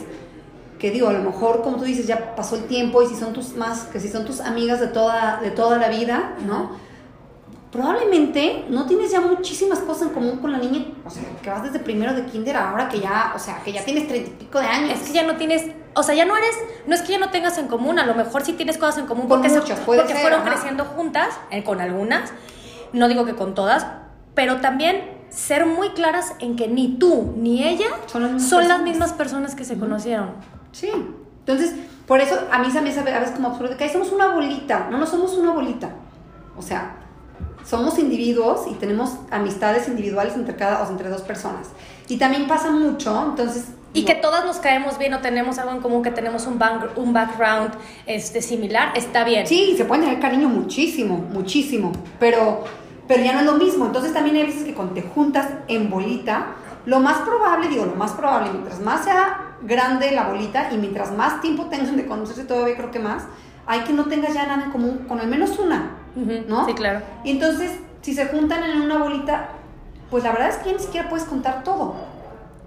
que 0.80 0.90
digo, 0.92 1.10
a 1.10 1.14
lo 1.14 1.20
mejor, 1.20 1.62
como 1.62 1.78
tú 1.78 1.84
dices, 1.84 2.08
ya 2.08 2.36
pasó 2.36 2.56
el 2.56 2.64
tiempo 2.64 3.04
y 3.04 3.08
si 3.08 3.16
son 3.16 3.34
tus 3.34 3.56
más, 3.56 3.84
que 3.84 4.00
si 4.00 4.10
son 4.10 4.26
tus 4.26 4.42
amigas 4.42 4.80
de 4.80 4.88
toda, 4.88 5.40
de 5.42 5.52
toda 5.52 5.78
la 5.78 5.90
vida, 5.90 6.34
¿no? 6.48 6.72
Probablemente 7.74 8.66
no 8.70 8.86
tienes 8.86 9.12
ya 9.12 9.20
muchísimas 9.20 9.80
cosas 9.80 10.04
en 10.10 10.14
común 10.14 10.38
con 10.38 10.52
la 10.52 10.60
niña, 10.60 10.86
o 11.04 11.10
sea, 11.10 11.24
que 11.42 11.50
vas 11.50 11.64
desde 11.64 11.80
primero 11.80 12.14
de 12.14 12.24
kinder 12.28 12.56
ahora 12.56 12.88
que 12.88 13.00
ya, 13.00 13.34
o 13.36 13.40
sea, 13.40 13.64
que 13.64 13.74
ya 13.74 13.84
tienes 13.84 14.08
treinta 14.08 14.30
y 14.30 14.34
pico 14.36 14.60
de 14.60 14.68
años. 14.68 14.92
Es 14.92 15.08
que 15.08 15.14
ya 15.14 15.24
no 15.26 15.38
tienes, 15.38 15.72
o 15.96 16.04
sea, 16.04 16.14
ya 16.14 16.24
no 16.24 16.38
eres, 16.38 16.56
no 16.86 16.94
es 16.94 17.02
que 17.02 17.14
ya 17.14 17.18
no 17.18 17.32
tengas 17.32 17.58
en 17.58 17.68
común, 17.68 17.98
a 17.98 18.06
lo 18.06 18.14
mejor 18.14 18.46
sí 18.46 18.54
tienes 18.54 18.78
cosas 18.78 19.00
en 19.00 19.08
común 19.08 19.28
Con 19.28 19.42
porque, 19.42 19.50
muchas, 19.54 19.80
porque 19.80 20.08
ser, 20.08 20.18
fueron 20.18 20.42
ajá. 20.42 20.52
creciendo 20.52 20.86
juntas, 20.86 21.30
eh, 21.50 21.64
con 21.64 21.82
algunas, 21.82 22.32
no 22.94 23.08
digo 23.08 23.26
que 23.26 23.34
con 23.34 23.56
todas, 23.56 23.88
pero 24.36 24.62
también 24.62 25.10
ser 25.30 25.66
muy 25.66 25.90
claras 25.90 26.36
en 26.38 26.56
que 26.56 26.68
ni 26.68 27.00
tú 27.00 27.34
ni 27.38 27.68
ella 27.68 27.88
Son 28.06 28.22
las 28.22 28.32
mismas 28.34 28.50
son 28.50 28.60
las 28.60 28.68
personas. 28.68 28.84
mismas 28.88 29.14
personas 29.14 29.56
que 29.56 29.66
se 29.66 29.80
conocieron. 29.80 30.30
Sí. 30.74 30.92
Entonces, 31.40 31.74
por 32.06 32.22
eso 32.22 32.40
a 32.52 32.60
mí 32.60 32.70
se 32.70 32.82
me 32.82 32.92
hace 32.92 33.00
a 33.00 33.20
veces 33.20 33.34
como 33.34 33.48
absurdo 33.48 33.76
que 33.76 33.84
ahí 33.86 33.90
somos 33.90 34.12
una 34.12 34.28
bolita. 34.28 34.90
No, 34.92 35.00
no 35.00 35.08
somos 35.08 35.34
una 35.34 35.52
bolita. 35.54 35.90
O 36.56 36.62
sea, 36.62 36.98
somos 37.66 37.98
individuos 38.00 38.62
y 38.70 38.74
tenemos 38.76 39.18
amistades 39.32 39.88
individuales 39.88 40.36
entre 40.36 40.56
cada, 40.56 40.82
o 40.82 40.84
sea, 40.84 40.92
entre 40.92 41.10
dos 41.10 41.22
personas. 41.22 41.70
Y 42.08 42.18
también 42.18 42.48
pasa 42.48 42.72
mucho, 42.72 43.26
entonces... 43.30 43.66
Y 43.96 44.06
que 44.06 44.16
todas 44.16 44.44
nos 44.44 44.58
caemos 44.58 44.98
bien 44.98 45.14
o 45.14 45.20
tenemos 45.20 45.60
algo 45.60 45.72
en 45.72 45.80
común, 45.80 46.02
que 46.02 46.10
tenemos 46.10 46.48
un, 46.48 46.58
back- 46.58 46.98
un 46.98 47.14
background 47.14 47.72
este, 48.08 48.42
similar, 48.42 48.92
está 48.96 49.24
bien. 49.24 49.46
Sí, 49.46 49.76
se 49.78 49.86
puede 49.86 50.02
tener 50.02 50.20
cariño 50.20 50.50
muchísimo, 50.50 51.18
muchísimo, 51.18 51.92
pero, 52.20 52.64
pero 53.08 53.24
ya 53.24 53.34
no 53.34 53.42
es 53.42 53.46
lo 53.46 53.54
mismo. 53.54 53.86
Entonces 53.86 54.12
también 54.12 54.36
hay 54.36 54.46
veces 54.48 54.64
que 54.64 54.74
cuando 54.74 54.96
te 54.96 55.04
juntas 55.04 55.48
en 55.68 55.92
bolita, 55.92 56.56
lo 56.88 57.00
más 57.00 57.20
probable, 57.20 57.68
digo, 57.70 57.86
lo 57.86 57.96
más 57.96 58.14
probable, 58.14 58.50
mientras 58.52 58.80
más 58.82 59.04
sea 59.06 59.58
grande 59.62 60.12
la 60.12 60.28
bolita 60.28 60.74
y 60.74 60.78
mientras 60.78 61.16
más 61.16 61.40
tiempo 61.40 61.68
tengan 61.68 61.96
de 61.96 62.06
conocerse 62.06 62.44
todavía 62.44 62.76
creo 62.76 62.92
que 62.92 63.00
más, 63.00 63.24
hay 63.68 63.82
que 63.82 63.94
no 63.94 64.06
tengas 64.06 64.34
ya 64.34 64.46
nada 64.46 64.66
en 64.66 64.72
común 64.72 65.06
con 65.08 65.20
al 65.22 65.28
menos 65.28 65.58
una, 65.60 65.98
¿no? 66.16 66.66
Sí, 66.66 66.74
claro. 66.74 67.02
Y 67.24 67.32
entonces, 67.32 67.72
si 68.02 68.14
se 68.14 68.28
juntan 68.28 68.64
en 68.64 68.82
una 68.82 68.98
bolita, 68.98 69.50
pues 70.10 70.24
la 70.24 70.32
verdad 70.32 70.50
es 70.50 70.58
que 70.58 70.74
ni 70.74 70.80
siquiera 70.80 71.10
puedes 71.10 71.26
contar 71.26 71.64
todo. 71.64 71.96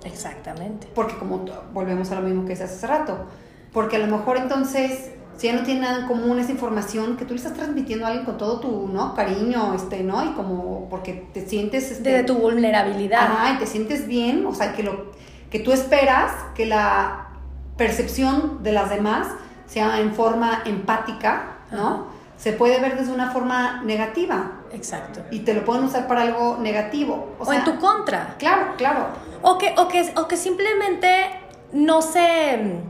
Exactamente. 0.05 0.89
Porque 0.95 1.17
como 1.17 1.45
volvemos 1.73 2.11
a 2.11 2.17
lo 2.17 2.23
mismo 2.23 2.43
que 2.43 2.51
decías 2.51 2.73
hace 2.73 2.87
rato, 2.87 3.27
porque 3.73 3.97
a 3.97 3.99
lo 3.99 4.17
mejor 4.17 4.37
entonces, 4.37 5.11
si 5.37 5.49
ya 5.49 5.53
no 5.53 5.63
tiene 5.63 5.81
nada 5.81 6.01
en 6.01 6.07
común 6.07 6.39
esa 6.39 6.53
información 6.53 7.17
que 7.17 7.25
tú 7.25 7.35
le 7.35 7.39
estás 7.39 7.55
transmitiendo 7.55 8.07
a 8.07 8.09
alguien 8.09 8.25
con 8.25 8.39
todo 8.39 8.61
tu, 8.61 8.89
¿no? 8.89 9.15
Cariño, 9.15 9.75
este, 9.75 10.03
¿no? 10.03 10.25
Y 10.25 10.33
como 10.35 10.89
porque 10.89 11.29
te 11.35 11.47
sientes... 11.47 11.91
Este, 11.91 12.11
Desde 12.11 12.25
tu 12.25 12.35
vulnerabilidad. 12.35 13.21
Ajá, 13.23 13.55
y 13.55 13.59
te 13.59 13.67
sientes 13.67 14.07
bien, 14.07 14.47
o 14.47 14.55
sea, 14.55 14.75
que, 14.75 14.83
lo, 14.83 15.13
que 15.51 15.61
tú 15.61 15.73
esperas 15.73 16.33
que 16.55 16.67
la 16.67 17.29
percepción 17.77 18.63
de 18.63 18.73
las 18.73 18.91
demás 18.91 19.29
sea 19.67 20.01
en 20.01 20.15
forma 20.15 20.63
empática, 20.65 21.59
¿no? 21.71 21.89
Ajá. 21.89 22.05
Se 22.37 22.53
puede 22.53 22.81
ver 22.81 22.99
desde 22.99 23.13
una 23.13 23.31
forma 23.31 23.83
negativa 23.83 24.61
Exacto. 24.73 25.21
y 25.31 25.41
te 25.41 25.55
lo 25.55 25.65
pueden 25.65 25.85
usar 25.85 26.07
para 26.07 26.23
algo 26.23 26.59
negativo. 26.61 27.35
O, 27.39 27.43
O, 27.43 27.47
sea, 27.47 27.59
en 27.59 27.65
tu 27.65 27.79
contra. 27.79 28.35
Claro, 28.39 28.75
claro. 28.77 29.07
O 29.43 29.59
que, 29.59 29.75
o 29.77 29.89
que, 29.89 30.13
o 30.17 30.29
que 30.29 30.37
simplemente 30.37 31.31
no 31.73 32.03
se, 32.03 32.81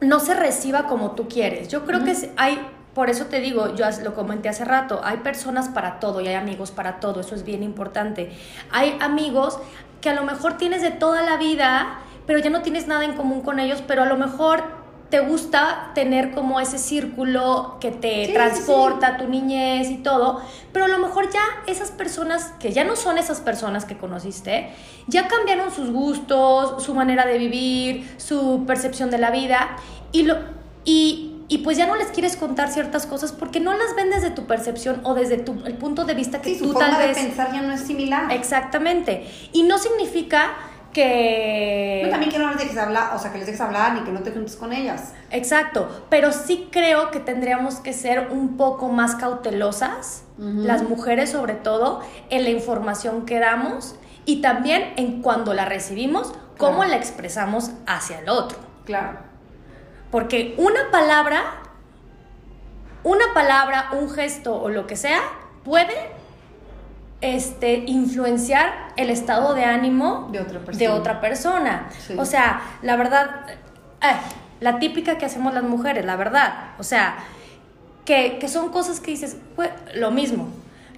no 0.00 0.20
se 0.20 0.34
reciba 0.34 0.86
como 0.86 1.12
tú 1.12 1.28
quieres. 1.28 1.68
Yo 1.68 1.84
creo 1.84 2.04
que 2.04 2.32
hay, 2.36 2.66
por 2.94 3.10
eso 3.10 3.26
te 3.26 3.40
digo, 3.40 3.74
yo 3.74 3.86
lo 4.02 4.14
comenté 4.14 4.48
hace 4.48 4.64
rato, 4.64 5.00
hay 5.04 5.18
personas 5.18 5.68
para 5.68 6.00
todo 6.00 6.20
y 6.20 6.28
hay 6.28 6.34
amigos 6.34 6.70
para 6.70 7.00
todo, 7.00 7.20
eso 7.20 7.34
es 7.34 7.44
bien 7.44 7.62
importante. 7.62 8.32
Hay 8.70 8.96
amigos 9.00 9.58
que 10.00 10.10
a 10.10 10.14
lo 10.14 10.24
mejor 10.24 10.56
tienes 10.56 10.82
de 10.82 10.90
toda 10.90 11.22
la 11.22 11.36
vida, 11.36 11.98
pero 12.26 12.38
ya 12.38 12.50
no 12.50 12.62
tienes 12.62 12.86
nada 12.86 13.04
en 13.04 13.14
común 13.14 13.40
con 13.42 13.58
ellos, 13.58 13.82
pero 13.86 14.02
a 14.02 14.06
lo 14.06 14.16
mejor 14.16 14.83
te 15.14 15.20
gusta 15.20 15.92
tener 15.94 16.32
como 16.32 16.58
ese 16.58 16.76
círculo 16.76 17.76
que 17.80 17.92
te 17.92 18.22
Sí, 18.22 18.26
sí, 18.26 18.32
transporta 18.32 19.16
tu 19.16 19.28
niñez 19.28 19.88
y 19.88 19.98
todo, 19.98 20.40
pero 20.72 20.86
a 20.86 20.88
lo 20.88 20.98
mejor 20.98 21.30
ya 21.30 21.40
esas 21.68 21.92
personas 21.92 22.52
que 22.58 22.72
ya 22.72 22.82
no 22.82 22.96
son 22.96 23.16
esas 23.16 23.38
personas 23.40 23.84
que 23.84 23.96
conociste, 23.96 24.70
ya 25.06 25.28
cambiaron 25.28 25.70
sus 25.72 25.90
gustos, 25.92 26.82
su 26.82 26.96
manera 26.96 27.26
de 27.26 27.38
vivir, 27.38 28.12
su 28.16 28.64
percepción 28.66 29.08
de 29.10 29.18
la 29.18 29.30
vida 29.30 29.76
y 30.10 30.24
lo 30.24 30.34
y, 30.84 31.36
y 31.46 31.58
pues 31.58 31.76
ya 31.78 31.86
no 31.86 31.94
les 31.94 32.08
quieres 32.08 32.34
contar 32.36 32.68
ciertas 32.72 33.06
cosas 33.06 33.30
porque 33.30 33.60
no 33.60 33.72
las 33.72 33.94
ven 33.94 34.10
desde 34.10 34.30
tu 34.30 34.46
percepción 34.46 35.00
o 35.04 35.14
desde 35.14 35.36
tu, 35.38 35.52
el 35.64 35.74
punto 35.74 36.04
de 36.04 36.14
vista 36.14 36.42
que 36.42 36.54
Sí, 36.54 36.58
su 36.58 36.64
tú 36.66 36.72
forma 36.72 36.90
tal 36.90 37.00
de 37.02 37.06
vez 37.06 37.18
pensar 37.18 37.52
ya 37.52 37.62
no 37.62 37.72
es 37.72 37.82
similar. 37.82 38.32
exactamente 38.32 39.30
y 39.52 39.62
no 39.62 39.78
significa 39.78 40.54
que 40.94 42.00
No, 42.04 42.10
también 42.10 42.32
que 42.32 42.38
no 42.38 42.48
les 42.48 42.56
dejes 42.58 42.78
hablar, 42.78 43.14
o 43.14 43.18
sea, 43.18 43.30
que 43.30 43.36
les 43.38 43.46
dejes 43.46 43.60
hablar 43.60 43.92
ni 43.92 44.00
que 44.04 44.12
no 44.12 44.20
te 44.20 44.30
juntes 44.30 44.56
con 44.56 44.72
ellas. 44.72 45.12
Exacto, 45.30 46.06
pero 46.08 46.32
sí 46.32 46.68
creo 46.72 47.10
que 47.10 47.20
tendríamos 47.20 47.76
que 47.76 47.92
ser 47.92 48.28
un 48.30 48.56
poco 48.56 48.88
más 48.88 49.14
cautelosas, 49.16 50.22
las 50.38 50.82
mujeres 50.82 51.30
sobre 51.30 51.54
todo, 51.54 52.00
en 52.30 52.44
la 52.44 52.50
información 52.50 53.26
que 53.26 53.38
damos 53.38 53.96
y 54.24 54.40
también 54.40 54.94
en 54.96 55.20
cuando 55.20 55.52
la 55.52 55.66
recibimos, 55.66 56.32
cómo 56.56 56.76
Claro. 56.78 56.90
la 56.92 56.96
expresamos 56.96 57.70
hacia 57.86 58.20
el 58.20 58.28
otro. 58.30 58.56
Claro. 58.86 59.18
Porque 60.10 60.54
una 60.56 60.90
palabra, 60.90 61.42
una 63.02 63.34
palabra, 63.34 63.90
un 63.92 64.08
gesto 64.10 64.54
o 64.60 64.68
lo 64.70 64.86
que 64.86 64.96
sea, 64.96 65.20
puede 65.64 65.92
este, 67.24 67.84
influenciar 67.86 68.72
el 68.96 69.08
estado 69.10 69.54
de 69.54 69.64
ánimo 69.64 70.28
De 70.30 70.40
otra 70.40 70.60
persona. 70.60 70.78
de 70.78 70.88
otra 70.88 71.20
persona. 71.20 71.88
Sí. 72.06 72.14
O 72.18 72.24
sea, 72.24 72.60
la 72.82 72.96
verdad, 72.96 73.46
ay, 74.00 74.16
la 74.60 74.78
típica 74.78 75.16
que 75.18 75.24
hacemos 75.26 75.54
las 75.54 75.62
mujeres, 75.64 76.04
la 76.04 76.16
verdad. 76.16 76.72
O 76.78 76.82
sea, 76.82 77.16
que, 78.04 78.38
que 78.38 78.48
son 78.48 78.68
cosas 78.68 79.00
que 79.00 79.10
dices, 79.12 79.36
"Pues, 79.56 79.70
lo 79.94 80.10
mismo. 80.10 80.48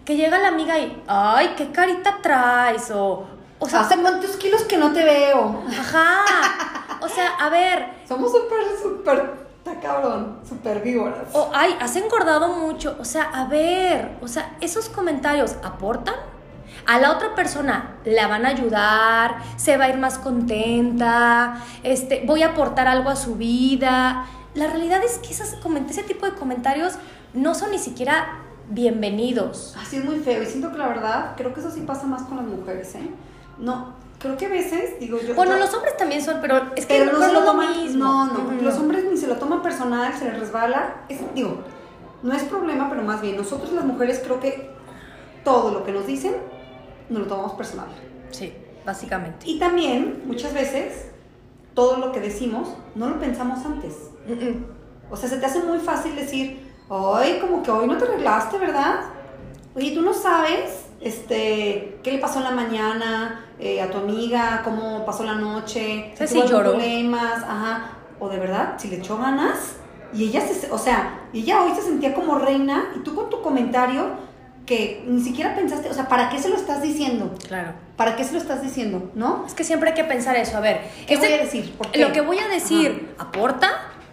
Que 0.05 0.17
llega 0.17 0.39
la 0.39 0.49
amiga 0.49 0.79
y, 0.79 1.03
ay, 1.07 1.55
qué 1.57 1.71
carita 1.73 2.19
traes, 2.23 2.91
o, 2.91 3.27
o 3.59 3.69
sea, 3.69 3.81
¿Hace 3.81 3.97
cuántos 3.97 4.37
kilos 4.37 4.63
que 4.65 4.77
no 4.79 4.93
te 4.93 5.05
veo? 5.05 5.63
ajá. 5.69 6.25
O 7.01 7.09
sea, 7.09 7.35
a 7.39 7.49
ver, 7.51 7.87
Somos 8.09 8.33
súper, 8.33 8.59
súper, 8.83 9.46
está 9.67 9.81
cabrón, 9.81 10.39
súper 10.49 10.81
víboras. 10.81 11.29
O, 11.33 11.51
ay, 11.53 11.77
has 11.81 11.97
engordado 11.97 12.49
mucho. 12.49 12.97
O 13.01 13.05
sea, 13.05 13.25
a 13.25 13.47
ver, 13.47 14.17
o 14.21 14.29
sea, 14.29 14.57
esos 14.61 14.89
comentarios 14.89 15.57
aportan. 15.63 16.15
A 16.87 17.01
la 17.01 17.11
otra 17.11 17.35
persona 17.35 17.97
la 18.05 18.29
van 18.29 18.47
a 18.47 18.51
ayudar, 18.51 19.39
se 19.57 19.77
va 19.77 19.87
a 19.87 19.89
ir 19.89 19.97
más 19.97 20.19
contenta, 20.19 21.61
este, 21.83 22.23
voy 22.27 22.43
a 22.43 22.49
aportar 22.49 22.87
algo 22.87 23.11
a 23.11 23.17
su 23.17 23.35
vida. 23.35 24.27
La 24.55 24.69
realidad 24.69 25.03
es 25.03 25.19
que 25.19 25.31
esas, 25.31 25.57
ese 25.89 26.03
tipo 26.05 26.27
de 26.27 26.33
comentarios 26.33 26.95
no 27.35 27.55
son 27.55 27.73
ni 27.73 27.79
siquiera 27.79 28.39
bienvenidos. 28.69 29.75
Así 29.81 29.97
es 29.97 30.05
muy 30.05 30.21
feo. 30.21 30.43
Y 30.43 30.47
siento 30.47 30.71
que 30.71 30.79
la 30.79 30.87
verdad, 30.87 31.33
creo 31.37 31.53
que 31.53 31.61
eso 31.61 31.73
sí 31.73 31.81
pasa 31.81 32.07
más 32.07 32.23
con 32.23 32.37
las 32.37 32.47
mujeres, 32.47 32.95
¿eh? 32.95 33.11
No, 33.59 33.95
creo 34.27 34.37
que 34.37 34.47
a 34.47 34.49
veces, 34.51 34.99
digo 35.01 35.19
yo. 35.21 35.35
Bueno, 35.35 35.53
yo- 35.53 35.59
los 35.59 35.75
hombres 35.75 35.97
también 35.97 36.23
son, 36.23 36.39
pero 36.41 36.57
es 36.77 36.87
que 36.87 36.99
pero 36.99 37.13
no 37.19 37.27
se 37.27 37.33
lo 37.33 37.45
toman. 37.45 37.83
mismo. 37.83 38.05
No, 38.05 38.27
no, 38.27 38.41
Ujú. 38.41 38.63
los 38.63 38.75
hombres 38.77 39.05
ni 39.11 39.17
se 39.17 39.27
lo 39.27 39.37
toman 39.37 39.63
personal, 39.63 40.13
se 40.15 40.25
les 40.27 40.39
resbala. 40.39 41.05
Es, 41.09 41.19
digo, 41.35 41.59
no 42.23 42.35
es 42.35 42.43
problema, 42.45 42.89
pero 42.91 43.03
más 43.03 43.21
bien, 43.21 43.37
nosotros 43.37 43.73
las 43.73 43.85
mujeres 43.85 44.21
creo 44.25 44.41
que 44.41 44.71
todo 45.45 45.71
lo 45.73 45.85
que 45.85 45.93
nos 45.93 46.07
dicen, 46.07 46.35
nos 47.09 47.21
lo 47.23 47.27
tomamos 47.27 47.53
personal. 47.53 47.87
Sí, 48.31 48.53
básicamente. 48.85 49.49
Y 49.49 49.59
también, 49.59 50.23
muchas 50.27 50.53
veces, 50.55 51.07
todo 51.75 51.99
lo 51.99 52.13
que 52.13 52.21
decimos, 52.21 52.69
no 52.95 53.09
lo 53.09 53.19
pensamos 53.21 53.65
antes. 53.65 53.95
Mm, 54.27 54.65
O 55.13 55.17
sea, 55.17 55.29
se 55.29 55.37
te 55.37 55.47
hace 55.47 55.61
muy 55.63 55.79
fácil 55.79 56.17
decir, 56.17 56.73
ay, 56.91 57.39
como 57.41 57.63
que 57.63 57.71
hoy 57.71 57.87
no 57.87 57.97
te 57.97 58.05
arreglaste, 58.07 58.59
¿verdad? 58.59 59.01
Oye, 59.77 59.93
tú 59.95 60.03
no 60.03 60.13
sabes, 60.13 60.86
este, 61.01 61.99
qué 62.03 62.13
le 62.13 62.19
pasó 62.19 62.39
en 62.39 62.45
la 62.45 62.51
mañana 62.51 63.45
eh, 63.59 63.81
a 63.81 63.91
tu 63.91 63.99
amiga, 63.99 64.63
cómo 64.65 65.05
pasó 65.05 65.25
la 65.25 65.35
noche, 65.35 66.13
si 66.17 66.27
sí, 66.27 66.35
tuvo 66.41 66.59
problemas, 66.61 67.43
ajá. 67.43 67.93
O 68.19 68.29
de 68.29 68.39
verdad, 68.39 68.75
si 68.79 68.89
le 68.89 68.97
echó 68.97 69.19
ganas 69.19 69.77
y 70.13 70.25
ella 70.25 70.41
se, 70.41 70.71
o 70.71 70.79
sea, 70.79 71.21
ella 71.35 71.63
hoy 71.63 71.75
se 71.75 71.83
sentía 71.83 72.15
como 72.15 72.39
reina 72.39 72.93
y 72.97 73.01
tú 73.01 73.15
con 73.15 73.29
tu 73.29 73.43
comentario 73.43 74.27
que 74.65 75.05
ni 75.07 75.23
siquiera 75.23 75.55
pensaste, 75.55 75.89
o 75.91 75.95
sea, 75.95 76.09
¿para 76.09 76.29
qué 76.29 76.39
se 76.39 76.49
lo 76.49 76.57
estás 76.57 76.83
diciendo? 76.83 77.33
Claro. 77.47 77.73
¿Para 77.97 78.17
qué 78.17 78.25
se 78.25 78.33
lo 78.33 78.39
estás 78.39 78.63
diciendo? 78.63 79.11
¿No? 79.15 79.45
Es 79.47 79.55
que 79.55 79.65
siempre 79.65 79.91
hay 79.91 79.95
que 79.95 80.05
pensar 80.05 80.37
eso. 80.37 80.57
A 80.57 80.61
ver, 80.61 80.81
¿Qué 81.07 81.15
este- 81.15 81.29
voy 81.29 81.39
a 81.39 81.43
decir? 81.43 81.75
¿Por 81.77 81.91
qué? 81.91 82.01
Lo 82.01 82.13
que 82.13 82.21
voy 82.21 82.39
a 82.39 82.49
decir, 82.49 83.15
¿aporta? 83.19 83.69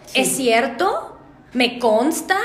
Sí. 0.06 0.20
¿Es 0.20 0.36
cierto? 0.36 1.18
¿Me 1.52 1.78
consta? 1.78 2.36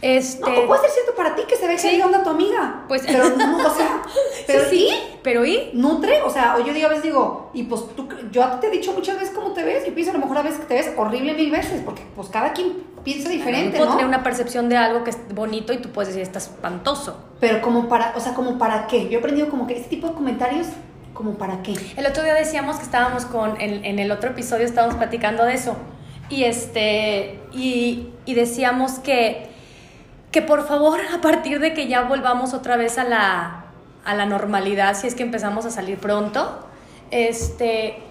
Este. 0.00 0.40
No, 0.48 0.66
puede 0.66 0.80
ser 0.82 0.90
cierto 0.90 1.14
para 1.16 1.34
ti 1.34 1.42
que 1.48 1.56
se 1.56 1.66
ve 1.66 1.74
que 1.74 1.80
Sí. 1.80 2.00
onda 2.00 2.22
tu 2.22 2.30
amiga. 2.30 2.84
Pues- 2.88 3.02
pero 3.06 3.28
no, 3.36 3.56
o 3.66 3.70
sea, 3.70 4.02
pero 4.46 4.64
sí, 4.70 4.90
pero 5.22 5.44
¿y? 5.44 5.70
nutre, 5.72 6.22
o 6.22 6.30
sea, 6.30 6.56
o 6.56 6.64
yo 6.64 6.72
digo 6.72 6.86
a 6.86 6.90
veces 6.90 7.04
digo, 7.04 7.50
y 7.52 7.64
pues 7.64 7.82
tú, 7.96 8.08
yo 8.30 8.46
te 8.60 8.68
he 8.68 8.70
dicho 8.70 8.92
muchas 8.92 9.18
veces 9.18 9.34
cómo 9.34 9.52
te 9.52 9.64
ves, 9.64 9.84
yo 9.84 9.94
pienso 9.94 10.12
a 10.12 10.14
lo 10.14 10.20
mejor 10.20 10.38
a 10.38 10.42
veces 10.42 10.60
que 10.60 10.66
te 10.66 10.74
ves 10.74 10.92
horrible 10.96 11.34
mil 11.34 11.50
veces, 11.50 11.82
porque 11.84 12.02
pues 12.14 12.28
cada 12.28 12.52
quien 12.52 12.74
piensa 13.02 13.28
diferente, 13.28 13.76
Puedo 13.76 13.90
¿no? 13.90 13.96
tener 13.96 14.06
una 14.08 14.22
percepción 14.22 14.68
de 14.68 14.76
algo 14.76 15.02
que 15.02 15.10
es 15.10 15.18
bonito 15.34 15.72
y 15.72 15.78
tú 15.78 15.90
puedes 15.90 16.08
decir, 16.08 16.22
está 16.22 16.38
espantoso. 16.38 17.16
Pero 17.40 17.60
como 17.60 17.88
para, 17.88 18.12
o 18.16 18.20
sea, 18.20 18.34
como 18.34 18.56
para 18.58 18.86
qué, 18.86 19.08
yo 19.08 19.16
he 19.18 19.20
aprendido 19.20 19.48
como 19.48 19.66
que 19.66 19.74
este 19.76 19.88
tipo 19.88 20.08
de 20.08 20.14
comentarios, 20.14 20.68
como 21.14 21.34
para 21.34 21.62
qué. 21.62 21.74
El 21.96 22.06
otro 22.06 22.22
día 22.22 22.34
decíamos 22.34 22.76
que 22.76 22.84
estábamos 22.84 23.24
con, 23.24 23.60
en, 23.60 23.84
en 23.84 23.98
el 23.98 24.12
otro 24.12 24.30
episodio 24.30 24.64
estábamos 24.64 24.94
platicando 24.96 25.44
de 25.44 25.54
eso. 25.54 25.76
Y 26.30 26.44
este, 26.44 27.40
y, 27.52 28.10
y 28.26 28.34
decíamos 28.34 28.98
que, 29.00 29.48
que 30.30 30.42
por 30.42 30.66
favor, 30.66 31.00
a 31.14 31.20
partir 31.20 31.58
de 31.60 31.72
que 31.74 31.88
ya 31.88 32.02
volvamos 32.02 32.52
otra 32.54 32.76
vez 32.76 32.98
a 32.98 33.04
la, 33.04 33.64
a 34.04 34.14
la 34.14 34.26
normalidad, 34.26 34.94
si 34.94 35.06
es 35.06 35.14
que 35.14 35.22
empezamos 35.22 35.64
a 35.66 35.70
salir 35.70 35.98
pronto, 35.98 36.66
este, 37.10 38.02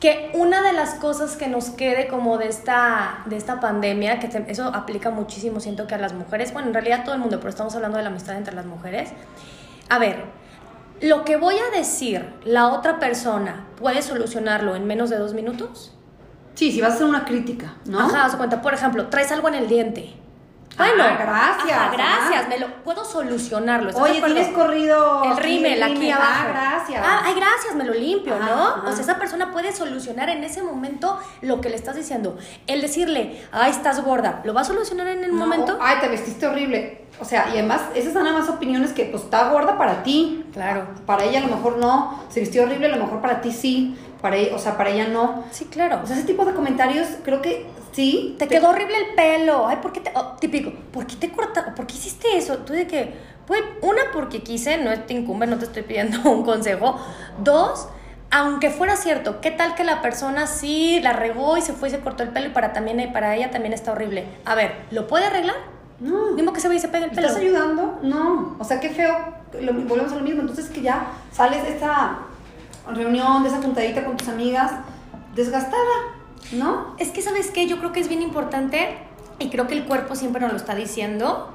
que 0.00 0.30
una 0.34 0.62
de 0.62 0.72
las 0.74 0.94
cosas 0.94 1.36
que 1.36 1.48
nos 1.48 1.70
quede 1.70 2.06
como 2.08 2.38
de 2.38 2.48
esta, 2.48 3.22
de 3.26 3.36
esta 3.36 3.58
pandemia, 3.58 4.20
que 4.20 4.28
te- 4.28 4.44
eso 4.50 4.66
aplica 4.74 5.10
muchísimo, 5.10 5.58
siento 5.60 5.86
que 5.86 5.94
a 5.94 5.98
las 5.98 6.12
mujeres, 6.12 6.52
bueno, 6.52 6.68
en 6.68 6.74
realidad 6.74 7.00
a 7.00 7.04
todo 7.04 7.14
el 7.14 7.20
mundo, 7.20 7.38
pero 7.38 7.48
estamos 7.50 7.74
hablando 7.74 7.96
de 7.96 8.04
la 8.04 8.10
amistad 8.10 8.36
entre 8.36 8.54
las 8.54 8.66
mujeres. 8.66 9.10
A 9.88 9.98
ver, 9.98 10.22
lo 11.00 11.24
que 11.24 11.36
voy 11.36 11.54
a 11.56 11.76
decir, 11.76 12.28
la 12.44 12.68
otra 12.68 12.98
persona 12.98 13.66
puede 13.80 14.02
solucionarlo 14.02 14.76
en 14.76 14.86
menos 14.86 15.10
de 15.10 15.16
dos 15.16 15.32
minutos. 15.34 15.94
Sí, 16.54 16.70
si 16.72 16.80
vas 16.80 16.90
a 16.92 16.94
hacer 16.94 17.06
una 17.06 17.24
crítica, 17.24 17.74
¿no? 17.86 18.00
Ajá, 18.00 18.28
sea, 18.28 18.36
cuenta, 18.38 18.60
por 18.62 18.74
ejemplo, 18.74 19.06
traes 19.06 19.30
algo 19.32 19.48
en 19.48 19.54
el 19.54 19.68
diente. 19.68 20.12
Ah, 20.80 20.84
Bueno, 20.86 21.04
gracias, 21.18 21.78
ajá, 21.78 21.90
gracias, 21.92 22.48
me 22.48 22.58
lo 22.60 22.68
puedo 22.84 23.04
solucionarlo. 23.04 23.90
¿estás 23.90 24.04
de 24.04 24.10
Oye, 24.12 24.22
tienes 24.22 24.48
corrido 24.48 25.24
el 25.24 25.36
rímel 25.38 25.82
aquí 25.82 25.94
rímel. 25.94 26.12
abajo. 26.12 26.30
Ah, 26.40 26.46
gracias. 26.48 27.02
Ah, 27.04 27.20
ay, 27.24 27.34
gracias, 27.34 27.74
me 27.74 27.84
lo 27.84 27.94
limpio, 27.94 28.34
Ajá, 28.34 28.46
¿no? 28.46 28.66
ajá. 28.68 28.82
O 28.88 28.92
sea, 28.92 29.00
esa 29.02 29.18
persona 29.18 29.50
puede 29.50 29.72
solucionar 29.72 30.28
en 30.30 30.44
ese 30.44 30.62
momento 30.62 31.18
lo 31.42 31.60
que 31.60 31.68
le 31.68 31.76
estás 31.76 31.96
diciendo. 31.96 32.38
El 32.68 32.80
decirle, 32.80 33.44
ay, 33.50 33.70
estás 33.72 34.04
gorda, 34.04 34.40
¿lo 34.44 34.54
va 34.54 34.60
a 34.60 34.64
solucionar 34.64 35.08
en 35.08 35.24
el 35.24 35.32
No, 35.32 35.38
momento? 35.38 35.78
Ay, 35.80 35.96
te 36.00 36.08
vestiste 36.08 36.46
horrible. 36.46 37.07
O 37.20 37.24
sea, 37.24 37.48
y 37.48 37.58
además, 37.58 37.82
esas 37.94 38.12
son 38.12 38.24
nada 38.24 38.38
más 38.38 38.48
opiniones 38.48 38.92
que 38.92 39.04
pues 39.04 39.24
está 39.24 39.50
gorda 39.50 39.76
para 39.76 40.02
ti. 40.02 40.44
Claro. 40.52 40.86
Para 41.06 41.24
ella 41.24 41.40
a 41.40 41.46
lo 41.46 41.56
mejor 41.56 41.78
no. 41.78 42.22
Se 42.28 42.40
vistió 42.40 42.62
horrible, 42.62 42.86
a 42.86 42.96
lo 42.96 43.04
mejor 43.04 43.20
para 43.20 43.40
ti 43.40 43.52
sí. 43.52 43.96
Para 44.20 44.36
ella, 44.36 44.54
o 44.54 44.58
sea, 44.58 44.76
para 44.76 44.90
ella 44.90 45.08
no. 45.08 45.44
Sí, 45.50 45.66
claro. 45.66 46.00
O 46.02 46.06
sea, 46.06 46.16
ese 46.16 46.26
tipo 46.26 46.44
de 46.44 46.54
comentarios 46.54 47.08
creo 47.24 47.42
que 47.42 47.66
sí. 47.92 48.36
te 48.38 48.48
quedó 48.48 48.70
horrible 48.70 48.96
el 48.96 49.14
pelo. 49.14 49.66
Ay, 49.66 49.78
¿por 49.82 49.92
qué 49.92 50.00
te.? 50.00 50.12
oh, 50.14 50.36
típico, 50.40 50.72
¿por 50.92 51.06
qué 51.06 51.16
te 51.16 51.30
cortaste? 51.30 51.72
¿Por 51.72 51.86
qué 51.86 51.94
hiciste 51.94 52.36
eso? 52.36 52.58
Tú 52.58 52.72
de 52.72 52.86
que. 52.86 53.28
Pues, 53.46 53.62
una, 53.80 54.02
porque 54.12 54.42
quise, 54.42 54.76
no 54.76 54.92
te 55.00 55.14
incumbe, 55.14 55.46
no 55.46 55.58
te 55.58 55.64
estoy 55.64 55.82
pidiendo 55.82 56.18
un 56.30 56.44
consejo. 56.44 57.00
Dos, 57.42 57.88
aunque 58.30 58.68
fuera 58.68 58.94
cierto, 58.96 59.40
¿qué 59.40 59.50
tal 59.50 59.74
que 59.74 59.84
la 59.84 60.02
persona 60.02 60.46
sí 60.46 61.00
la 61.02 61.14
regó 61.14 61.56
y 61.56 61.62
se 61.62 61.72
fue 61.72 61.88
y 61.88 61.90
se 61.90 62.00
cortó 62.00 62.22
el 62.22 62.28
pelo 62.28 62.48
y 62.48 62.50
para, 62.50 62.74
también, 62.74 63.10
para 63.12 63.34
ella 63.34 63.50
también 63.50 63.72
está 63.72 63.92
horrible? 63.92 64.24
A 64.44 64.54
ver, 64.54 64.74
¿lo 64.90 65.06
puede 65.06 65.24
arreglar? 65.24 65.56
No. 66.00 66.32
Mismo 66.32 66.52
que 66.52 66.60
se 66.60 66.68
ve 66.68 66.76
y 66.76 66.80
se 66.80 66.88
pega 66.88 67.06
el 67.06 67.10
pelo. 67.10 67.26
¿Estás 67.26 67.40
ayudando? 67.42 67.98
No. 68.02 68.56
O 68.58 68.64
sea, 68.64 68.78
qué 68.80 68.90
feo. 68.90 69.16
Lo- 69.60 69.72
volvemos 69.74 70.12
a 70.12 70.16
lo 70.16 70.22
mismo. 70.22 70.40
Entonces, 70.42 70.66
que 70.68 70.80
ya 70.82 71.08
sales 71.32 71.62
de 71.64 71.76
esa 71.76 72.18
reunión, 72.92 73.42
de 73.42 73.48
esa 73.48 73.60
juntadita 73.60 74.04
con 74.04 74.16
tus 74.16 74.28
amigas, 74.28 74.72
desgastada, 75.34 75.76
¿no? 76.52 76.94
Es 76.98 77.10
que, 77.10 77.20
¿sabes 77.22 77.50
qué? 77.50 77.66
Yo 77.66 77.78
creo 77.78 77.92
que 77.92 78.00
es 78.00 78.08
bien 78.08 78.22
importante, 78.22 78.96
y 79.38 79.50
creo 79.50 79.66
que 79.66 79.74
el 79.74 79.84
cuerpo 79.84 80.14
siempre 80.14 80.40
nos 80.40 80.52
lo 80.52 80.56
está 80.56 80.74
diciendo, 80.74 81.52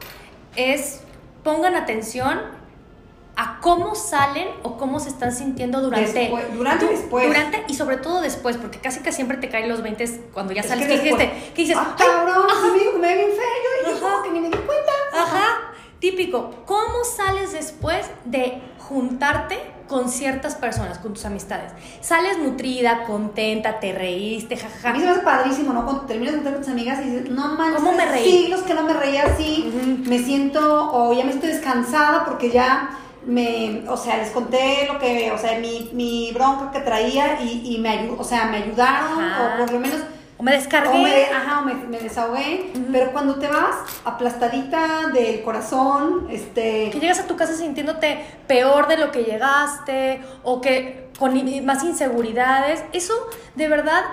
es 0.56 1.02
pongan 1.44 1.76
atención 1.76 2.40
a 3.36 3.60
cómo 3.62 3.96
salen 3.96 4.48
o 4.62 4.78
cómo 4.78 5.00
se 5.00 5.10
están 5.10 5.32
sintiendo 5.32 5.82
durante... 5.82 6.12
Después- 6.30 6.54
durante 6.56 6.86
y 6.86 6.90
después. 6.90 7.28
Durante 7.28 7.64
y 7.68 7.74
sobre 7.74 7.98
todo 7.98 8.22
después, 8.22 8.58
porque 8.58 8.78
casi 8.80 9.00
que 9.02 9.12
siempre 9.12 9.38
te 9.38 9.50
caen 9.50 9.68
los 9.70 9.82
20 9.82 10.06
cuando 10.34 10.54
ya 10.54 10.62
Es 10.62 10.68
sales. 10.68 10.88
que 10.88 10.96
que 10.98 11.02
dijiste? 11.02 11.52
que 11.56 11.62
dices? 11.64 11.76
Ah, 11.78 11.96
"Ay, 11.98 12.06
cabrón, 12.06 12.46
me 12.74 12.80
dijo 12.80 12.92
que 12.94 13.00
me 13.00 13.16
yo, 13.92 14.00
como 14.00 14.24
que 14.24 14.32
ni 14.32 14.40
me 14.40 14.48
di 14.50 14.58
cuenta. 14.58 14.92
Ajá, 15.14 15.46
típico. 16.00 16.52
¿Cómo 16.66 17.04
sales 17.04 17.52
después 17.54 18.06
de 18.26 18.62
juntarte 18.80 19.60
con 19.88 20.10
ciertas 20.10 20.56
personas, 20.56 20.98
con 21.00 21.14
tus 21.14 21.26
amistades? 21.26 21.72
Sales 22.02 22.38
nutrida, 22.40 23.04
contenta, 23.06 23.80
te 23.80 23.94
reíste, 23.94 24.56
A 24.56 24.58
jajaja. 24.60 24.94
mí 24.94 25.00
se 25.00 25.06
me 25.06 25.12
hace 25.12 25.22
padrísimo, 25.22 25.74
¿no? 25.74 25.84
Cuando 25.86 26.02
terminas 26.04 26.34
de 26.34 26.38
juntar 26.40 26.54
con 26.54 26.64
tus 26.64 26.72
amigas 26.72 27.00
y 27.02 27.10
dices, 27.10 27.30
no 27.30 27.56
manches, 27.56 27.76
¿Cómo 27.82 27.94
me 27.94 28.06
reí? 28.06 28.24
siglos 28.24 28.62
que 28.62 28.74
no 28.74 28.84
me 28.84 28.94
reía 28.94 29.26
así, 29.26 29.72
me 30.08 30.20
siento, 30.20 30.92
o 30.94 31.14
ya 31.14 31.24
me 31.26 31.32
estoy 31.32 31.50
descansada 31.50 32.26
porque 32.26 32.50
ya 32.52 32.98
me, 33.26 33.84
o 33.88 33.96
sea, 33.96 34.18
les 34.18 34.32
conté 34.32 34.86
lo 34.92 35.00
que, 35.00 35.32
o 35.32 35.38
sea, 35.38 35.58
mi, 35.60 35.90
mi 35.94 36.32
bronca 36.34 36.72
que 36.72 36.80
traía 36.82 37.42
y, 37.42 37.74
y 37.76 37.78
me 37.80 37.90
ayudó, 37.90 38.18
o 38.20 38.24
sea, 38.24 38.46
me 38.48 38.58
ayudaron, 38.58 39.24
Ajá. 39.24 39.54
o 39.56 39.58
por 39.60 39.72
lo 39.72 39.80
menos... 39.80 40.02
Me 40.44 40.52
descargué. 40.52 40.90
O 40.90 40.98
me, 40.98 41.26
ajá, 41.26 41.62
me, 41.62 41.74
me 41.74 42.00
desahogué, 42.00 42.74
pero 42.92 43.14
cuando 43.14 43.36
te 43.36 43.48
vas 43.48 43.78
aplastadita 44.04 45.08
del 45.14 45.42
corazón, 45.42 46.28
este... 46.30 46.90
que 46.92 47.00
llegas 47.00 47.22
a 47.22 47.28
tu 47.28 47.38
casa 47.38 47.56
sintiéndote 47.56 48.20
peor 48.46 48.88
de 48.88 48.98
lo 48.98 49.12
que 49.12 49.24
llegaste 49.24 50.22
o 50.44 50.60
que 50.60 51.08
con 51.18 51.34
más 51.66 51.84
inseguridades, 51.84 52.84
eso 52.92 53.14
de 53.56 53.70
verdad, 53.70 54.04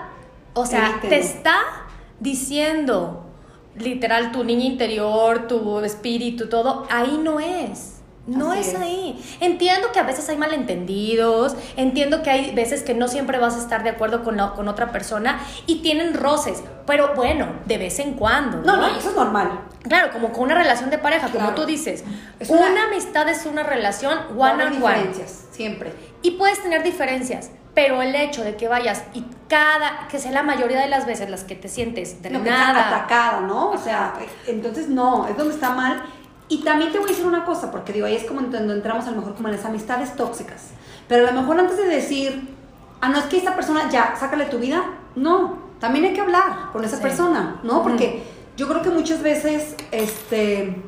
o 0.55 0.67
sea, 0.67 1.01
te 1.01 1.19
está 1.19 1.57
diciendo 2.21 3.27
literal 3.75 4.31
tu 4.31 4.45
niña 4.45 4.67
interior, 4.67 5.49
tu 5.49 5.81
espíritu, 5.81 6.49
todo, 6.49 6.87
ahí 6.91 7.19
no 7.23 7.41
es. 7.41 8.00
No 8.39 8.53
es, 8.55 8.69
es. 8.69 8.75
ahí. 8.81 9.23
Entiendo 9.41 9.93
que 9.93 9.99
a 9.99 10.03
veces 10.05 10.29
hay 10.29 10.37
malentendidos, 10.37 11.57
entiendo 11.77 12.23
que 12.23 12.31
hay 12.31 12.55
veces 12.55 12.83
que 12.83 12.95
no 12.95 13.09
siempre 13.09 13.39
vas 13.39 13.57
a 13.57 13.59
estar 13.59 13.83
de 13.83 13.91
acuerdo 13.91 14.23
con, 14.25 14.37
la- 14.37 14.53
con 14.53 14.69
otra 14.69 14.93
persona 14.93 15.41
y 15.67 15.83
tienen 15.83 16.15
roces, 16.15 16.63
pero 16.87 17.15
bueno, 17.15 17.47
de 17.67 17.79
vez 17.79 17.99
en 17.99 18.15
cuando. 18.15 18.59
No, 18.63 18.77
no, 18.77 18.87
eso 18.89 19.11
es 19.11 19.17
normal. 19.17 19.61
Claro, 19.83 20.13
como 20.13 20.33
con 20.33 20.45
una 20.45 20.55
relación 20.55 20.91
de 20.91 20.99
pareja, 20.99 21.29
como 21.29 21.51
tú 21.55 21.65
dices. 21.67 22.05
Es 22.39 22.51
una, 22.51 22.67
una- 22.71 22.85
amistad 22.85 23.29
es 23.29 23.47
una 23.47 23.63
relación 23.63 24.19
one 24.37 24.53
on 24.53 24.61
one. 24.61 24.71
diferencias, 24.95 25.45
siempre. 25.51 25.93
Y 26.23 26.33
puedes 26.33 26.63
tener 26.63 26.83
diferencias, 26.83 27.51
pero 27.75 28.03
el 28.03 28.15
hecho 28.15 28.45
de 28.45 28.57
que 28.57 28.69
vayas 28.69 29.05
y 29.15 29.25
cada, 29.49 30.07
que 30.09 30.19
sea 30.19 30.33
la 30.33 30.43
mayoría 30.43 30.79
de 30.81 30.89
las 30.89 31.07
veces 31.07 31.31
las 31.31 31.45
que 31.45 31.55
te 31.57 31.69
sientes 31.69 32.17
No, 32.17 32.23
que 32.23 32.29
está 32.29 32.41
drenada. 32.43 32.97
atacada, 32.99 33.41
¿no? 33.41 33.71
O 33.71 33.79
sea, 33.79 34.13
entonces 34.47 34.89
no, 34.89 35.27
es 35.29 35.37
donde 35.37 35.55
está 35.55 35.71
mal. 35.71 36.03
Y 36.51 36.59
también 36.65 36.91
te 36.93 36.99
voy 36.99 37.07
a 37.07 37.11
decir 37.13 37.25
una 37.25 37.45
cosa, 37.45 37.71
porque 37.71 37.93
digo, 37.93 38.07
ahí 38.07 38.17
es 38.17 38.25
como 38.25 38.41
cuando 38.51 38.73
entramos 38.75 39.07
a 39.07 39.11
lo 39.13 39.17
mejor 39.19 39.35
como 39.37 39.49
en 39.49 39.57
las 39.57 39.65
amistades 39.65 40.17
tóxicas. 40.17 40.71
Pero 41.09 41.27
a 41.27 41.31
lo 41.31 41.41
mejor 41.41 41.59
antes 41.61 41.77
de 41.79 41.85
decir, 41.87 42.49
ah, 43.01 43.09
no, 43.09 43.19
es 43.19 43.25
que 43.27 43.39
esta 43.39 43.55
persona 43.55 43.89
ya, 43.89 44.15
sácale 44.19 44.45
tu 44.47 44.59
vida, 44.59 44.83
no, 45.15 45.59
también 45.79 46.05
hay 46.07 46.13
que 46.13 46.21
hablar 46.21 46.71
con 46.73 46.85
esa 46.85 46.97
Sí. 46.97 47.03
persona, 47.03 47.61
¿no? 47.63 47.83
Porque 47.85 48.25
yo 48.57 48.67
creo 48.69 48.83
que 48.83 48.91
muchas 48.91 49.23
veces, 49.23 49.77
este, 49.93 50.83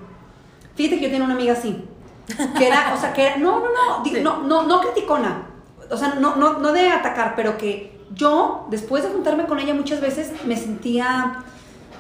fíjate 0.75 0.97
que 0.99 1.03
yo 1.05 1.11
tenía 1.11 1.25
una 1.25 1.35
amiga 1.35 1.53
así, 1.53 1.89
que 2.59 2.67
era, 2.67 2.93
o 2.95 3.01
sea, 3.01 3.13
que 3.13 3.25
era, 3.29 3.37
no, 3.37 3.61
no, 3.61 3.67
no, 3.67 4.05
Sí. 4.05 4.21
no, 4.21 4.43
no, 4.43 4.65
no 4.65 4.81
criticona, 4.81 5.47
o 5.91 5.97
sea, 5.97 6.15
no, 6.17 6.35
no, 6.37 6.59
no 6.59 6.73
de 6.73 6.91
atacar, 6.91 7.35
pero 7.37 7.57
que 7.57 8.01
yo, 8.15 8.67
después 8.69 9.05
de 9.05 9.11
juntarme 9.11 9.45
con 9.47 9.61
ella 9.61 9.75
muchas 9.75 10.01
veces, 10.01 10.33
me 10.45 10.57
sentía 10.57 11.37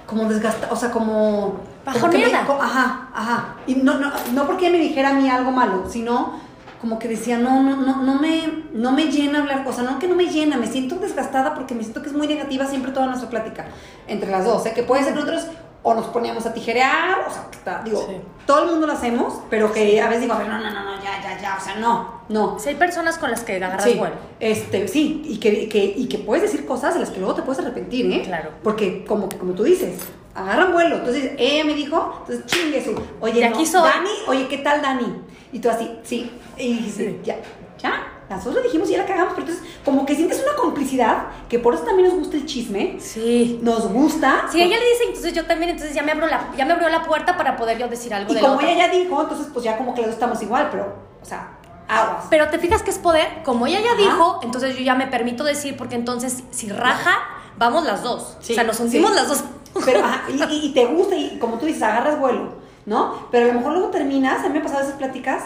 como 0.06 0.28
desgastada, 0.28 0.72
o 0.72 0.76
sea, 0.76 0.90
como... 0.90 1.70
como 1.84 2.10
que 2.10 2.18
me- 2.18 2.34
ajá, 2.34 3.08
ajá. 3.14 3.54
Y 3.66 3.74
no, 3.76 3.98
no, 3.98 4.10
no 4.32 4.46
porque 4.46 4.70
me 4.70 4.78
dijera 4.78 5.10
a 5.10 5.12
mí 5.14 5.28
algo 5.28 5.50
malo, 5.50 5.84
sino 5.88 6.40
como 6.80 6.98
que 6.98 7.06
decía, 7.08 7.38
no, 7.38 7.62
no, 7.62 7.76
no, 7.76 8.02
no 8.02 8.14
me, 8.16 8.64
no 8.72 8.90
me 8.90 9.04
llena 9.04 9.40
hablar, 9.40 9.64
o 9.66 9.72
sea, 9.72 9.84
no 9.84 9.98
que 10.00 10.08
no 10.08 10.16
me 10.16 10.26
llena, 10.26 10.56
me 10.56 10.66
siento 10.66 10.96
desgastada 10.96 11.54
porque 11.54 11.74
me 11.74 11.82
siento 11.82 12.02
que 12.02 12.08
es 12.08 12.14
muy 12.14 12.26
negativa 12.26 12.66
siempre 12.66 12.90
toda 12.90 13.06
nuestra 13.06 13.30
plática, 13.30 13.66
entre 14.08 14.30
las 14.30 14.44
dos, 14.44 14.66
¿eh? 14.66 14.72
que 14.74 14.82
puede 14.82 15.04
ser 15.04 15.12
que 15.14 15.20
nosotros 15.20 15.46
o 15.84 15.94
nos 15.94 16.06
poníamos 16.06 16.44
a 16.46 16.52
tijerear, 16.54 17.24
o 17.28 17.32
sea, 17.32 17.46
está, 17.52 17.82
digo, 17.84 18.04
Sí. 18.08 18.16
todo 18.46 18.64
el 18.64 18.70
mundo 18.70 18.86
lo 18.88 18.92
hacemos, 18.92 19.34
pero 19.50 19.72
que 19.72 20.00
a 20.00 20.06
veces 20.06 20.22
digo, 20.22 20.34
a 20.34 20.38
ver, 20.38 20.48
no, 20.48 20.58
no, 20.58 20.70
no, 20.70 20.84
no, 20.84 20.94
ya, 21.02 21.20
ya, 21.22 21.40
ya, 21.40 21.56
o 21.60 21.64
sea, 21.64 21.76
no, 21.76 22.22
no. 22.28 22.58
Si 22.60 22.68
hay 22.68 22.74
personas 22.76 23.16
con 23.18 23.30
las 23.32 23.42
que 23.44 23.56
agarras 23.56 23.82
Sí, 23.84 23.94
vuelo. 23.94 24.14
este, 24.40 24.86
sí, 24.88 25.22
y 25.24 25.38
que, 25.38 25.68
que, 25.68 25.84
y 25.84 26.06
que 26.08 26.18
puedes 26.18 26.42
decir 26.42 26.66
cosas 26.66 26.94
de 26.94 27.00
las 27.00 27.10
que 27.10 27.18
luego 27.20 27.34
te 27.34 27.42
puedes 27.42 27.60
arrepentir, 27.64 28.10
¿eh? 28.12 28.22
Claro. 28.24 28.50
Porque, 28.62 29.04
como, 29.04 29.28
como 29.28 29.52
tú 29.54 29.62
dices, 29.64 29.98
agarran 30.34 30.72
vuelo. 30.72 30.96
Entonces, 30.96 31.32
ella 31.38 31.64
me 31.64 31.74
dijo, 31.74 32.18
entonces 32.20 32.46
chingue 32.46 32.84
su. 32.84 32.94
Oye, 33.20 33.48
no. 33.48 33.82
Dani, 33.82 34.10
oye, 34.26 34.48
¿qué 34.48 34.58
tal, 34.58 34.82
Dani? 34.82 35.22
Y 35.52 35.58
tú 35.58 35.68
así, 35.68 35.98
sí. 36.02 36.30
Y 36.56 36.74
dijiste, 36.74 37.20
ya, 37.24 37.36
ya. 37.78 38.08
Nosotros 38.30 38.62
dijimos 38.62 38.88
y 38.88 38.92
ya 38.92 38.98
la 38.98 39.06
cagamos, 39.06 39.34
pero 39.34 39.46
entonces, 39.46 39.70
como 39.84 40.06
que 40.06 40.14
sientes 40.14 40.42
una 40.42 40.56
complicidad, 40.56 41.26
que 41.50 41.58
por 41.58 41.74
eso 41.74 41.84
también 41.84 42.08
nos 42.08 42.18
gusta 42.18 42.36
el 42.36 42.46
chisme. 42.46 42.96
Sí. 42.98 43.58
Nos 43.62 43.88
gusta. 43.88 44.46
Si 44.50 44.62
ella 44.62 44.78
le 44.78 44.88
dice, 44.88 45.04
entonces 45.08 45.34
yo 45.34 45.44
también, 45.44 45.70
entonces 45.70 45.94
ya 45.94 46.02
me, 46.02 46.12
abro 46.12 46.26
la, 46.26 46.50
ya 46.56 46.64
me 46.64 46.72
abrió 46.72 46.88
la 46.88 47.02
puerta 47.02 47.36
para 47.36 47.56
poder 47.56 47.78
yo 47.78 47.88
decir 47.88 48.14
algo 48.14 48.32
Y 48.32 48.38
como 48.38 48.60
ella 48.60 48.86
ya 48.86 48.88
dijo, 48.88 49.20
entonces, 49.20 49.48
pues 49.52 49.64
ya 49.64 49.76
como 49.76 49.94
que 49.94 50.02
los 50.02 50.10
estamos 50.10 50.40
igual, 50.40 50.68
pero, 50.70 50.96
o 51.20 51.24
sea, 51.24 51.58
aguas. 51.88 52.24
Pero 52.30 52.48
te 52.48 52.58
fijas 52.58 52.82
que 52.82 52.90
es 52.90 52.98
poder, 52.98 53.42
como 53.44 53.66
ella 53.66 53.80
ya 53.80 53.92
Ajá. 53.92 54.00
dijo, 54.00 54.40
entonces 54.42 54.76
yo 54.76 54.82
ya 54.82 54.94
me 54.94 55.08
permito 55.08 55.44
decir, 55.44 55.76
porque 55.76 55.96
entonces 55.96 56.42
si 56.50 56.70
raja, 56.70 57.18
vamos 57.58 57.84
las 57.84 58.02
dos. 58.02 58.38
Sí, 58.40 58.52
o 58.52 58.54
sea, 58.54 58.64
nos 58.64 58.80
hundimos 58.80 59.10
sí. 59.10 59.16
las 59.16 59.28
dos. 59.28 59.44
Pero, 59.84 60.00
ajá, 60.04 60.24
y, 60.50 60.72
te 60.72 60.84
gusta, 60.86 61.16
y 61.16 61.38
como 61.38 61.58
tú 61.58 61.66
dices, 61.66 61.82
agarras 61.82 62.18
vuelo, 62.20 62.54
¿no? 62.86 63.26
Pero 63.30 63.46
a 63.46 63.48
lo 63.48 63.54
mejor 63.60 63.72
luego 63.72 63.88
terminas, 63.88 64.40
a 64.44 64.48
mí 64.48 64.52
me 64.54 64.58
ha 64.58 64.62
pasado 64.62 64.82
esas 64.82 64.94
pláticas, 64.94 65.44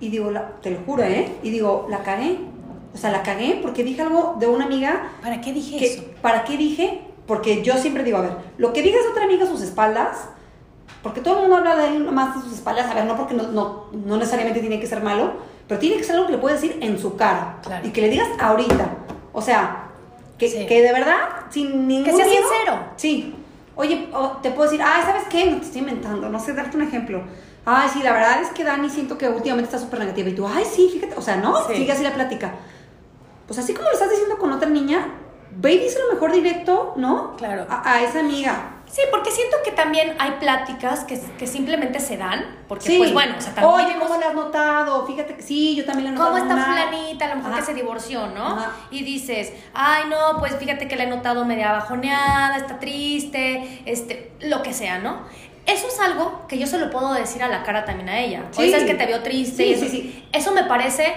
y 0.00 0.08
digo, 0.08 0.30
la- 0.30 0.48
te 0.62 0.70
lo 0.70 0.78
juro, 0.86 1.02
¿eh? 1.02 1.32
Y 1.42 1.50
digo, 1.50 1.86
la 1.90 1.98
cagué. 2.02 2.38
O 2.94 2.98
sea, 2.98 3.10
la 3.10 3.22
cagué 3.22 3.58
porque 3.62 3.84
dije 3.84 4.00
algo 4.02 4.36
de 4.38 4.46
una 4.46 4.64
amiga 4.64 5.10
¿Para 5.22 5.42
qué 5.42 5.52
dije 5.52 5.76
que, 5.78 5.86
eso? 5.86 6.02
¿para 6.22 6.44
qué 6.44 6.56
dije? 6.56 7.02
Porque 7.26 7.62
yo 7.62 7.74
siempre 7.76 8.02
digo, 8.02 8.16
a 8.18 8.22
ver, 8.22 8.32
lo 8.56 8.72
que 8.72 8.80
digas 8.80 9.02
de 9.04 9.10
otra 9.10 9.24
amiga 9.24 9.44
a 9.44 9.48
sus 9.48 9.60
espaldas, 9.60 10.28
porque 11.02 11.20
todo 11.20 11.34
el 11.36 11.40
mundo 11.42 11.56
habla 11.56 11.76
de 11.76 11.88
él 11.96 12.10
más 12.10 12.36
a 12.36 12.40
sus 12.40 12.54
espaldas, 12.54 12.86
a 12.90 12.94
ver, 12.94 13.04
no 13.04 13.16
porque 13.16 13.34
no, 13.34 13.48
no, 13.48 13.84
no 13.92 14.16
necesariamente 14.16 14.60
tiene 14.60 14.80
que 14.80 14.86
ser 14.86 15.02
malo, 15.02 15.32
pero 15.68 15.78
tiene 15.78 15.96
que 15.98 16.04
ser 16.04 16.14
algo 16.14 16.26
que 16.26 16.32
le 16.32 16.38
puedes 16.38 16.60
decir 16.62 16.78
en 16.80 16.98
su 16.98 17.16
cara. 17.16 17.58
Claro. 17.62 17.86
Y 17.86 17.90
que 17.90 18.00
le 18.00 18.08
digas 18.08 18.28
ahorita. 18.40 18.88
O 19.34 19.42
sea, 19.42 19.88
que, 20.38 20.48
Sí. 20.48 20.64
que 20.66 20.80
de 20.82 20.92
verdad, 20.92 21.16
sin 21.50 21.86
ningún 21.86 22.16
sea 22.16 22.26
miedo- 22.26 22.42
sincero. 22.48 22.78
Sí. 22.96 23.34
Oye, 23.76 24.08
te 24.42 24.50
puedo 24.50 24.70
decir, 24.70 24.84
ay, 24.84 25.02
¿sabes 25.02 25.24
qué? 25.28 25.50
No 25.50 25.58
te 25.58 25.66
estoy 25.66 25.80
inventando, 25.82 26.28
no 26.28 26.40
sé, 26.40 26.54
darte 26.54 26.76
un 26.76 26.82
ejemplo. 26.82 27.22
Ay, 27.64 27.88
sí, 27.92 28.02
la 28.02 28.12
verdad 28.12 28.40
es 28.40 28.48
que 28.48 28.64
Dani 28.64 28.88
siento 28.88 29.18
que 29.18 29.28
últimamente 29.28 29.68
está 29.74 29.78
súper 29.78 30.00
negativa. 30.00 30.28
Y 30.28 30.34
tú, 30.34 30.46
ay, 30.46 30.64
sí, 30.64 30.88
fíjate, 30.92 31.14
o 31.16 31.22
sea, 31.22 31.36
¿no? 31.36 31.66
Sí. 31.66 31.76
Sigue 31.76 31.92
así 31.92 32.02
la 32.02 32.14
plática. 32.14 32.54
Pues 33.46 33.58
así 33.58 33.74
como 33.74 33.88
lo 33.88 33.94
estás 33.94 34.10
diciendo 34.10 34.38
con 34.38 34.52
otra 34.52 34.68
niña, 34.68 35.08
ve 35.56 35.74
y 35.74 35.78
díselo 35.78 36.12
mejor 36.12 36.32
directo, 36.32 36.94
¿no? 36.96 37.36
Claro. 37.36 37.66
A, 37.68 37.92
a 37.92 38.02
esa 38.02 38.20
amiga. 38.20 38.75
Sí, 38.88 39.02
porque 39.10 39.30
siento 39.30 39.56
que 39.64 39.72
también 39.72 40.14
hay 40.18 40.32
pláticas 40.40 41.04
que, 41.04 41.20
que 41.38 41.46
simplemente 41.46 42.00
se 42.00 42.16
dan, 42.16 42.44
porque 42.68 42.84
Sí. 42.84 42.98
pues 42.98 43.12
bueno, 43.12 43.34
o 43.36 43.40
sea, 43.40 43.52
también 43.54 43.86
Oye, 43.88 43.98
¿cómo 43.98 44.16
la 44.18 44.28
has 44.28 44.34
notado? 44.34 45.06
Fíjate 45.06 45.34
que 45.34 45.42
sí, 45.42 45.74
yo 45.76 45.84
también 45.84 46.04
la 46.04 46.10
he 46.10 46.12
notado. 46.14 46.30
¿Cómo 46.38 46.42
está 46.52 46.64
fulanita? 46.64 47.24
A 47.24 47.28
lo 47.28 47.36
mejor 47.36 47.50
Ajá. 47.52 47.60
que 47.60 47.66
se 47.66 47.74
divorció, 47.74 48.26
¿no? 48.28 48.46
Ajá. 48.46 48.70
Y 48.90 49.02
dices, 49.02 49.52
ay, 49.74 50.04
no, 50.08 50.38
pues 50.38 50.56
fíjate 50.56 50.88
que 50.88 50.96
la 50.96 51.02
he 51.04 51.06
notado 51.08 51.44
media 51.44 51.72
bajoneada, 51.72 52.56
está 52.56 52.78
triste, 52.78 53.82
este, 53.86 54.32
lo 54.40 54.62
que 54.62 54.72
sea, 54.72 54.98
¿no? 54.98 55.20
Eso 55.66 55.88
es 55.88 55.98
algo 56.00 56.46
que 56.46 56.58
yo 56.58 56.66
se 56.68 56.78
lo 56.78 56.90
puedo 56.90 57.12
decir 57.12 57.42
a 57.42 57.48
la 57.48 57.64
cara 57.64 57.84
también 57.84 58.08
a 58.08 58.20
ella. 58.20 58.44
Sí. 58.52 58.62
Oye, 58.62 58.70
sabes 58.70 58.86
que 58.86 58.94
te 58.94 59.06
veo 59.06 59.22
triste. 59.22 59.64
Sí, 59.64 59.68
y 59.70 59.72
eso, 59.72 59.84
sí, 59.86 59.90
sí. 59.90 60.28
Eso 60.32 60.52
me 60.52 60.62
parece. 60.64 61.12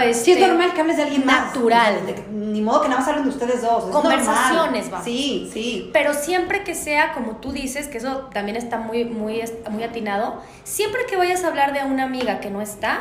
Este, 0.00 0.24
Sí, 0.24 0.32
es 0.32 0.48
normal 0.48 0.72
que 0.74 0.80
hables 0.80 0.96
de 0.96 1.02
alguien 1.02 1.26
más. 1.26 1.46
Natural. 1.54 2.06
De 2.06 2.14
que- 2.14 2.24
Ni 2.30 2.60
modo 2.62 2.82
que 2.82 2.88
nada 2.88 3.00
más 3.00 3.08
hablen 3.08 3.24
de 3.24 3.30
ustedes 3.30 3.62
dos. 3.62 3.84
es 3.86 3.90
Conversaciones, 3.90 4.90
vamos. 4.90 5.04
Sí, 5.04 5.50
sí. 5.52 5.90
Pero 5.92 6.14
siempre 6.14 6.64
que 6.64 6.74
sea, 6.74 7.12
como 7.12 7.36
tú 7.36 7.52
dices, 7.52 7.88
que 7.88 7.98
eso 7.98 8.28
también 8.32 8.56
está 8.56 8.78
muy, 8.78 9.04
muy, 9.04 9.42
muy 9.70 9.82
atinado, 9.82 10.40
siempre 10.64 11.02
que 11.08 11.16
vayas 11.16 11.44
a 11.44 11.48
hablar 11.48 11.72
de 11.72 11.84
una 11.84 12.04
amiga 12.04 12.40
que 12.40 12.50
no 12.50 12.60
está, 12.60 13.00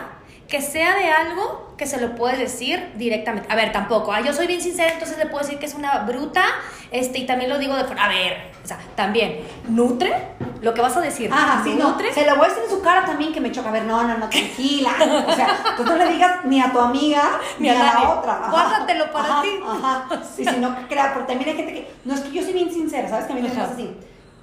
que 0.51 0.61
sea 0.61 0.97
de 0.97 1.09
algo 1.09 1.73
que 1.77 1.87
se 1.87 1.99
lo 1.99 2.13
puedes 2.15 2.37
decir 2.37 2.91
directamente. 2.95 3.47
A 3.49 3.55
ver, 3.55 3.71
tampoco, 3.71 4.11
ah, 4.11 4.19
yo 4.19 4.33
soy 4.33 4.47
bien 4.47 4.61
sincera, 4.61 4.91
entonces 4.91 5.17
le 5.17 5.25
puedo 5.27 5.39
decir 5.39 5.57
que 5.57 5.65
es 5.65 5.73
una 5.73 5.99
bruta, 5.99 6.43
este, 6.91 7.19
y 7.19 7.25
también 7.25 7.49
lo 7.49 7.57
digo 7.57 7.73
de 7.73 7.85
forma, 7.85 8.03
a 8.03 8.09
ver, 8.09 8.51
o 8.61 8.67
sea, 8.67 8.77
también, 8.95 9.39
nutre 9.69 10.13
lo 10.61 10.73
que 10.73 10.81
vas 10.81 10.95
a 10.97 11.01
decir. 11.01 11.29
Ah, 11.33 11.61
sí, 11.63 11.73
no. 11.75 11.91
nutre. 11.91 12.13
Se 12.13 12.25
lo 12.25 12.35
voy 12.35 12.45
a 12.45 12.49
decir 12.49 12.63
en 12.65 12.69
su 12.69 12.81
cara 12.81 13.05
también 13.05 13.33
que 13.33 13.39
me 13.39 13.51
choca. 13.51 13.69
A 13.69 13.71
ver, 13.71 13.85
no, 13.85 14.03
no, 14.03 14.17
no, 14.17 14.29
tranquila. 14.29 14.91
O 15.25 15.33
sea, 15.33 15.57
tú 15.77 15.83
no 15.83 15.95
le 15.95 16.07
digas 16.11 16.45
ni 16.45 16.61
a 16.61 16.71
tu 16.71 16.79
amiga 16.79 17.39
ni, 17.59 17.69
a, 17.69 17.73
la 17.73 18.09
otra. 18.11 18.47
Guárdatelo 18.51 19.11
para 19.11 19.25
Ajá, 19.25 19.41
ti. 19.41 19.59
Ajá. 19.65 20.21
Sí, 20.35 20.45
sí, 20.45 20.57
no 20.59 20.75
crea, 20.87 21.13
porque 21.13 21.33
también 21.33 21.49
hay 21.49 21.55
gente 21.55 21.73
que. 21.73 21.91
No, 22.05 22.13
es 22.13 22.19
que 22.19 22.31
yo 22.31 22.43
soy 22.43 22.53
bien 22.53 22.71
sincera, 22.71 23.09
¿sabes? 23.09 23.25
Que 23.25 23.33
a 23.33 23.35
mí 23.37 23.41
me 23.41 23.49
pasa 23.49 23.71
así. 23.73 23.97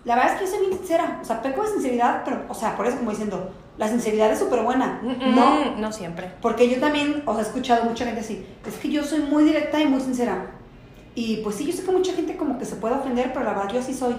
La 0.04 0.16
verdad 0.16 0.32
es 0.32 0.38
que 0.40 0.46
yo 0.46 0.50
soy 0.50 0.66
bien 0.66 0.78
sincera. 0.78 1.18
O 1.22 1.24
sea, 1.24 1.40
peco 1.40 1.62
de 1.62 1.68
sinceridad, 1.68 2.22
pero, 2.24 2.44
o 2.48 2.54
sea, 2.54 2.76
por 2.76 2.86
eso 2.86 2.96
como 2.96 3.10
diciendo, 3.10 3.52
la 3.78 3.88
sinceridad 3.88 4.30
es 4.32 4.38
súper 4.40 4.60
buena. 4.62 5.00
No. 5.02 5.76
no 5.76 5.92
siempre. 5.92 6.30
Porque 6.42 6.68
yo 6.68 6.78
también, 6.80 7.22
o 7.26 7.32
sea, 7.34 7.42
he 7.42 7.46
escuchado 7.46 7.84
mucha 7.84 8.04
gente 8.04 8.20
así. 8.20 8.44
Es 8.66 8.74
que 8.74 8.90
yo 8.90 9.02
soy 9.04 9.20
muy 9.20 9.44
directa 9.44 9.80
y 9.80 9.86
muy 9.86 10.00
sincera. 10.00 10.46
Y 11.14 11.38
pues 11.38 11.56
sí, 11.56 11.66
yo 11.66 11.72
sé 11.72 11.84
que 11.84 11.90
mucha 11.92 12.12
gente 12.12 12.36
como 12.36 12.58
que 12.58 12.64
se 12.64 12.76
puede 12.76 12.94
ofender, 12.96 13.32
pero 13.32 13.44
la 13.44 13.52
verdad 13.54 13.72
yo 13.72 13.80
así 13.80 13.94
soy. 13.94 14.16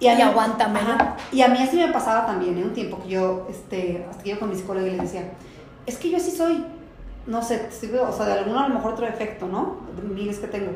Y 0.00 0.08
mí- 0.08 0.22
aguántamelo. 0.22 0.90
Ajá. 0.92 1.16
Y 1.32 1.40
a 1.42 1.48
mí 1.48 1.58
así 1.62 1.76
me 1.76 1.88
pasaba 1.88 2.26
también, 2.26 2.56
en 2.58 2.64
un 2.64 2.72
tiempo 2.74 3.00
que 3.02 3.08
yo, 3.08 3.46
este, 3.50 4.06
hasta 4.10 4.22
que 4.22 4.30
yo 4.30 4.38
con 4.38 4.50
mi 4.50 4.56
psicóloga 4.56 4.86
y 4.86 4.90
le 4.90 5.02
decía, 5.02 5.32
es 5.86 5.96
que 5.98 6.10
yo 6.10 6.16
así 6.18 6.30
soy. 6.30 6.64
No 7.26 7.42
sé, 7.42 7.68
o 8.00 8.12
sea, 8.12 8.26
de 8.26 8.32
alguno 8.34 8.60
a 8.60 8.68
lo 8.68 8.74
mejor 8.74 8.92
otro 8.92 9.06
efecto, 9.06 9.48
¿no? 9.48 9.78
Miles 10.14 10.38
que 10.38 10.46
tengo. 10.46 10.72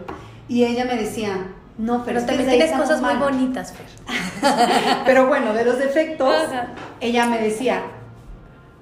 Y 0.49 0.65
ella 0.65 0.85
me 0.85 0.97
decía, 0.97 1.47
no, 1.79 2.03
pero, 2.05 2.25
también 2.25 2.49
tienes 2.49 2.73
cosas 2.73 3.01
muy 3.01 3.15
mal". 3.15 3.19
bonitas, 3.33 3.73
Fer. 3.73 3.87
Pero 5.07 5.27
bueno, 5.29 5.53
de 5.55 5.65
los 5.65 5.79
defectos, 5.79 6.35
Ajá. 6.35 6.69
ella 7.01 7.27
me 7.27 7.39
decía, 7.39 7.83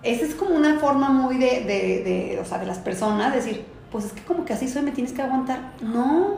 esa 0.03 0.25
es 0.25 0.35
como 0.35 0.55
una 0.55 0.79
forma 0.79 1.09
muy 1.11 1.37
de, 1.39 1.61
de, 1.65 2.03
de, 2.05 2.39
o 2.41 2.45
sea, 2.45 2.59
de 2.59 2.67
las 2.67 2.79
personas, 2.79 3.35
decir, 3.35 3.65
pues 3.91 4.05
es 4.07 4.13
que 4.13 4.23
como 4.23 4.45
que 4.45 4.53
así 4.53 4.69
soy, 4.69 4.83
me 4.83 4.93
tienes 4.93 5.13
que 5.13 5.23
aguantar. 5.23 5.73
No. 5.81 6.37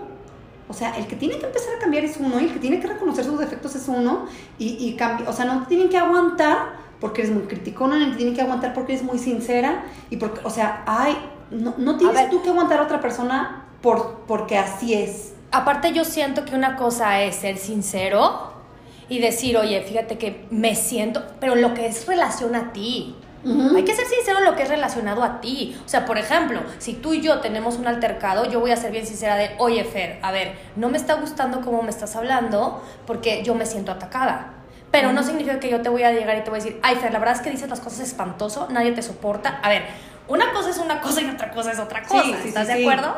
O 0.68 0.72
sea, 0.72 0.96
el 0.96 1.06
que 1.06 1.16
tiene 1.16 1.36
que 1.38 1.46
empezar 1.46 1.74
a 1.76 1.78
cambiar 1.80 2.04
es 2.04 2.16
uno 2.18 2.38
y 2.40 2.44
el 2.44 2.52
que 2.52 2.60
tiene 2.60 2.78
que 2.78 2.86
reconocer 2.86 3.24
sus 3.24 3.38
defectos 3.38 3.74
es 3.74 3.88
uno 3.88 4.26
y, 4.58 4.66
y 4.88 4.96
cambi- 4.96 5.26
o 5.26 5.32
sea, 5.32 5.44
no 5.44 5.62
te 5.62 5.66
tienen 5.66 5.88
que 5.88 5.98
aguantar 5.98 6.78
porque 7.00 7.22
eres 7.22 7.34
muy 7.34 7.42
criticona, 7.44 7.98
ni 7.98 8.10
te 8.12 8.16
tienen 8.18 8.34
que 8.34 8.42
aguantar 8.42 8.72
porque 8.72 8.92
eres 8.92 9.04
muy 9.04 9.18
sincera 9.18 9.84
y 10.10 10.16
porque, 10.16 10.40
o 10.44 10.50
sea, 10.50 10.84
ay, 10.86 11.16
no, 11.50 11.74
no 11.76 11.96
tienes 11.96 12.30
tú 12.30 12.40
que 12.42 12.50
aguantar 12.50 12.78
a 12.78 12.82
otra 12.84 13.00
persona 13.00 13.64
por, 13.82 14.20
porque 14.28 14.58
así 14.58 14.94
es. 14.94 15.32
Aparte 15.50 15.92
yo 15.92 16.04
siento 16.04 16.44
que 16.44 16.54
una 16.54 16.76
cosa 16.76 17.20
es 17.22 17.34
ser 17.34 17.56
sincero 17.56 18.52
y 19.08 19.18
decir, 19.18 19.56
oye, 19.56 19.82
fíjate 19.82 20.18
que 20.18 20.46
me 20.50 20.76
siento, 20.76 21.24
pero 21.40 21.56
lo 21.56 21.74
que 21.74 21.86
es 21.88 22.06
relación 22.06 22.54
a 22.54 22.72
ti. 22.72 23.16
Hay 23.44 23.84
que 23.84 23.94
ser 23.94 24.06
sincero 24.06 24.38
en 24.38 24.44
lo 24.44 24.54
que 24.54 24.64
es 24.64 24.68
relacionado 24.68 25.22
a 25.22 25.40
ti. 25.40 25.80
O 25.84 25.88
sea, 25.88 26.04
por 26.04 26.18
ejemplo, 26.18 26.60
si 26.78 26.94
tú 26.94 27.14
y 27.14 27.22
yo 27.22 27.40
tenemos 27.40 27.76
un 27.76 27.86
altercado, 27.86 28.44
yo 28.50 28.60
voy 28.60 28.70
a 28.70 28.76
ser 28.76 28.92
bien 28.92 29.06
sincera 29.06 29.36
de, 29.36 29.52
oye, 29.58 29.82
Fer, 29.84 30.18
a 30.22 30.30
ver, 30.30 30.56
no 30.76 30.88
me 30.88 30.98
está 30.98 31.14
gustando 31.14 31.62
cómo 31.62 31.82
me 31.82 31.90
estás 31.90 32.16
hablando 32.16 32.84
porque 33.06 33.42
yo 33.42 33.54
me 33.54 33.64
siento 33.64 33.92
atacada. 33.92 34.54
Pero 34.90 35.12
no 35.12 35.22
significa 35.22 35.60
que 35.60 35.70
yo 35.70 35.80
te 35.82 35.88
voy 35.88 36.02
a 36.02 36.12
llegar 36.12 36.36
y 36.36 36.42
te 36.42 36.50
voy 36.50 36.60
a 36.60 36.62
decir, 36.62 36.80
ay, 36.82 36.96
Fer, 36.96 37.12
la 37.12 37.18
verdad 37.18 37.36
es 37.36 37.40
que 37.42 37.50
dices 37.50 37.70
las 37.70 37.80
cosas 37.80 38.00
espantoso, 38.00 38.68
nadie 38.70 38.92
te 38.92 39.02
soporta. 39.02 39.60
A 39.62 39.68
ver, 39.68 39.84
una 40.28 40.52
cosa 40.52 40.70
es 40.70 40.78
una 40.78 41.00
cosa 41.00 41.22
y 41.22 41.30
otra 41.30 41.50
cosa 41.50 41.72
es 41.72 41.78
otra 41.78 42.02
cosa. 42.02 42.22
Sí, 42.22 42.34
sí, 42.42 42.48
¿Estás 42.48 42.66
sí, 42.66 42.72
de 42.72 42.78
sí. 42.78 42.84
acuerdo? 42.84 43.16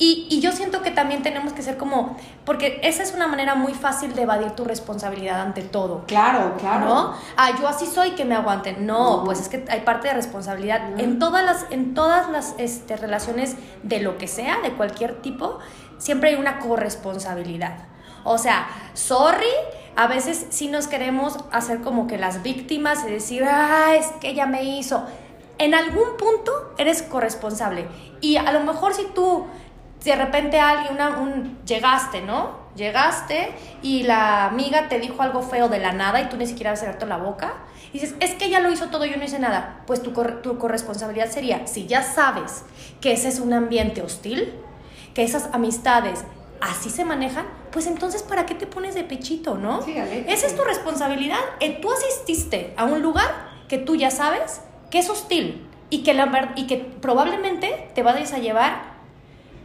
Y, 0.00 0.28
y 0.30 0.40
yo 0.40 0.52
siento 0.52 0.80
que 0.82 0.92
también 0.92 1.22
tenemos 1.22 1.52
que 1.52 1.62
ser 1.62 1.76
como, 1.76 2.16
porque 2.44 2.78
esa 2.84 3.02
es 3.02 3.12
una 3.14 3.26
manera 3.26 3.56
muy 3.56 3.74
fácil 3.74 4.14
de 4.14 4.22
evadir 4.22 4.52
tu 4.52 4.64
responsabilidad 4.64 5.40
ante 5.40 5.62
todo. 5.62 6.04
Claro, 6.06 6.54
claro. 6.56 6.84
¿No? 6.86 7.14
Ah, 7.36 7.50
yo 7.58 7.66
así 7.66 7.84
soy, 7.86 8.12
que 8.12 8.24
me 8.24 8.36
aguanten. 8.36 8.86
No, 8.86 9.18
No. 9.18 9.24
pues 9.24 9.40
es 9.40 9.48
que 9.48 9.64
hay 9.68 9.80
parte 9.80 10.06
de 10.06 10.14
responsabilidad. 10.14 11.00
En 11.00 11.18
todas 11.18 11.44
las, 11.44 11.66
en 11.70 11.94
todas 11.94 12.30
las 12.30 12.54
este, 12.58 12.96
relaciones 12.96 13.56
de 13.82 13.98
lo 14.00 14.18
que 14.18 14.28
sea, 14.28 14.60
de 14.60 14.70
cualquier 14.74 15.20
tipo, 15.20 15.58
siempre 15.98 16.30
hay 16.30 16.36
una 16.36 16.60
corresponsabilidad. 16.60 17.78
O 18.22 18.38
sea, 18.38 18.68
sorry, 18.94 19.46
a 19.96 20.06
veces 20.06 20.46
sí 20.50 20.68
nos 20.68 20.86
queremos 20.86 21.38
hacer 21.50 21.80
como 21.80 22.06
que 22.06 22.18
las 22.18 22.42
víctimas 22.44 23.04
y 23.04 23.10
decir, 23.10 23.44
ah, 23.44 23.94
es 23.98 24.06
que 24.20 24.28
ella 24.30 24.46
me 24.46 24.62
hizo. 24.62 25.02
En 25.58 25.74
algún 25.74 26.16
punto 26.18 26.52
eres 26.78 27.02
corresponsable. 27.02 27.88
Y 28.20 28.36
a 28.36 28.52
lo 28.52 28.60
mejor 28.60 28.94
si 28.94 29.04
tú 29.06 29.46
de 30.04 30.14
repente 30.16 30.60
alguien, 30.60 30.94
una, 30.94 31.18
un, 31.18 31.58
llegaste, 31.64 32.20
¿no? 32.22 32.68
Llegaste 32.76 33.52
y 33.82 34.04
la 34.04 34.46
amiga 34.46 34.88
te 34.88 34.98
dijo 35.00 35.20
algo 35.22 35.42
feo 35.42 35.68
de 35.68 35.78
la 35.80 35.92
nada 35.92 36.20
y 36.20 36.28
tú 36.28 36.36
ni 36.36 36.46
siquiera 36.46 36.72
has 36.72 36.82
abierto 36.82 37.06
la 37.06 37.16
boca. 37.16 37.54
Y 37.92 37.98
dices, 37.98 38.14
es 38.20 38.34
que 38.34 38.44
ella 38.46 38.60
lo 38.60 38.70
hizo 38.70 38.86
todo, 38.88 39.04
yo 39.04 39.16
no 39.16 39.24
hice 39.24 39.38
nada. 39.38 39.80
Pues 39.86 40.02
tu, 40.02 40.12
cor- 40.12 40.42
tu 40.42 40.58
corresponsabilidad 40.58 41.30
sería, 41.30 41.66
si 41.66 41.86
ya 41.86 42.02
sabes 42.02 42.64
que 43.00 43.12
ese 43.12 43.28
es 43.28 43.40
un 43.40 43.52
ambiente 43.52 44.02
hostil, 44.02 44.52
que 45.14 45.22
esas 45.24 45.48
amistades 45.52 46.24
así 46.60 46.90
se 46.90 47.04
manejan, 47.04 47.46
pues 47.72 47.86
entonces 47.86 48.22
¿para 48.22 48.44
qué 48.46 48.54
te 48.54 48.66
pones 48.66 48.94
de 48.94 49.04
pechito, 49.04 49.56
no? 49.56 49.82
Sí. 49.82 49.94
Esa 50.26 50.46
es 50.46 50.54
tu 50.56 50.62
responsabilidad. 50.62 51.38
Eh, 51.60 51.78
Tú 51.82 51.88
asististe 51.92 52.74
a 52.76 52.84
un 52.84 53.00
lugar 53.02 53.48
que 53.68 53.78
tú 53.78 53.96
ya 53.96 54.10
sabes 54.10 54.60
que 54.90 54.98
es 55.00 55.10
hostil. 55.10 55.64
y 55.90 56.02
que, 56.02 56.12
la, 56.14 56.52
y 56.56 56.66
que 56.66 56.76
probablemente 57.22 57.90
te 57.94 58.02
vayas 58.02 58.32
a 58.34 58.38
llevar 58.38 58.87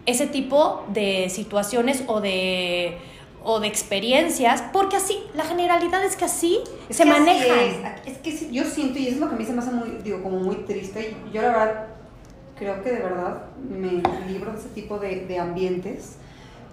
ese 0.05 0.27
tipo 0.27 0.83
de 0.89 1.29
situaciones 1.29 2.03
o 2.07 2.21
de, 2.21 2.97
o 3.43 3.59
de 3.59 3.67
experiencias, 3.67 4.63
porque 4.73 4.97
así, 4.97 5.19
la 5.35 5.43
generalidad 5.43 6.03
es 6.03 6.15
que 6.15 6.25
así 6.25 6.59
se 6.89 7.05
maneja. 7.05 7.97
Es. 8.05 8.17
que 8.17 8.51
yo 8.51 8.63
siento, 8.63 8.99
y 8.99 9.07
eso 9.07 9.15
es 9.15 9.21
lo 9.21 9.29
que 9.29 9.35
a 9.35 9.37
mí 9.37 9.45
se 9.45 9.53
me 9.53 9.59
hace 9.59 9.71
muy, 9.71 9.97
digo, 10.03 10.21
como 10.21 10.39
muy 10.39 10.55
triste, 10.57 11.15
yo 11.33 11.41
la 11.41 11.47
verdad 11.49 11.87
creo 12.57 12.83
que 12.83 12.91
de 12.91 12.99
verdad 12.99 13.43
me 13.69 14.01
libro 14.31 14.51
de 14.51 14.59
ese 14.59 14.69
tipo 14.69 14.99
de, 14.99 15.25
de 15.25 15.39
ambientes, 15.39 16.17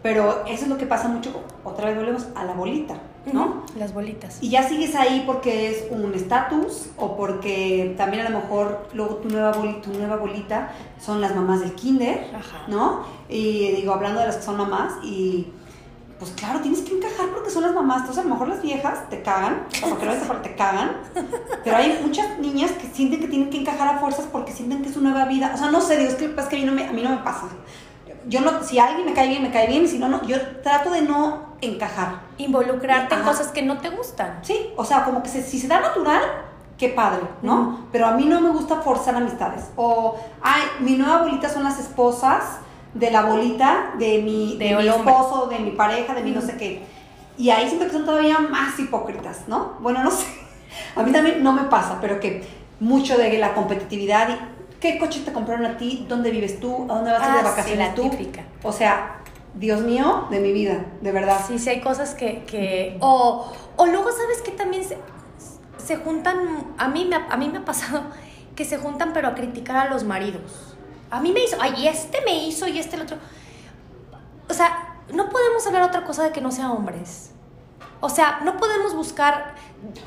pero 0.03 0.45
eso 0.47 0.65
es 0.65 0.69
lo 0.69 0.79
que 0.79 0.87
pasa 0.87 1.09
mucho, 1.09 1.31
otra 1.65 1.89
vez 1.89 1.97
volvemos 1.97 2.27
a 2.35 2.45
la 2.45 2.55
bolita, 2.55 2.95
¿no? 3.33 3.65
Las 3.77 3.93
bolitas. 3.93 4.39
Y 4.41 4.49
ya 4.49 4.67
sigues 4.67 4.95
ahí 4.95 5.25
porque 5.27 5.71
es 5.71 5.85
un 5.91 6.15
estatus 6.15 6.89
o 6.97 7.17
porque 7.17 7.95
también 7.99 8.27
a 8.27 8.31
lo 8.31 8.41
mejor 8.41 8.89
luego 8.95 9.17
tu 9.17 9.29
nueva 9.29 9.53
bolita, 9.53 9.81
tu 9.83 9.93
nueva 9.93 10.17
bolita 10.17 10.73
son 10.99 11.21
las 11.21 11.35
mamás 11.35 11.61
del 11.61 11.75
kinder, 11.75 12.31
¿no? 12.69 13.05
Y 13.29 13.73
digo, 13.73 13.93
hablando 13.93 14.21
de 14.21 14.27
las 14.27 14.37
que 14.37 14.43
son 14.43 14.57
mamás 14.57 14.95
y 15.03 15.49
pues 16.19 16.33
claro, 16.33 16.61
tienes 16.61 16.83
que 16.83 16.95
encajar 16.95 17.31
porque 17.31 17.49
son 17.49 17.63
las 17.63 17.73
mamás. 17.73 18.01
Entonces, 18.01 18.23
a 18.23 18.29
lo 18.29 18.35
mejor 18.35 18.49
las 18.49 18.61
viejas 18.61 19.09
te 19.09 19.23
cagan, 19.23 19.63
o 19.83 19.89
porque 19.89 20.05
no 20.05 20.13
te 20.43 20.55
cagan, 20.55 20.99
pero 21.65 21.77
hay 21.77 21.99
muchas 22.03 22.39
niñas 22.39 22.73
que 22.73 22.87
sienten 22.89 23.21
que 23.21 23.29
tienen 23.29 23.49
que 23.49 23.59
encajar 23.59 23.89
a 23.89 23.99
fuerzas 23.99 24.27
porque 24.31 24.53
sienten 24.53 24.83
que 24.83 24.91
es 24.91 24.97
una 24.99 25.11
nueva 25.11 25.25
vida. 25.27 25.53
O 25.55 25.57
sea, 25.57 25.71
no 25.71 25.81
sé, 25.81 25.97
Dios, 25.97 26.15
que 26.15 26.29
pasa 26.29 26.51
que 26.51 26.57
a 26.57 26.59
mí 26.59 26.67
no 26.67 26.73
me, 26.73 26.87
a 26.87 26.93
mí 26.93 27.03
no 27.03 27.09
me 27.09 27.19
pasa 27.19 27.47
yo 28.27 28.41
no, 28.41 28.63
si 28.63 28.79
alguien 28.79 29.07
me 29.07 29.13
cae 29.13 29.29
bien, 29.29 29.43
me 29.43 29.51
cae 29.51 29.67
bien, 29.67 29.87
si 29.89 29.99
no, 29.99 30.09
no, 30.09 30.23
yo 30.27 30.37
trato 30.63 30.91
de 30.91 31.03
no 31.03 31.51
encajar. 31.61 32.21
Involucrarte 32.39 33.15
en 33.15 33.23
cosas 33.23 33.49
que 33.49 33.63
no 33.63 33.79
te 33.79 33.91
gustan. 33.91 34.41
Sí, 34.43 34.71
o 34.77 34.85
sea, 34.85 35.05
como 35.05 35.23
que 35.23 35.29
si 35.29 35.59
se 35.59 35.69
da 35.69 35.81
natural, 35.81 36.23
qué 36.79 36.89
padre, 36.89 37.21
¿no? 37.43 37.87
Pero 37.93 38.07
a 38.07 38.13
mí 38.13 38.25
no 38.25 38.41
me 38.41 38.51
gusta 38.51 38.77
forzar 38.77 39.15
amistades. 39.15 39.67
O, 39.77 40.19
ay, 40.41 40.63
mi 40.81 40.97
nueva 40.97 41.17
abuelita 41.17 41.49
son 41.49 41.65
las 41.65 41.79
esposas 41.79 42.59
de 42.95 43.11
la 43.11 43.21
abuelita 43.21 43.93
de 43.99 44.23
mi, 44.23 44.57
de, 44.57 44.75
mi 44.75 44.89
esposo, 44.89 45.47
de 45.47 45.59
mi 45.59 45.73
pareja, 45.73 46.15
de 46.15 46.23
mi 46.23 46.31
no 46.31 46.41
sé 46.41 46.57
qué. 46.57 46.83
Y 47.37 47.51
ahí 47.51 47.69
siento 47.69 47.87
que 47.87 47.93
son 47.93 48.05
todavía 48.05 48.39
más 48.39 48.79
hipócritas, 48.79 49.47
¿no? 49.47 49.75
Bueno, 49.81 50.03
no 50.03 50.11
sé. 50.11 50.27
A 50.97 51.03
mí 51.03 51.13
también 51.13 51.43
no 51.43 51.53
me 51.53 51.65
pasa, 51.65 51.99
pero 52.01 52.19
que 52.19 52.45
mucho 52.81 53.19
de 53.19 53.39
la 53.39 53.55
competitividad 53.55 54.29
y 54.31 54.60
¿Qué 54.81 54.99
coche 54.99 55.21
te 55.21 55.33
compraron 55.33 55.67
a 55.67 55.77
ti? 55.77 56.07
¿Dónde 56.09 56.31
vives 56.31 56.59
tú? 56.59 56.87
¿A 56.89 56.95
dónde 56.95 57.13
vas 57.13 57.23
a 57.23 57.27
ir 57.27 57.33
de 57.35 57.39
ah, 57.41 57.51
vacaciones 57.51 57.89
sí, 57.89 57.95
tú? 57.95 58.09
Típica. 58.09 58.45
O 58.63 58.73
sea, 58.73 59.21
Dios 59.55 59.83
mío, 59.83 60.27
de 60.31 60.41
mi 60.41 60.53
vida, 60.53 60.87
de 61.03 61.13
verdad. 61.13 61.39
Sí, 61.47 61.59
sí 61.59 61.69
hay 61.69 61.81
cosas 61.81 62.15
que... 62.15 62.45
que 62.45 62.97
o, 63.01 63.53
o 63.77 63.87
luego, 63.87 64.11
¿sabes 64.11 64.41
qué? 64.43 64.53
También 64.53 64.83
se, 64.85 64.97
se 65.77 65.97
juntan... 65.97 66.75
A 66.79 66.89
mí, 66.89 67.05
me, 67.05 67.17
a 67.17 67.37
mí 67.37 67.51
me 67.51 67.59
ha 67.59 67.65
pasado 67.65 68.05
que 68.57 68.65
se 68.65 68.79
juntan 68.79 69.13
pero 69.13 69.29
a 69.29 69.35
criticar 69.35 69.77
a 69.77 69.91
los 69.91 70.05
maridos. 70.05 70.75
A 71.11 71.21
mí 71.21 71.31
me 71.31 71.45
hizo... 71.45 71.57
Ay, 71.61 71.87
este 71.87 72.23
me 72.25 72.47
hizo 72.47 72.67
y 72.67 72.79
este 72.79 72.97
el 72.97 73.03
otro... 73.03 73.19
O 74.49 74.55
sea, 74.55 74.97
no 75.13 75.29
podemos 75.29 75.67
hablar 75.67 75.83
otra 75.83 76.05
cosa 76.05 76.25
de 76.25 76.31
que 76.31 76.41
no 76.41 76.51
sea 76.51 76.73
hombres. 76.73 77.33
O 78.01 78.09
sea, 78.09 78.41
no 78.45 78.57
podemos 78.57 78.95
buscar... 78.95 79.55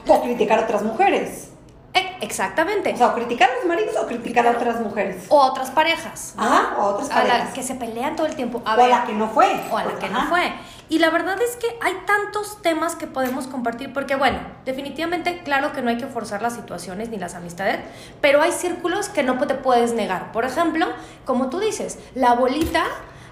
O 0.07 0.21
criticar 0.23 0.59
a 0.59 0.63
otras 0.63 0.81
mujeres. 0.81 1.52
Eh, 1.93 2.17
exactamente. 2.21 2.93
O 2.93 2.97
sea, 2.97 3.08
o 3.08 3.13
criticar 3.13 3.49
a 3.51 3.56
los 3.58 3.65
maridos 3.65 3.95
o 3.97 4.08
criticar 4.08 4.47
a 4.47 4.51
otras 4.51 4.79
mujeres. 4.79 5.25
O 5.29 5.41
a 5.41 5.51
otras 5.51 5.69
parejas. 5.69 6.34
Ajá, 6.38 6.75
o 6.79 6.86
otras 6.86 7.10
parejas. 7.10 7.41
A 7.41 7.45
la 7.45 7.53
que 7.53 7.62
se 7.62 7.75
pelean 7.75 8.15
todo 8.15 8.25
el 8.25 8.36
tiempo. 8.36 8.62
o 8.65 8.69
a 8.69 8.88
la 8.88 9.06
que 9.06 9.13
no 9.13 9.29
fue. 9.29 9.62
O 9.71 9.77
a 9.77 9.84
la 9.84 9.99
que 9.99 10.10
no 10.10 10.27
fue. 10.27 10.51
Y 10.89 10.99
la 10.99 11.10
verdad 11.12 11.39
es 11.41 11.56
que 11.56 11.67
hay 11.82 11.93
tantos 12.06 12.62
temas 12.62 12.95
que 12.95 13.08
podemos 13.08 13.47
compartir, 13.47 13.93
porque 13.93 14.15
bueno, 14.15 14.39
definitivamente, 14.65 15.41
claro 15.43 15.71
que 15.71 15.82
no 15.82 15.89
hay 15.89 15.97
que 15.97 16.08
forzar 16.08 16.41
las 16.41 16.53
situaciones 16.53 17.10
ni 17.10 17.17
las 17.17 17.36
amistades, 17.36 17.79
pero 18.21 18.41
hay 18.41 18.51
círculos 18.51 19.10
que 19.10 19.23
no 19.23 19.38
te 19.47 19.56
puedes 19.56 19.93
negar. 19.93 20.32
Por 20.32 20.45
ejemplo, 20.45 20.88
como 21.25 21.49
tú 21.49 21.60
dices, 21.60 21.99
la 22.15 22.34
bolita 22.34 22.86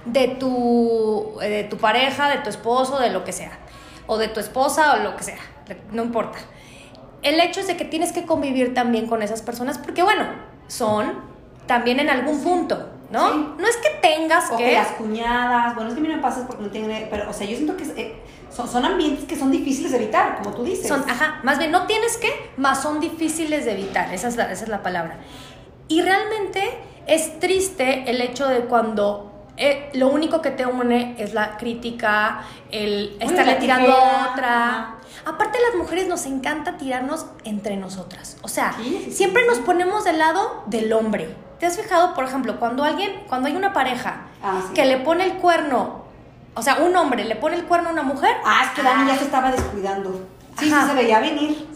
de 0.06 0.30
tu, 0.30 1.38
eh, 1.42 1.50
de 1.50 1.64
tu 1.66 1.78
pareja, 1.78 2.30
de 2.30 2.38
tu 2.38 2.50
esposo, 2.50 3.00
de 3.00 3.10
lo 3.10 3.24
que 3.24 3.34
sea, 3.34 3.52
o 4.08 4.18
de 4.18 4.28
tu 4.28 4.40
esposa, 4.40 4.94
o 4.94 4.98
lo 5.04 5.16
que 5.16 5.24
sea, 5.24 5.40
no 5.92 6.04
importa 6.04 6.40
el 7.22 7.40
hecho 7.40 7.60
es 7.60 7.68
de 7.68 7.78
que 7.78 7.86
tienes 7.86 8.12
que 8.12 8.26
convivir 8.26 8.74
también 8.74 9.08
con 9.08 9.22
esas 9.22 9.42
personas 9.42 9.78
porque, 9.78 10.04
bueno, 10.04 10.26
son 10.68 11.14
también 11.68 12.00
en 12.00 12.10
algún 12.10 12.42
punto, 12.42 12.90
¿no? 13.12 13.56
No 13.58 13.68
es 13.68 13.78
que 13.78 13.90
tengas 14.02 14.52
o 14.52 14.58
que... 14.58 14.74
las 14.74 14.90
cuñadas, 14.90 15.76
bueno, 15.76 15.90
es 15.90 15.96
que 15.96 16.00
a 16.00 16.04
mí 16.04 16.10
no 16.10 16.16
me 16.16 16.22
pasa 16.22 16.46
porque 16.48 16.64
no 16.64 16.70
tienen... 16.70 17.08
Pero, 17.10 17.30
o 17.30 17.34
sea, 17.34 17.46
yo 17.48 17.56
siento 17.56 17.78
que 17.78 17.84
eh, 17.84 18.16
son, 18.50 18.68
son, 18.68 18.86
ambientes 18.86 19.26
que 19.26 19.38
son 19.38 19.52
difíciles 19.52 19.92
de 19.92 19.98
evitar, 19.98 20.38
como 20.38 20.56
tú 20.56 20.64
dices. 20.64 20.88
Son, 20.88 21.04
ajá, 21.10 21.40
más 21.44 21.60
bien 21.60 21.72
no 21.72 21.86
tienes 21.88 22.18
que, 22.18 22.52
más 22.58 22.82
son 22.82 23.00
difíciles 23.00 23.66
de 23.66 23.74
evitar, 23.74 24.14
esa 24.14 24.28
es 24.28 24.36
la, 24.36 24.52
esa 24.52 24.64
es 24.64 24.70
la 24.70 24.82
palabra. 24.82 25.20
Y 25.88 26.02
realmente 26.02 26.78
es 27.08 27.40
triste 27.40 28.10
el 28.10 28.22
hecho 28.22 28.48
de 28.48 28.62
cuando 28.62 29.32
eh, 29.58 29.90
lo 29.94 30.08
único 30.08 30.42
que 30.42 30.52
te 30.52 30.66
une 30.66 31.16
es 31.18 31.34
la 31.34 31.58
crítica, 31.58 32.44
el 32.72 33.18
estarle 33.20 33.56
tirando 33.56 33.92
a 33.92 34.32
otra. 34.32 34.96
Aparte, 35.26 35.60
las 35.68 35.76
mujeres 35.76 36.08
nos 36.08 36.26
encanta 36.26 36.78
tirarnos 36.78 37.26
entre 37.44 37.78
nosotras. 37.78 38.38
O 38.42 38.48
sea, 38.48 38.76
siempre 39.12 39.46
nos 39.46 39.60
ponemos 39.60 40.04
del 40.04 40.18
lado 40.18 40.64
del 40.68 40.92
hombre. 40.94 41.36
¿Te 41.60 41.68
has 41.68 41.78
fijado, 41.78 42.16
por 42.16 42.24
ejemplo, 42.24 42.60
cuando 42.60 42.84
alguien, 42.84 43.24
cuando 43.28 43.48
hay 43.48 43.56
una 43.56 43.72
pareja 43.72 44.22
ah, 44.44 44.62
que 44.74 44.86
le 44.86 44.98
pone 44.98 45.24
el 45.24 45.34
cuerno, 45.38 46.06
o 46.56 46.62
sea, 46.64 46.78
un 46.78 46.96
hombre 46.96 47.24
le 47.24 47.36
pone 47.36 47.56
el 47.56 47.66
cuerno 47.66 47.90
a 47.90 47.92
una 47.92 48.04
mujer? 48.04 48.36
Ah, 48.44 48.64
es 48.66 48.72
que 48.72 48.82
Dani 48.82 49.08
ya 49.08 49.18
se 49.18 49.26
estaba 49.26 49.52
descuidando. 49.52 50.28
Sí, 50.58 50.70
sí, 50.70 50.76
se 50.88 50.94
veía 50.96 51.20
venir. 51.20 51.68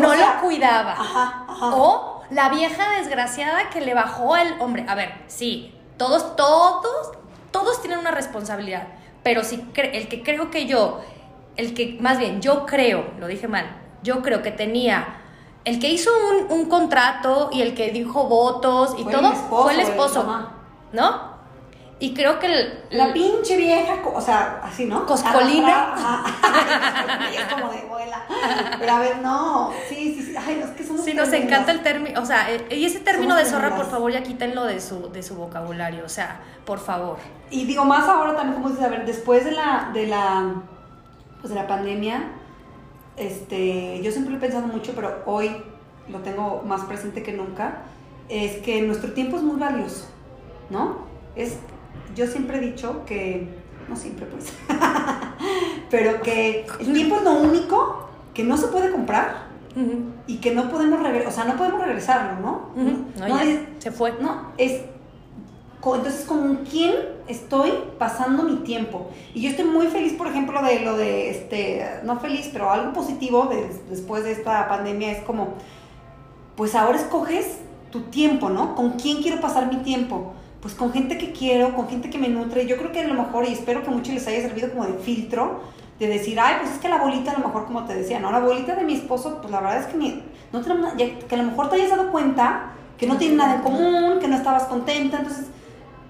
no 0.00 0.14
lo 0.14 0.40
cuidaba. 0.40 0.92
Ajá, 0.92 1.44
O 1.72 2.22
la 2.30 2.48
vieja 2.50 2.90
desgraciada 2.98 3.68
que 3.70 3.80
le 3.80 3.94
bajó 3.94 4.36
el 4.36 4.60
hombre. 4.60 4.86
A 4.88 4.94
ver, 4.94 5.12
sí, 5.26 5.74
todos, 5.96 6.36
todos, 6.36 7.10
todos 7.50 7.80
tienen 7.80 7.98
una 7.98 8.12
responsabilidad. 8.12 8.86
Pero 9.22 9.44
si 9.44 9.56
el 9.74 10.08
que 10.08 10.22
creo 10.22 10.50
que 10.50 10.66
yo 10.66 11.00
el 11.56 11.74
que, 11.74 11.98
más 12.00 12.18
bien, 12.18 12.40
yo 12.40 12.66
creo, 12.66 13.12
lo 13.18 13.26
dije 13.26 13.48
mal, 13.48 13.66
yo 14.02 14.22
creo 14.22 14.42
que 14.42 14.50
tenía, 14.50 15.16
el 15.64 15.78
que 15.78 15.88
hizo 15.88 16.10
un, 16.48 16.66
contrato 16.66 17.50
y 17.52 17.62
el 17.62 17.74
que 17.74 17.90
dijo 17.90 18.24
votos 18.24 18.94
y 18.98 19.04
todo, 19.04 19.32
fue 19.32 19.74
el 19.74 19.80
esposo, 19.80 20.24
¿no? 20.92 21.30
Y 22.02 22.14
creo 22.14 22.38
que 22.38 22.82
la 22.90 23.12
pinche 23.12 23.58
vieja, 23.58 23.98
o 24.02 24.20
sea, 24.22 24.62
así, 24.64 24.86
¿no? 24.86 25.04
Coscolina. 25.04 25.94
como 27.60 27.70
de 27.70 27.80
abuela. 27.80 28.24
Pero 28.78 28.92
a 28.92 28.98
ver, 29.00 29.18
no. 29.18 29.70
Sí, 29.86 30.14
sí, 30.14 30.22
sí. 30.22 30.34
Ay, 30.34 30.62
es 30.64 30.70
que 30.70 30.82
somos 30.82 31.04
Sí, 31.04 31.12
nos 31.12 31.30
encanta 31.34 31.72
el 31.72 31.82
término. 31.82 32.22
O 32.22 32.24
sea, 32.24 32.50
eh, 32.50 32.66
y 32.70 32.86
ese 32.86 33.00
término 33.00 33.36
de 33.36 33.44
zorra, 33.44 33.76
por 33.76 33.90
favor, 33.90 34.10
ya 34.10 34.22
quítenlo 34.22 34.64
de 34.64 34.80
su, 34.80 35.12
de 35.12 35.22
su 35.22 35.34
vocabulario. 35.34 36.02
O 36.06 36.08
sea, 36.08 36.40
por 36.64 36.78
favor. 36.78 37.18
Y 37.50 37.66
digo, 37.66 37.84
más 37.84 38.08
ahora 38.08 38.34
también, 38.34 38.54
como 38.54 38.70
dices, 38.70 38.82
a 38.82 38.88
ver, 38.88 39.04
después 39.04 39.44
de 39.44 39.52
la, 39.52 39.90
de 39.92 40.06
la 40.06 40.54
pues 41.40 41.50
de 41.52 41.60
la 41.60 41.66
pandemia, 41.66 42.32
este, 43.16 44.00
yo 44.02 44.10
siempre 44.12 44.32
lo 44.32 44.38
he 44.38 44.40
pensado 44.40 44.66
mucho, 44.66 44.92
pero 44.94 45.22
hoy 45.26 45.50
lo 46.08 46.18
tengo 46.20 46.62
más 46.66 46.82
presente 46.84 47.22
que 47.22 47.32
nunca, 47.32 47.82
es 48.28 48.58
que 48.58 48.82
nuestro 48.82 49.12
tiempo 49.12 49.36
es 49.36 49.42
muy 49.42 49.58
valioso, 49.58 50.06
¿no? 50.70 50.98
Es, 51.36 51.58
yo 52.14 52.26
siempre 52.26 52.58
he 52.58 52.60
dicho 52.60 53.04
que, 53.04 53.48
no 53.88 53.96
siempre 53.96 54.26
pues, 54.26 54.52
pero 55.90 56.22
que 56.22 56.66
el 56.80 56.92
tiempo 56.92 57.16
es 57.16 57.22
lo 57.22 57.32
único 57.32 58.08
que 58.34 58.44
no 58.44 58.56
se 58.56 58.68
puede 58.68 58.90
comprar 58.90 59.50
y 60.26 60.38
que 60.38 60.54
no 60.54 60.68
podemos 60.70 61.00
regresar, 61.02 61.28
o 61.28 61.30
sea, 61.30 61.44
no 61.44 61.56
podemos 61.56 61.80
regresarlo, 61.84 62.40
¿no? 62.40 62.70
no, 62.74 63.38
se 63.78 63.90
fue. 63.92 64.14
No, 64.20 64.52
es 64.58 64.82
entonces, 65.82 66.26
¿con 66.26 66.56
quién 66.56 66.94
estoy 67.26 67.72
pasando 67.98 68.42
mi 68.42 68.56
tiempo? 68.56 69.08
Y 69.34 69.42
yo 69.42 69.50
estoy 69.50 69.64
muy 69.64 69.86
feliz, 69.86 70.12
por 70.12 70.26
ejemplo, 70.26 70.62
de 70.62 70.80
lo 70.80 70.96
de, 70.96 71.30
este, 71.30 72.00
no 72.04 72.20
feliz, 72.20 72.50
pero 72.52 72.70
algo 72.70 72.92
positivo 72.92 73.50
después 73.88 74.24
de 74.24 74.32
esta 74.32 74.68
pandemia 74.68 75.10
es 75.12 75.22
como, 75.22 75.54
pues 76.56 76.74
ahora 76.74 76.98
escoges 76.98 77.58
tu 77.90 78.02
tiempo, 78.02 78.50
¿no? 78.50 78.74
¿Con 78.74 78.92
quién 78.92 79.22
quiero 79.22 79.40
pasar 79.40 79.72
mi 79.72 79.78
tiempo? 79.78 80.34
Pues 80.60 80.74
con 80.74 80.92
gente 80.92 81.16
que 81.16 81.32
quiero, 81.32 81.74
con 81.74 81.88
gente 81.88 82.10
que 82.10 82.18
me 82.18 82.28
nutre. 82.28 82.66
Yo 82.66 82.76
creo 82.76 82.92
que 82.92 83.00
a 83.00 83.08
lo 83.08 83.14
mejor, 83.14 83.46
y 83.48 83.52
espero 83.52 83.82
que 83.82 83.88
a 83.88 83.92
muchos 83.92 84.12
les 84.12 84.26
haya 84.26 84.42
servido 84.42 84.70
como 84.70 84.84
de 84.84 84.92
filtro, 84.94 85.62
de 85.98 86.08
decir, 86.08 86.38
ay, 86.38 86.56
pues 86.60 86.72
es 86.72 86.78
que 86.78 86.88
la 86.88 86.98
bolita, 86.98 87.30
a 87.30 87.38
lo 87.38 87.46
mejor, 87.46 87.64
como 87.64 87.84
te 87.84 87.94
decía, 87.94 88.20
¿no? 88.20 88.30
La 88.30 88.40
bolita 88.40 88.74
de 88.74 88.84
mi 88.84 88.94
esposo, 88.94 89.38
pues 89.40 89.50
la 89.50 89.60
verdad 89.60 89.80
es 89.80 89.86
que, 89.86 89.96
ni, 89.96 90.22
no 90.52 90.60
tenemos, 90.60 90.92
que 90.94 91.34
a 91.34 91.38
lo 91.38 91.44
mejor 91.44 91.70
te 91.70 91.76
hayas 91.76 91.90
dado 91.90 92.10
cuenta 92.10 92.72
que 92.98 93.06
no 93.06 93.16
tienen 93.16 93.38
nada 93.38 93.56
en 93.56 93.62
común, 93.62 94.18
que 94.20 94.28
no 94.28 94.36
estabas 94.36 94.64
contenta, 94.64 95.18
entonces 95.18 95.46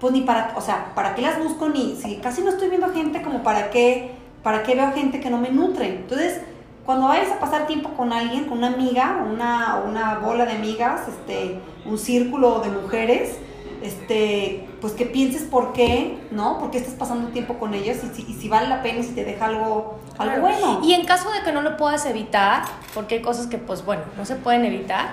pues 0.01 0.13
ni 0.13 0.21
para, 0.21 0.53
o 0.57 0.61
sea, 0.61 0.93
¿para 0.95 1.13
qué 1.13 1.21
las 1.21 1.37
busco? 1.37 1.69
Ni, 1.69 1.95
si 1.95 2.15
casi 2.15 2.41
no 2.41 2.49
estoy 2.49 2.69
viendo 2.69 2.91
gente, 2.91 3.21
como 3.21 3.43
para 3.43 3.69
qué, 3.69 4.15
para 4.41 4.63
qué 4.63 4.73
veo 4.73 4.91
gente 4.93 5.19
que 5.19 5.29
no 5.29 5.37
me 5.37 5.51
nutre. 5.51 5.85
Entonces, 5.89 6.41
cuando 6.87 7.07
vayas 7.07 7.31
a 7.31 7.39
pasar 7.39 7.67
tiempo 7.67 7.89
con 7.89 8.11
alguien, 8.11 8.45
con 8.45 8.57
una 8.57 8.67
amiga, 8.73 9.23
una, 9.31 9.83
una 9.87 10.15
bola 10.17 10.45
de 10.45 10.53
amigas, 10.53 11.01
este, 11.07 11.59
un 11.85 11.99
círculo 11.99 12.61
de 12.61 12.69
mujeres, 12.69 13.37
este, 13.83 14.67
pues 14.81 14.93
que 14.93 15.05
pienses 15.05 15.43
por 15.43 15.71
qué, 15.71 16.17
¿no? 16.31 16.57
¿Por 16.57 16.71
qué 16.71 16.79
estás 16.79 16.95
pasando 16.95 17.29
tiempo 17.29 17.59
con 17.59 17.75
ellas 17.75 17.99
y 18.03 18.15
si, 18.15 18.31
y 18.31 18.33
si 18.33 18.49
vale 18.49 18.69
la 18.69 18.81
pena 18.81 18.99
y 18.99 19.03
si 19.03 19.13
te 19.13 19.23
deja 19.23 19.45
algo, 19.45 19.99
algo 20.17 20.41
bueno. 20.41 20.79
Y 20.83 20.93
en 20.93 21.05
caso 21.05 21.29
de 21.29 21.43
que 21.43 21.51
no 21.51 21.61
lo 21.61 21.77
puedas 21.77 22.07
evitar, 22.07 22.63
porque 22.95 23.15
hay 23.15 23.21
cosas 23.21 23.45
que, 23.45 23.59
pues 23.59 23.85
bueno, 23.85 24.01
no 24.17 24.25
se 24.25 24.35
pueden 24.35 24.65
evitar, 24.65 25.09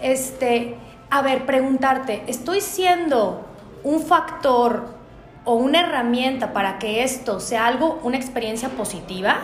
este, 0.00 0.76
a 1.10 1.20
ver, 1.20 1.44
preguntarte, 1.44 2.22
¿estoy 2.26 2.62
siendo 2.62 3.49
un 3.84 4.00
factor 4.02 5.00
o 5.44 5.54
una 5.54 5.80
herramienta 5.80 6.52
para 6.52 6.78
que 6.78 7.02
esto 7.02 7.40
sea 7.40 7.66
algo, 7.66 7.98
una 8.02 8.18
experiencia 8.18 8.68
positiva, 8.68 9.38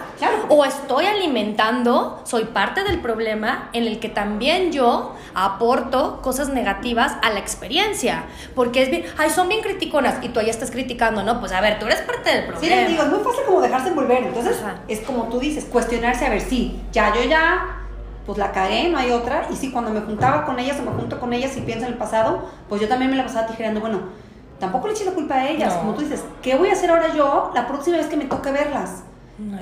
o 0.51 0.65
estoy 0.65 1.07
alimentando, 1.07 2.21
soy 2.25 2.45
parte 2.45 2.85
del 2.85 3.01
problema 3.01 3.71
en 3.73 3.87
el 3.87 3.99
que 3.99 4.11
también 4.11 4.73
yo 4.73 5.15
aporto 5.35 6.21
cosas 6.21 6.51
negativas 6.51 7.17
a 7.23 7.31
la 7.31 7.39
experiencia, 7.39 8.25
porque 8.55 8.83
es 8.83 8.91
bien, 8.91 9.05
ay, 9.17 9.31
son 9.31 9.49
bien 9.49 9.63
criticonas 9.63 10.23
y 10.23 10.29
tú 10.29 10.41
ya 10.41 10.51
estás 10.51 10.71
criticando, 10.71 11.23
¿no? 11.23 11.41
Pues 11.41 11.53
a 11.53 11.63
ver, 11.63 11.79
tú 11.79 11.87
eres 11.87 12.03
parte 12.03 12.31
del 12.31 12.45
problema. 12.45 12.61
Sí, 12.61 12.69
les 12.69 12.89
digo, 12.89 13.03
es 13.03 13.09
muy 13.09 13.21
fácil 13.21 13.45
como 13.47 13.63
dejarse 13.63 13.89
envolver, 13.89 14.23
entonces 14.23 14.63
es 14.89 15.01
como 15.01 15.25
tú 15.25 15.41
dices, 15.41 15.65
cuestionarse 15.65 16.27
a 16.27 16.31
ver, 16.31 16.43
sí, 16.43 16.79
ya 16.93 17.15
yo 17.15 17.23
ya 17.25 17.83
pues 18.27 18.39
la 18.39 18.53
cagué, 18.53 18.89
no 18.89 18.99
hay 18.99 19.13
otra, 19.13 19.47
y 19.51 19.57
sí, 19.57 19.71
cuando 19.71 19.93
me 19.93 20.01
juntaba 20.01 20.45
con 20.45 20.59
ellas 20.59 20.77
o 20.81 20.83
me 20.83 20.91
junto 20.91 21.19
con 21.19 21.33
ellas 21.33 21.57
y 21.57 21.63
pienso 21.63 21.87
en 21.87 21.93
el 21.93 21.99
pasado, 21.99 22.51
pues 22.69 22.83
yo 22.83 22.89
también 22.89 23.11
me 23.11 23.17
la 23.17 23.23
pasaba 23.23 23.47
tijerando, 23.47 23.81
bueno, 23.81 24.26
tampoco 24.59 24.87
le 24.87 24.95
eches 24.95 25.07
la 25.07 25.13
culpa 25.13 25.37
a 25.37 25.49
ellas. 25.49 25.75
Como 25.75 25.95
tú 25.95 26.03
dices, 26.03 26.25
¿qué 26.43 26.57
voy 26.57 26.69
a 26.69 26.73
hacer 26.73 26.91
ahora 26.91 27.15
yo 27.15 27.51
la 27.55 27.67
próxima 27.67 27.97
vez 27.97 28.07
que 28.07 28.17
me 28.17 28.25
toque 28.25 28.51
verlas? 28.51 29.03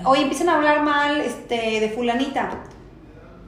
Hoy 0.04 0.20
empiezan 0.20 0.48
a 0.48 0.56
hablar 0.56 0.82
mal 0.82 1.20
este, 1.20 1.80
de 1.80 1.88
fulanita. 1.90 2.50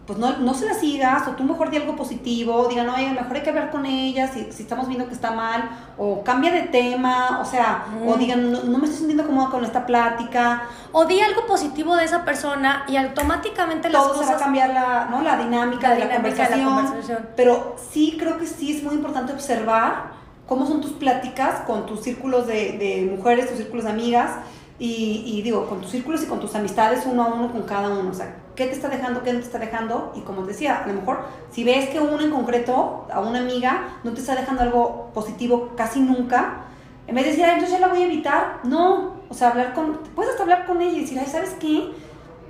Pues 0.07 0.20
no, 0.20 0.38
no 0.38 0.55
se 0.55 0.66
la 0.66 0.74
sigas, 0.74 1.26
o 1.26 1.32
tú 1.32 1.42
mejor 1.42 1.68
di 1.68 1.78
algo 1.78 1.97
positivo, 1.97 2.68
digan, 2.68 2.88
oye, 2.88 3.11
mejor 3.11 3.34
hay 3.34 3.42
que 3.42 3.51
hablar 3.51 3.72
con 3.72 3.86
ella 3.86 4.28
si, 4.28 4.53
si 4.53 4.62
estamos 4.62 4.86
viendo 4.86 5.09
que 5.09 5.14
está 5.14 5.32
mal, 5.32 5.68
o 5.99 6.22
cambia 6.22 6.53
de 6.53 6.62
tema, 6.62 7.40
o 7.40 7.44
sea, 7.44 7.86
o 8.07 8.14
digan, 8.14 8.53
no, 8.53 8.78
me 8.78 8.84
estoy 8.84 8.99
sintiendo 8.99 9.26
cómoda 9.26 9.51
con 9.51 9.64
esta 9.64 9.84
plática. 9.84 10.62
O 10.92 11.07
di 11.07 11.20
algo 11.20 11.44
positivo 11.47 11.97
de 11.97 12.05
esa 12.05 12.24
persona 12.24 12.84
y 12.86 12.97
automáticamente 12.97 13.90
las 13.90 14.05
cosas... 14.05 14.26
se 14.26 14.32
va 14.32 14.38
a 14.38 14.40
cambiar 14.40 14.70
la, 14.70 15.09
¿no? 15.11 15.22
la 15.22 15.38
dinámica, 15.38 15.90
de, 15.90 15.99
la 15.99 16.14
conversación, 16.14 16.59
de 16.61 16.64
la 16.64 16.70
conversación. 16.70 17.28
Pero 17.34 17.76
sí 17.90 18.16
creo 18.16 18.38
que 18.38 18.47
sí 18.47 18.76
es 18.76 18.84
muy 18.84 18.94
importante 18.94 19.32
observar 19.32 20.16
cómo 20.47 20.66
son 20.66 20.80
tus 20.80 20.92
pláticas 20.92 21.61
con 21.66 21.86
tus 21.86 22.01
círculos 22.01 22.47
de, 22.47 23.11
mujeres, 23.16 23.49
tus 23.49 23.59
círculos 23.59 23.84
de 23.84 23.90
amigas, 23.90 24.30
y, 24.78 25.40
digo, 25.42 25.66
con 25.68 25.80
tus 25.80 25.90
círculos 25.90 26.22
y 26.22 26.26
con 26.26 26.38
tus 26.38 26.55
amistades 26.55 27.05
uno 27.07 27.22
a 27.22 27.26
uno 27.28 27.51
con 27.51 27.62
cada 27.62 27.88
uno. 27.88 28.11
O 28.11 28.14
sea, 28.14 28.36
¿qué 28.55 28.66
te 28.66 28.72
está 28.72 28.90
dejando, 28.90 29.22
qué 29.22 29.32
no 29.32 29.38
te 29.38 29.47
está 29.47 29.59
dejando? 29.59 30.12
Y 30.14 30.20
como 30.20 30.42
te 30.42 30.49
decía, 30.49 30.82
a 30.84 30.86
lo 30.86 30.92
mejor 30.92 31.20
si 31.51 31.64
ves 31.64 31.88
que 31.88 31.99
uno 31.99 32.20
en 32.20 32.30
concreto, 32.30 33.07
a 33.11 33.20
una 33.20 33.40
amiga, 33.40 34.01
no 34.05 34.12
te 34.12 34.20
está 34.20 34.34
dejando 34.34 34.62
algo 34.62 35.11
positivo 35.14 35.72
casi 35.76 36.01
nunca, 36.01 36.66
en 37.07 37.14
vez 37.14 37.24
de 37.24 37.30
decir, 37.30 37.44
entonces 37.44 37.70
ya 37.70 37.78
la 37.80 37.88
voy 37.88 38.03
a 38.03 38.07
evitar, 38.07 38.61
no. 38.64 39.16
O 39.28 39.34
sea, 39.34 39.51
hablar 39.51 39.72
con, 39.74 39.99
puedes 40.14 40.32
hasta 40.32 40.42
hablar 40.42 40.66
con 40.66 40.80
ella 40.82 40.99
y 40.99 41.01
decir, 41.01 41.18
ay, 41.18 41.26
¿sabes 41.26 41.57
qué? 41.59 41.90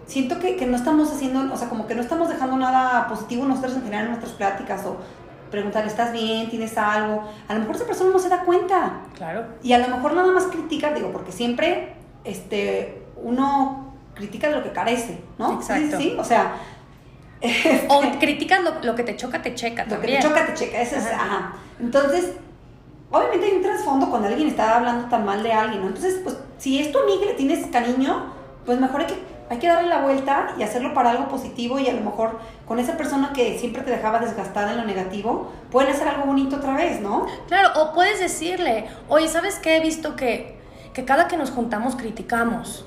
Siento 0.07 0.39
que, 0.39 0.57
que 0.57 0.67
no 0.67 0.77
estamos 0.77 1.13
haciendo, 1.13 1.53
o 1.53 1.57
sea, 1.57 1.69
como 1.69 1.87
que 1.87 1.95
no 1.95 2.01
estamos 2.01 2.29
dejando 2.29 2.57
nada 2.57 3.07
positivo 3.09 3.45
nosotros 3.45 3.75
en 3.75 3.83
general 3.83 4.05
en 4.05 4.11
nuestras 4.13 4.33
pláticas 4.33 4.85
o 4.85 4.97
preguntar, 5.57 5.87
¿estás 5.87 6.13
bien? 6.13 6.51
¿Tienes 6.51 6.77
algo? 6.77 7.25
A 7.49 7.55
lo 7.55 7.61
mejor 7.61 7.77
esa 7.77 7.87
persona 7.87 8.11
no 8.11 8.19
se 8.19 8.29
da 8.29 8.43
cuenta. 8.43 9.01
Claro. 9.17 9.47
Y 9.63 9.73
a 9.73 9.79
lo 9.79 9.89
mejor 9.89 10.13
nada 10.13 10.31
más 10.31 10.45
critica, 10.45 10.93
digo, 10.93 11.13
porque 11.13 11.33
siempre 11.33 11.95
este, 12.25 13.03
uno 13.17 13.95
critica 14.15 14.49
de 14.49 14.57
lo 14.57 14.63
que 14.63 14.73
carece, 14.73 15.19
¿no? 15.39 15.55
Exacto. 15.55 15.97
Sí, 15.97 16.15
o 16.19 16.25
sea... 16.25 16.57
o 17.89 18.03
criticas 18.19 18.61
lo, 18.83 18.95
que 18.95 19.03
te 19.03 19.17
choca, 19.17 19.41
te 19.43 19.55
checa 19.55 19.85
Lo 19.85 20.01
que 20.01 20.07
te 20.09 20.19
choca, 20.21 20.47
te 20.47 20.55
checa, 20.55 20.81
eso 20.81 20.97
es, 20.97 21.07
ajá. 21.07 21.55
Entonces, 21.81 22.33
obviamente 23.11 23.47
hay 23.47 23.53
un 23.53 23.63
trasfondo 23.63 24.11
cuando 24.11 24.29
alguien 24.29 24.49
está 24.49 24.77
hablando 24.77 25.09
tan 25.09 25.25
mal 25.25 25.43
de 25.43 25.53
alguien, 25.53 25.81
¿no? 25.81 25.89
Entonces, 25.89 26.21
pues, 26.23 26.37
si 26.59 26.79
es 26.79 26.93
tu 26.93 26.99
amiga 26.99 27.25
y 27.25 27.29
le 27.29 27.35
tienes 27.35 27.67
cariño, 27.69 28.33
pues 28.67 28.79
mejor 28.79 29.03
hay 29.03 29.07
que 29.07 29.36
hay 29.49 29.59
que 29.59 29.69
darle 29.69 29.89
la 29.89 30.01
vuelta 30.03 30.55
y 30.59 30.63
hacerlo 30.63 30.93
para 30.93 31.11
algo 31.11 31.29
positivo 31.29 31.79
y 31.79 31.89
a 31.89 31.93
lo 31.93 32.01
mejor 32.01 32.39
con 32.67 32.79
esa 32.79 32.97
persona 32.97 33.33
que 33.33 33.59
siempre 33.59 33.83
te 33.83 33.91
dejaba 33.91 34.19
desgastada 34.19 34.73
en 34.73 34.79
lo 34.79 34.85
negativo, 34.85 35.53
pueden 35.71 35.93
hacer 35.93 36.09
algo 36.09 36.27
bonito 36.27 36.57
otra 36.57 36.75
vez, 36.75 37.01
¿no? 37.01 37.27
Claro, 37.47 37.71
o 37.81 37.93
puedes 37.95 38.19
decirle, 38.19 38.87
oye, 39.09 39.29
¿sabes 39.29 39.59
qué? 39.59 39.77
He 39.77 39.81
visto 39.81 40.17
que, 40.17 40.59
que 40.93 41.05
cada 41.05 41.29
que 41.29 41.37
nos 41.37 41.51
juntamos 41.51 41.95
criticamos. 41.95 42.85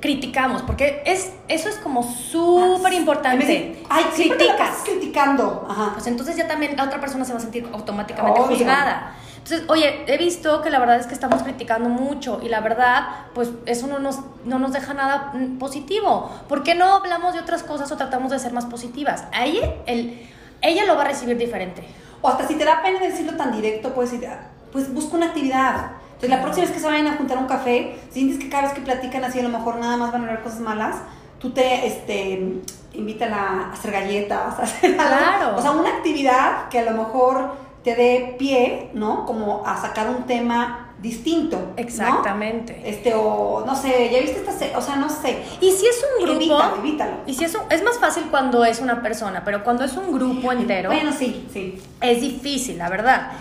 Criticamos, 0.00 0.62
porque 0.62 1.02
es, 1.06 1.32
eso 1.46 1.68
es 1.68 1.76
como 1.76 2.02
súper 2.02 2.92
importante. 2.92 3.80
Ay, 3.88 4.04
criticas. 4.14 4.82
criticando. 4.84 5.64
Ajá. 5.70 5.90
Pues 5.94 6.08
entonces 6.08 6.36
ya 6.36 6.48
también 6.48 6.76
la 6.76 6.84
otra 6.84 7.00
persona 7.00 7.24
se 7.24 7.32
va 7.32 7.38
a 7.38 7.42
sentir 7.42 7.68
automáticamente 7.72 8.40
juzgada. 8.40 9.14
Entonces, 9.44 9.68
oye, 9.68 10.04
he 10.06 10.18
visto 10.18 10.62
que 10.62 10.70
la 10.70 10.78
verdad 10.78 10.98
es 10.98 11.06
que 11.06 11.14
estamos 11.14 11.42
criticando 11.42 11.88
mucho 11.88 12.40
y 12.42 12.48
la 12.48 12.60
verdad, 12.60 13.08
pues 13.34 13.50
eso 13.66 13.88
no 13.88 13.98
nos, 13.98 14.20
no 14.44 14.60
nos 14.60 14.72
deja 14.72 14.94
nada 14.94 15.32
mm, 15.34 15.58
positivo. 15.58 16.30
¿Por 16.48 16.62
qué 16.62 16.76
no 16.76 16.94
hablamos 16.94 17.34
de 17.34 17.40
otras 17.40 17.64
cosas 17.64 17.90
o 17.90 17.96
tratamos 17.96 18.30
de 18.30 18.38
ser 18.38 18.52
más 18.52 18.66
positivas? 18.66 19.24
Ahí 19.32 19.60
el, 19.86 20.28
ella 20.60 20.84
lo 20.84 20.94
va 20.94 21.02
a 21.02 21.08
recibir 21.08 21.36
diferente. 21.36 21.82
O 22.20 22.28
hasta 22.28 22.46
si 22.46 22.54
te 22.54 22.64
da 22.64 22.82
pena 22.82 23.00
decirlo 23.00 23.36
tan 23.36 23.50
directo, 23.50 23.92
puedes 23.92 24.12
decir, 24.12 24.28
ah, 24.28 24.46
pues 24.70 24.94
busca 24.94 25.16
una 25.16 25.26
actividad. 25.26 25.90
Entonces, 26.06 26.30
la 26.30 26.40
próxima 26.40 26.66
vez 26.66 26.74
que 26.74 26.80
se 26.80 26.86
vayan 26.86 27.08
a 27.08 27.16
juntar 27.16 27.36
un 27.38 27.46
café, 27.46 27.98
si 28.10 28.20
sientes 28.20 28.38
que 28.38 28.48
cada 28.48 28.62
vez 28.62 28.72
que 28.74 28.80
platican 28.80 29.24
así, 29.24 29.40
a 29.40 29.42
lo 29.42 29.48
mejor 29.48 29.76
nada 29.78 29.96
más 29.96 30.12
van 30.12 30.22
a 30.22 30.28
ver 30.28 30.42
cosas 30.42 30.60
malas, 30.60 30.98
tú 31.40 31.50
te, 31.50 31.84
este, 31.84 32.62
invítala 32.94 33.36
a 33.36 33.72
hacer 33.72 33.90
galletas, 33.90 34.58
a 34.58 34.62
hacer 34.62 34.94
Claro. 34.94 35.56
O 35.56 35.60
sea, 35.60 35.72
una 35.72 35.90
actividad 35.90 36.68
que 36.68 36.78
a 36.78 36.84
lo 36.84 36.92
mejor 36.92 37.56
te 37.84 37.94
dé 37.94 38.36
pie, 38.38 38.90
¿no? 38.94 39.26
Como 39.26 39.66
a 39.66 39.80
sacar 39.80 40.08
un 40.08 40.24
tema 40.24 40.92
distinto. 41.02 41.72
Exactamente. 41.76 42.80
Este, 42.84 43.12
o 43.14 43.64
no 43.66 43.74
sé, 43.74 44.10
ya 44.12 44.20
viste 44.20 44.40
esta, 44.48 44.78
o 44.78 44.80
sea, 44.80 44.96
no 44.96 45.08
sé. 45.08 45.42
Y 45.60 45.70
si 45.72 45.86
es 45.86 46.04
un 46.16 46.24
grupo. 46.24 46.40
Evítalo, 46.40 46.76
evítalo. 46.76 47.12
Y 47.26 47.34
si 47.34 47.44
es 47.44 47.56
es 47.70 47.82
más 47.82 47.98
fácil 47.98 48.24
cuando 48.30 48.64
es 48.64 48.80
una 48.80 49.02
persona, 49.02 49.42
pero 49.44 49.64
cuando 49.64 49.84
es 49.84 49.96
un 49.96 50.12
grupo 50.12 50.52
entero. 50.52 50.90
Bueno, 50.90 51.12
sí, 51.12 51.46
sí. 51.52 51.80
Es 52.00 52.20
difícil, 52.20 52.78
la 52.78 52.88
verdad. 52.88 53.32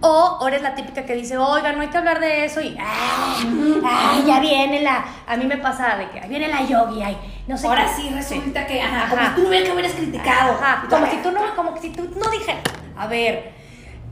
O, 0.00 0.38
o 0.40 0.48
eres 0.48 0.62
la 0.62 0.74
típica 0.74 1.06
que 1.06 1.14
dice, 1.14 1.38
oiga, 1.38 1.72
no 1.72 1.80
hay 1.80 1.88
que 1.88 1.96
hablar 1.96 2.20
de 2.20 2.44
eso 2.44 2.60
y, 2.60 2.76
ay, 2.78 4.24
ya 4.26 4.40
viene 4.40 4.82
la, 4.82 5.04
a 5.26 5.36
mí 5.38 5.46
me 5.46 5.56
pasa 5.56 5.96
de 5.96 6.10
que 6.10 6.20
ahí 6.20 6.28
viene 6.28 6.48
la 6.48 6.62
yogi, 6.66 7.02
ay, 7.02 7.16
no 7.46 7.56
sé. 7.56 7.66
Ahora 7.66 7.88
sí 7.96 8.10
resulta 8.10 8.66
que, 8.66 8.80
ajá, 8.80 9.08
como 9.08 9.22
si 9.22 9.34
tú 9.34 9.42
no 9.42 9.48
hubieras 9.48 9.66
que 9.66 9.72
hubieras 9.72 9.92
criticado. 9.92 10.52
Ajá, 10.52 10.86
como 10.88 11.06
si 11.06 11.16
tú 11.16 11.30
no, 11.32 11.56
como 11.56 11.80
si 11.80 11.90
tú 11.90 12.10
no 12.14 12.30
dijeras, 12.30 12.62
a 12.94 13.06
ver, 13.06 13.52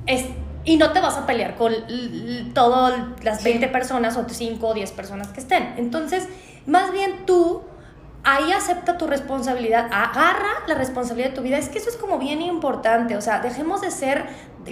es, 0.07 0.27
y 0.65 0.77
no 0.77 0.93
te 0.93 1.01
vas 1.01 1.17
a 1.17 1.27
pelear 1.27 1.57
con 1.57 1.73
todas 2.55 2.95
las 3.23 3.43
20 3.43 3.69
personas 3.69 4.17
o 4.17 4.25
5 4.29 4.67
o 4.67 4.75
10 4.75 4.93
personas 4.93 5.29
que 5.29 5.41
estén. 5.41 5.75
Entonces, 5.77 6.29
más 6.67 6.93
bien 6.93 7.27
tú 7.27 7.63
ahí 8.25 8.53
acepta 8.53 8.97
tu 8.97 9.07
responsabilidad, 9.07 9.87
agarra 9.93 10.65
la 10.67 10.75
responsabilidad 10.75 11.31
de 11.31 11.37
tu 11.37 11.43
vida. 11.43 11.59
Es 11.59 11.69
que 11.69 11.79
eso 11.79 11.91
es 11.91 11.97
como 11.97 12.19
bien 12.19 12.41
importante, 12.43 13.17
o 13.17 13.21
sea, 13.21 13.41
dejemos 13.41 13.83
de 13.83 13.91
ser 13.91 14.27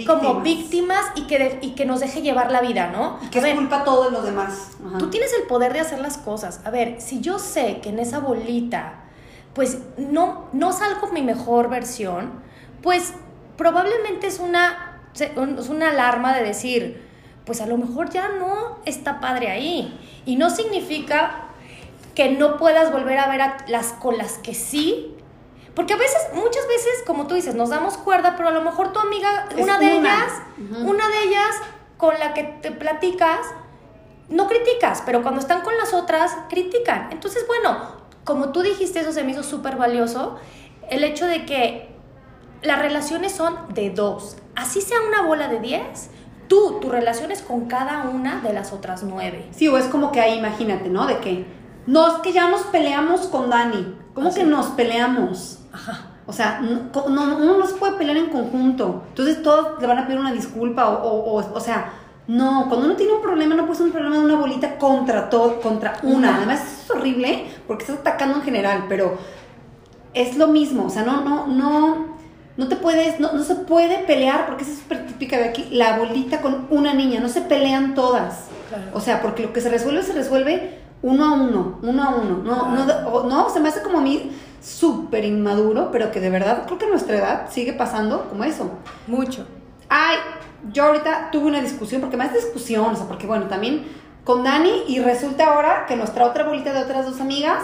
como 0.06 0.40
víctimas 0.40 1.04
y 1.14 1.26
que, 1.26 1.58
y 1.60 1.74
que 1.74 1.84
nos 1.84 2.00
deje 2.00 2.22
llevar 2.22 2.50
la 2.50 2.62
vida, 2.62 2.88
¿no? 2.90 3.18
Y 3.22 3.28
que 3.28 3.38
es 3.38 3.54
culpa 3.54 3.84
todo 3.84 4.06
de 4.06 4.10
los 4.10 4.24
demás. 4.24 4.70
Tú 4.98 5.10
tienes 5.10 5.30
el 5.38 5.46
poder 5.46 5.74
de 5.74 5.80
hacer 5.80 5.98
las 6.00 6.16
cosas. 6.16 6.60
A 6.64 6.70
ver, 6.70 7.00
si 7.00 7.20
yo 7.20 7.38
sé 7.38 7.80
que 7.82 7.90
en 7.90 7.98
esa 7.98 8.20
bolita, 8.20 9.04
pues 9.52 9.78
no, 9.98 10.46
no 10.54 10.72
salgo 10.72 11.08
mi 11.08 11.20
mejor 11.20 11.68
versión, 11.68 12.32
pues 12.82 13.12
probablemente 13.58 14.28
es 14.28 14.38
una 14.40 14.91
es 15.14 15.68
una 15.68 15.90
alarma 15.90 16.34
de 16.34 16.42
decir, 16.44 17.02
pues 17.44 17.60
a 17.60 17.66
lo 17.66 17.76
mejor 17.76 18.10
ya 18.10 18.28
no 18.28 18.78
está 18.84 19.20
padre 19.20 19.50
ahí. 19.50 19.98
Y 20.24 20.36
no 20.36 20.50
significa 20.50 21.48
que 22.14 22.30
no 22.30 22.56
puedas 22.56 22.92
volver 22.92 23.18
a 23.18 23.28
ver 23.28 23.40
a 23.42 23.56
las 23.68 23.92
con 23.94 24.18
las 24.18 24.38
que 24.38 24.54
sí. 24.54 25.16
Porque 25.74 25.94
a 25.94 25.96
veces, 25.96 26.20
muchas 26.34 26.66
veces, 26.68 27.02
como 27.06 27.26
tú 27.26 27.34
dices, 27.34 27.54
nos 27.54 27.70
damos 27.70 27.96
cuerda, 27.96 28.34
pero 28.36 28.50
a 28.50 28.52
lo 28.52 28.62
mejor 28.62 28.92
tu 28.92 29.00
amiga, 29.00 29.48
una 29.56 29.78
de 29.78 29.92
ellas, 29.92 30.32
una 30.82 31.08
de 31.08 31.22
ellas 31.24 31.56
con 31.96 32.18
la 32.18 32.34
que 32.34 32.44
te 32.44 32.72
platicas, 32.72 33.40
no 34.28 34.48
criticas, 34.48 35.02
pero 35.06 35.22
cuando 35.22 35.40
están 35.40 35.62
con 35.62 35.76
las 35.78 35.94
otras, 35.94 36.36
critican. 36.50 37.08
Entonces, 37.10 37.46
bueno, 37.46 37.78
como 38.24 38.52
tú 38.52 38.60
dijiste, 38.62 39.00
eso 39.00 39.12
se 39.12 39.24
me 39.24 39.32
hizo 39.32 39.42
súper 39.42 39.76
valioso, 39.76 40.36
el 40.90 41.04
hecho 41.04 41.26
de 41.26 41.46
que 41.46 41.91
las 42.62 42.78
relaciones 42.78 43.32
son 43.32 43.54
de 43.74 43.90
dos. 43.90 44.36
Así 44.54 44.80
sea 44.80 44.98
una 45.06 45.22
bola 45.22 45.48
de 45.48 45.60
diez, 45.60 46.10
tú, 46.48 46.78
tu 46.80 46.90
relación 46.90 47.32
es 47.32 47.42
con 47.42 47.66
cada 47.66 48.08
una 48.08 48.40
de 48.40 48.52
las 48.52 48.72
otras 48.72 49.02
nueve. 49.02 49.48
Sí, 49.52 49.68
o 49.68 49.78
es 49.78 49.86
como 49.86 50.12
que 50.12 50.20
ahí, 50.20 50.38
imagínate, 50.38 50.88
¿no? 50.88 51.06
De 51.06 51.18
que, 51.18 51.46
no, 51.86 52.06
es 52.08 52.14
que 52.22 52.32
ya 52.32 52.48
nos 52.48 52.62
peleamos 52.62 53.22
con 53.22 53.50
Dani. 53.50 53.96
¿Cómo 54.14 54.32
que 54.32 54.44
nos 54.44 54.66
peleamos? 54.66 55.60
Ajá. 55.72 56.08
O 56.26 56.32
sea, 56.32 56.60
no, 56.60 57.08
no, 57.08 57.36
uno 57.36 57.58
no 57.58 57.66
se 57.66 57.74
puede 57.74 57.94
pelear 57.94 58.16
en 58.16 58.30
conjunto. 58.30 59.02
Entonces 59.08 59.42
todos 59.42 59.80
le 59.80 59.86
van 59.86 59.98
a 59.98 60.06
pedir 60.06 60.20
una 60.20 60.32
disculpa 60.32 60.88
o, 60.88 61.08
o, 61.08 61.40
o, 61.40 61.54
o 61.54 61.60
sea, 61.60 61.92
no, 62.28 62.66
cuando 62.68 62.86
uno 62.86 62.96
tiene 62.96 63.12
un 63.14 63.22
problema 63.22 63.56
no 63.56 63.64
puede 63.64 63.78
ser 63.78 63.86
un 63.86 63.92
problema 63.92 64.16
de 64.16 64.24
una 64.24 64.36
bolita 64.36 64.78
contra 64.78 65.28
todo, 65.28 65.60
contra 65.60 65.98
una. 66.02 66.36
Además 66.36 66.84
es 66.84 66.90
horrible 66.90 67.46
porque 67.66 67.82
estás 67.84 67.98
atacando 67.98 68.36
en 68.36 68.42
general, 68.42 68.84
pero 68.88 69.18
es 70.14 70.36
lo 70.36 70.48
mismo, 70.48 70.86
o 70.86 70.90
sea, 70.90 71.02
no, 71.02 71.22
no, 71.22 71.46
no, 71.46 72.11
no 72.57 72.68
te 72.68 72.76
puedes, 72.76 73.18
no, 73.18 73.32
no 73.32 73.42
se 73.44 73.55
puede 73.55 73.98
pelear, 73.98 74.46
porque 74.46 74.64
es 74.64 74.78
súper 74.78 75.07
típica 75.07 75.38
de 75.38 75.44
aquí, 75.44 75.68
la 75.70 75.98
bolita 75.98 76.40
con 76.40 76.66
una 76.70 76.94
niña, 76.94 77.20
no 77.20 77.28
se 77.28 77.42
pelean 77.42 77.94
todas. 77.94 78.46
O 78.94 79.00
sea, 79.00 79.20
porque 79.20 79.42
lo 79.42 79.53
que 79.53 79.61
se 79.61 79.68
resuelve, 79.68 80.03
se 80.03 80.12
resuelve 80.12 80.78
uno 81.03 81.24
a 81.24 81.32
uno, 81.34 81.78
uno 81.82 82.03
a 82.03 82.14
uno. 82.14 82.38
No, 82.44 82.70
no, 82.70 83.24
no, 83.24 83.50
se 83.50 83.61
me 83.61 83.68
hace 83.68 83.82
como 83.82 83.98
a 83.98 84.03
mí 84.03 84.30
súper 84.61 85.24
inmaduro, 85.24 85.90
pero 85.90 86.11
que 86.11 86.20
de 86.20 86.30
verdad 86.30 86.64
creo 86.66 86.78
que 86.78 86.84
en 86.84 86.90
nuestra 86.92 87.16
edad 87.16 87.50
sigue 87.50 87.72
pasando 87.72 88.28
como 88.28 88.44
eso. 88.44 88.70
Mucho. 89.07 89.46
ay, 89.88 90.16
yo 90.72 90.84
ahorita 90.84 91.30
tuve 91.32 91.46
una 91.46 91.61
discusión, 91.61 92.00
porque 92.00 92.16
más 92.16 92.32
discusión, 92.32 92.86
o 92.92 92.96
sea, 92.96 93.07
porque 93.07 93.26
bueno, 93.26 93.46
también 93.46 93.84
con 94.24 94.44
Dani 94.44 94.84
y 94.86 95.00
resulta 95.00 95.53
ahora 95.53 95.86
que 95.86 95.96
nuestra 95.96 96.24
otra 96.24 96.44
bolita 96.44 96.72
de 96.72 96.82
otras 96.82 97.05
dos 97.05 97.20
amigas 97.20 97.62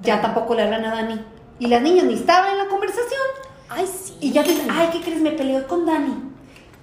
ya 0.00 0.22
tampoco 0.22 0.54
le 0.54 0.62
hablan 0.62 0.84
a 0.84 0.94
Dani. 0.94 1.20
Y 1.58 1.66
las 1.66 1.82
niñas 1.82 2.04
ni 2.04 2.14
estaban 2.14 2.52
en 2.52 2.58
la 2.58 2.68
conversación. 2.68 3.47
Ay, 3.68 3.86
sí. 3.86 4.14
Y 4.20 4.32
ya 4.32 4.42
dicen, 4.42 4.68
ay, 4.70 4.88
¿qué 4.92 5.00
crees? 5.00 5.20
Me 5.20 5.32
peleé 5.32 5.64
con 5.64 5.86
Dani. 5.86 6.14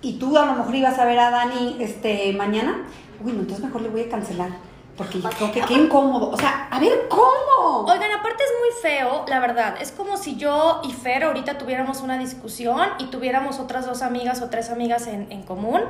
Y 0.02 0.14
tú 0.14 0.38
a 0.38 0.46
lo 0.46 0.54
mejor 0.54 0.76
ibas 0.76 1.00
a 1.00 1.06
ver 1.06 1.20
a 1.20 1.32
Dani 1.32 1.78
este, 1.80 2.34
mañana. 2.34 2.86
Uy, 3.24 3.34
no, 3.34 3.40
entonces 3.40 3.66
mejor 3.66 3.82
le 3.82 3.90
voy 3.90 4.02
a 4.02 4.10
cancelar. 4.10 4.50
Porque 4.98 5.20
yo 5.20 5.30
creo 5.30 5.52
que 5.52 5.62
qué 5.62 5.74
incómodo. 5.74 6.30
O 6.30 6.38
sea, 6.38 6.68
a 6.72 6.80
ver, 6.80 7.08
¿cómo? 7.10 7.86
Oigan, 7.86 8.12
aparte 8.12 8.44
es 8.44 8.52
muy 8.60 8.82
feo, 8.82 9.26
la 9.28 9.40
verdad. 9.40 9.76
Es 9.82 9.92
como 9.92 10.16
si 10.16 10.38
yo 10.38 10.82
y 10.84 10.94
Fer 10.94 11.26
ahorita 11.26 11.58
tuviéramos 11.58 12.02
una 12.02 12.18
discusión 12.18 12.88
y 13.00 13.06
tuviéramos 13.06 13.60
otras 13.60 13.86
dos 13.86 14.02
amigas 14.02 14.42
o 14.42 14.50
tres 14.50 14.70
amigas 14.70 15.08
en, 15.08 15.32
en 15.32 15.44
común. 15.44 15.82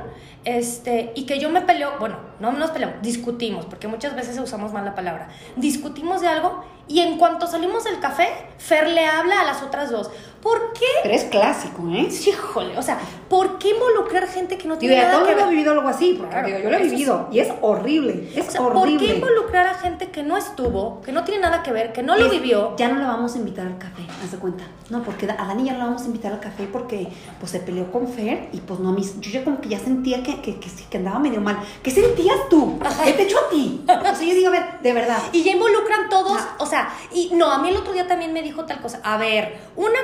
Este, 0.44 1.12
y 1.14 1.24
que 1.26 1.38
yo 1.38 1.50
me 1.50 1.60
peleo, 1.60 1.92
bueno, 2.00 2.16
no 2.40 2.52
nos 2.52 2.70
peleamos, 2.70 3.02
discutimos, 3.02 3.66
porque 3.66 3.88
muchas 3.88 4.14
veces 4.16 4.38
usamos 4.38 4.72
mal 4.72 4.84
la 4.84 4.94
palabra. 4.94 5.28
Discutimos 5.56 6.20
de 6.20 6.28
algo 6.28 6.64
y 6.88 7.00
en 7.00 7.18
cuanto 7.18 7.46
salimos 7.46 7.84
del 7.84 7.98
café, 7.98 8.28
Fer 8.58 8.88
le 8.88 9.06
habla 9.06 9.40
a 9.40 9.44
las 9.44 9.62
otras 9.62 9.90
dos. 9.90 10.10
¿Por 10.40 10.72
qué? 10.72 10.86
Pero 11.02 11.14
es 11.14 11.24
clásico, 11.24 11.82
¿eh? 11.90 12.08
Híjole, 12.26 12.78
o 12.78 12.82
sea, 12.82 12.98
¿por 13.28 13.58
qué 13.58 13.70
involucrar 13.70 14.26
gente 14.28 14.56
que 14.58 14.68
no 14.68 14.78
tiene 14.78 14.96
nada 14.96 15.12
todo 15.12 15.26
que 15.26 15.34
ver? 15.34 15.44
ha 15.44 15.48
vivido 15.48 15.72
algo 15.72 15.88
así, 15.88 16.14
porque 16.16 16.30
Claro, 16.32 16.46
digo, 16.46 16.58
yo 16.60 16.70
lo 16.70 16.76
he 16.76 16.82
vivido 16.82 17.28
y 17.32 17.40
es 17.40 17.48
horrible, 17.60 18.30
es 18.34 18.48
O 18.48 18.50
sea, 18.50 18.60
¿por 18.60 18.76
horrible. 18.76 19.06
qué 19.06 19.14
involucrar 19.14 19.66
a 19.68 19.74
gente 19.74 20.10
que 20.10 20.22
no 20.22 20.36
estuvo, 20.36 21.00
que 21.02 21.12
no 21.12 21.24
tiene 21.24 21.40
nada 21.40 21.62
que 21.62 21.72
ver, 21.72 21.92
que 21.92 22.02
no 22.02 22.16
lo 22.16 22.26
Es- 22.26 22.30
vivió? 22.32 22.74
Ya 22.76 22.88
no 22.88 23.00
la 23.00 23.06
vamos 23.08 23.34
a 23.34 23.38
invitar 23.38 23.66
al 23.66 23.78
café, 23.78 24.02
haz 24.22 24.30
de 24.32 24.38
cuenta. 24.38 24.64
No, 24.90 25.02
porque 25.02 25.26
a 25.28 25.34
Dani 25.46 25.64
ya 25.64 25.72
no 25.72 25.78
la 25.80 25.84
vamos 25.86 26.02
a 26.02 26.06
invitar 26.06 26.32
al 26.32 26.40
café 26.40 26.68
porque 26.72 27.08
pues 27.40 27.50
se 27.50 27.58
peleó 27.60 27.90
con 27.90 28.06
Fer 28.08 28.48
y 28.52 28.58
pues 28.60 28.78
no 28.78 28.90
a 28.90 28.92
mí. 28.92 29.02
Yo 29.20 29.30
ya 29.30 29.42
como 29.42 29.60
que 29.60 29.68
ya 29.68 29.78
sentía 29.80 30.22
que, 30.22 30.40
que, 30.40 30.58
que 30.60 30.96
andaba 30.98 31.18
medio 31.18 31.40
mal. 31.40 31.58
¿Qué 31.82 31.90
sentías 31.90 32.48
tú? 32.48 32.78
¿Qué 33.04 33.12
te 33.14 33.22
echó 33.24 33.38
a 33.38 33.48
ti? 33.48 33.84
O 33.88 34.14
sea, 34.14 34.26
yo 34.26 34.34
digo, 34.34 34.48
a 34.48 34.52
ver, 34.52 34.62
de 34.82 34.92
verdad. 34.92 35.18
Y 35.32 35.42
ya 35.42 35.50
involucran 35.52 36.08
todos, 36.08 36.40
o 36.58 36.66
sea, 36.66 36.88
y 37.12 37.30
no, 37.34 37.50
a 37.50 37.58
mí 37.58 37.70
el 37.70 37.76
otro 37.76 37.92
día 37.92 38.06
también 38.06 38.32
me 38.32 38.42
dijo 38.42 38.64
tal 38.64 38.80
cosa. 38.80 39.00
A 39.02 39.16
ver, 39.18 39.56
una, 39.74 39.98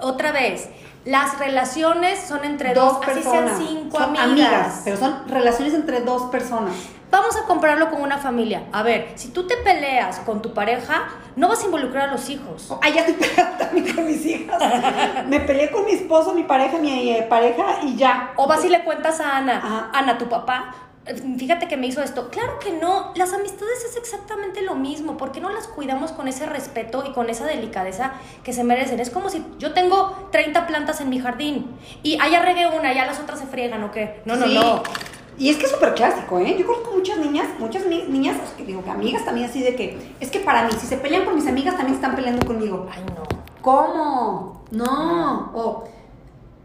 otra 0.00 0.30
vez, 0.32 0.68
las 1.04 1.38
relaciones 1.38 2.20
son 2.20 2.44
entre 2.44 2.74
dos, 2.74 2.98
así 3.06 3.22
sean 3.22 3.48
cinco 3.56 3.98
son 3.98 4.16
amigas. 4.16 4.82
pero 4.84 4.96
son 4.96 5.28
relaciones 5.28 5.74
entre 5.74 6.00
dos 6.00 6.24
personas. 6.30 6.74
Vamos 7.10 7.36
a 7.36 7.44
compararlo 7.46 7.90
con 7.90 8.02
una 8.02 8.18
familia. 8.18 8.66
A 8.72 8.84
ver, 8.84 9.12
si 9.16 9.28
tú 9.28 9.44
te 9.46 9.56
peleas 9.56 10.20
con 10.20 10.42
tu 10.42 10.54
pareja, 10.54 11.08
no 11.34 11.48
vas 11.48 11.60
a 11.62 11.64
involucrar 11.64 12.08
a 12.08 12.12
los 12.12 12.28
hijos. 12.30 12.72
Ay, 12.82 12.92
ya 12.94 13.00
estoy 13.00 13.14
peleando 13.14 13.56
también 13.64 13.94
con 13.94 14.06
mis 14.06 14.24
hijas. 14.26 14.62
Me 15.26 15.40
peleé 15.40 15.70
con 15.72 15.84
mi 15.86 15.92
esposo, 15.92 16.34
mi 16.34 16.44
pareja, 16.44 16.78
mi 16.78 17.10
eh, 17.10 17.26
pareja 17.28 17.80
y 17.82 17.96
ya. 17.96 18.32
O 18.36 18.46
vas 18.46 18.64
y 18.64 18.68
le 18.68 18.84
cuentas 18.84 19.20
a 19.20 19.38
Ana, 19.38 19.56
Ajá. 19.56 19.90
Ana, 19.92 20.18
tu 20.18 20.28
papá, 20.28 20.72
fíjate 21.38 21.66
que 21.68 21.76
me 21.76 21.86
hizo 21.86 22.02
esto. 22.02 22.28
Claro 22.30 22.58
que 22.60 22.72
no, 22.72 23.12
las 23.16 23.32
amistades 23.32 23.84
es 23.88 23.96
exactamente 23.96 24.62
lo 24.62 24.74
mismo. 24.74 25.16
¿Por 25.16 25.32
qué 25.32 25.40
no 25.40 25.48
las 25.50 25.66
cuidamos 25.66 26.12
con 26.12 26.28
ese 26.28 26.46
respeto 26.46 27.04
y 27.08 27.12
con 27.12 27.28
esa 27.30 27.46
delicadeza 27.46 28.12
que 28.44 28.52
se 28.52 28.64
merecen? 28.64 29.00
Es 29.00 29.10
como 29.10 29.28
si 29.30 29.44
yo 29.58 29.72
tengo 29.72 30.28
30 30.30 30.66
plantas 30.66 31.00
en 31.00 31.08
mi 31.08 31.18
jardín 31.18 31.66
y 32.02 32.18
allá 32.20 32.42
regué 32.42 32.66
una, 32.66 32.92
ya 32.92 33.06
las 33.06 33.18
otras 33.18 33.40
se 33.40 33.46
friegan 33.46 33.82
o 33.84 33.90
qué. 33.90 34.20
No, 34.24 34.36
no, 34.36 34.46
Sí. 34.46 34.54
no. 34.54 34.82
Y 35.38 35.48
es 35.48 35.56
que 35.56 35.64
es 35.64 35.70
súper 35.72 35.94
clásico, 35.94 36.38
¿eh? 36.38 36.54
Yo 36.58 36.66
conozco 36.66 36.90
muchas 36.92 37.16
niñas, 37.16 37.46
muchas 37.58 37.86
ni- 37.86 38.02
niñas, 38.04 38.36
pues, 38.38 38.50
que 38.50 38.64
digo 38.64 38.84
que 38.84 38.90
amigas 38.90 39.24
también 39.24 39.48
así 39.48 39.62
de 39.62 39.74
que, 39.74 40.14
es 40.20 40.30
que 40.30 40.40
para 40.40 40.64
mí, 40.64 40.72
si 40.78 40.86
se 40.86 40.98
pelean 40.98 41.24
con 41.24 41.34
mis 41.34 41.46
amigas, 41.46 41.76
también 41.76 41.94
están 41.94 42.14
peleando 42.14 42.44
conmigo. 42.46 42.86
Ay, 42.92 43.02
no. 43.06 43.22
¿Cómo? 43.62 44.62
No. 44.70 45.50
O 45.54 45.84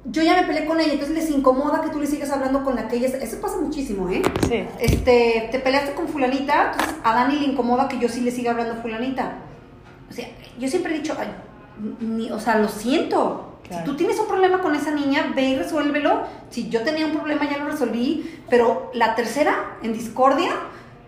yo 0.06 0.22
ya 0.24 0.36
me 0.40 0.44
peleé 0.48 0.66
con 0.66 0.80
ella, 0.80 0.94
entonces 0.94 1.16
les 1.16 1.30
incomoda 1.32 1.82
que 1.82 1.90
tú 1.90 2.00
le 2.00 2.08
sigas 2.08 2.30
hablando 2.32 2.64
con 2.64 2.78
aquellas. 2.78 3.14
Eso 3.16 3.42
pasa 3.42 3.58
muchísimo, 3.58 4.08
¿eh? 4.10 4.22
Sí. 4.48 4.64
Este, 4.80 5.50
te 5.52 5.60
peleaste 5.60 5.94
con 5.94 6.08
fulanita, 6.08 6.72
entonces 6.72 6.96
a 7.04 7.14
Dani 7.16 7.40
le 7.40 7.46
incomoda 7.48 7.88
que 7.88 7.98
yo 8.00 8.08
sí 8.10 8.22
le 8.22 8.32
siga 8.32 8.52
hablando 8.52 8.74
a 8.74 8.78
fulanita. 8.78 9.34
O 10.10 10.14
sea, 10.14 10.28
yo 10.60 10.68
siempre 10.68 10.94
he 10.96 11.00
dicho, 11.00 11.16
ay, 11.20 11.28
ni- 12.00 12.32
o 12.32 12.40
sea, 12.40 12.58
lo 12.60 12.68
siento. 12.68 13.52
Claro. 13.68 13.84
Si 13.84 13.92
tú 13.92 13.98
tienes 13.98 14.20
un 14.20 14.28
problema 14.28 14.60
con 14.62 14.76
esa 14.76 14.92
niña, 14.92 15.32
ve 15.36 15.42
y 15.50 15.56
resuélvelo. 15.56 16.22
Si 16.52 16.70
yo 16.70 16.84
tenía 16.84 17.08
un 17.08 17.14
problema, 17.14 17.50
ya 17.50 17.58
lo 17.58 17.66
resolví. 17.72 18.42
Pero 18.48 18.92
la 18.94 19.16
tercera, 19.16 19.78
en 19.82 19.92
discordia, 19.94 20.52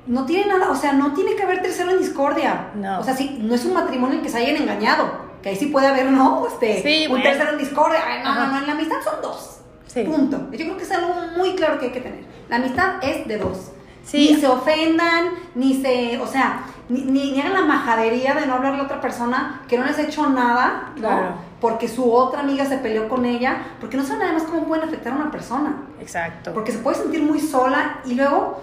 no 0.08 0.26
tiene 0.26 0.48
nada, 0.48 0.72
o 0.72 0.76
sea, 0.76 0.93
no 0.93 1.14
tiene 1.14 1.36
que 1.36 1.43
haber 1.43 1.62
tercero 1.62 1.91
en 1.91 2.00
discordia. 2.00 2.70
No. 2.74 3.00
O 3.00 3.04
sea, 3.04 3.16
sí, 3.16 3.38
no 3.41 3.54
es 3.54 3.64
un 3.64 3.74
matrimonio 3.74 4.18
en 4.18 4.24
que 4.24 4.30
se 4.30 4.39
hayan 4.39 4.56
engañado. 4.56 5.27
Que 5.42 5.50
ahí 5.50 5.56
sí 5.56 5.68
puede 5.68 5.88
haber, 5.88 6.12
¿no? 6.12 6.46
Este, 6.48 6.82
Sí, 6.82 7.04
un 7.06 7.12
bueno. 7.12 7.24
tercero 7.26 7.52
en 7.52 7.58
discordia. 7.58 8.00
Ay, 8.06 8.24
no, 8.24 8.30
Ajá. 8.30 8.46
no, 8.48 8.52
no, 8.54 8.58
en 8.60 8.68
la 8.68 8.74
amistad 8.74 8.98
son 9.04 9.22
dos. 9.22 9.60
Sí. 9.86 10.04
Punto. 10.04 10.38
Yo 10.52 10.58
creo 10.58 10.78
que 10.78 10.84
es 10.84 10.92
algo 10.92 11.14
muy 11.38 11.56
claro 11.56 11.80
que 11.80 11.86
hay 11.86 11.92
que 11.92 12.02
tener. 12.02 12.24
La 12.50 12.58
amistad 12.58 12.96
es 13.02 13.28
de 13.28 13.38
dos. 13.38 13.72
Sí. 14.04 14.32
Ni 14.34 14.40
se 14.40 14.48
ofendan, 14.48 15.32
ni 15.56 15.82
se, 15.82 16.18
o 16.20 16.28
sea, 16.28 16.66
ni, 16.88 17.02
ni, 17.02 17.32
ni 17.32 17.42
hagan 17.42 17.54
la 17.54 17.62
majadería 17.62 18.34
de 18.36 18.46
no 18.46 18.56
hablarle 18.56 18.80
a 18.80 18.84
otra 18.84 19.02
persona 19.02 19.62
que 19.68 19.78
no 19.78 19.86
les 19.86 19.98
ha 19.98 20.04
hecho 20.04 20.30
nada, 20.30 20.92
¿no? 20.96 21.02
Claro. 21.02 21.32
Porque 21.60 21.88
su 21.90 22.14
otra 22.14 22.40
amiga 22.42 22.66
se 22.66 22.78
peleó 22.78 23.10
con 23.10 23.26
ella, 23.26 23.58
porque 23.82 23.98
no 23.98 24.04
saben 24.06 24.22
además 24.24 24.44
cómo 24.44 24.66
pueden 24.66 24.86
afectar 24.88 25.12
a 25.12 25.16
una 25.18 25.32
persona. 25.32 25.76
Exacto. 26.00 26.54
Porque 26.54 26.72
se 26.72 26.78
puede 26.80 26.98
sentir 26.98 27.22
muy 27.22 27.40
sola 27.40 28.00
y 28.06 28.14
luego 28.14 28.62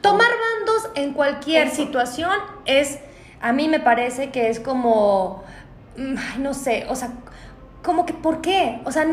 Tomar 0.00 0.28
bandos 0.28 0.90
en 0.94 1.12
cualquier 1.12 1.66
Eso. 1.66 1.76
situación 1.76 2.30
es, 2.64 2.98
a 3.42 3.52
mí 3.52 3.68
me 3.68 3.80
parece 3.80 4.30
que 4.30 4.48
es 4.48 4.58
como, 4.60 5.42
no 6.38 6.54
sé, 6.54 6.86
o 6.88 6.96
sea, 6.96 7.12
como 7.82 8.06
que, 8.06 8.12
¿por 8.12 8.40
qué? 8.40 8.80
O 8.84 8.92
sea, 8.92 9.06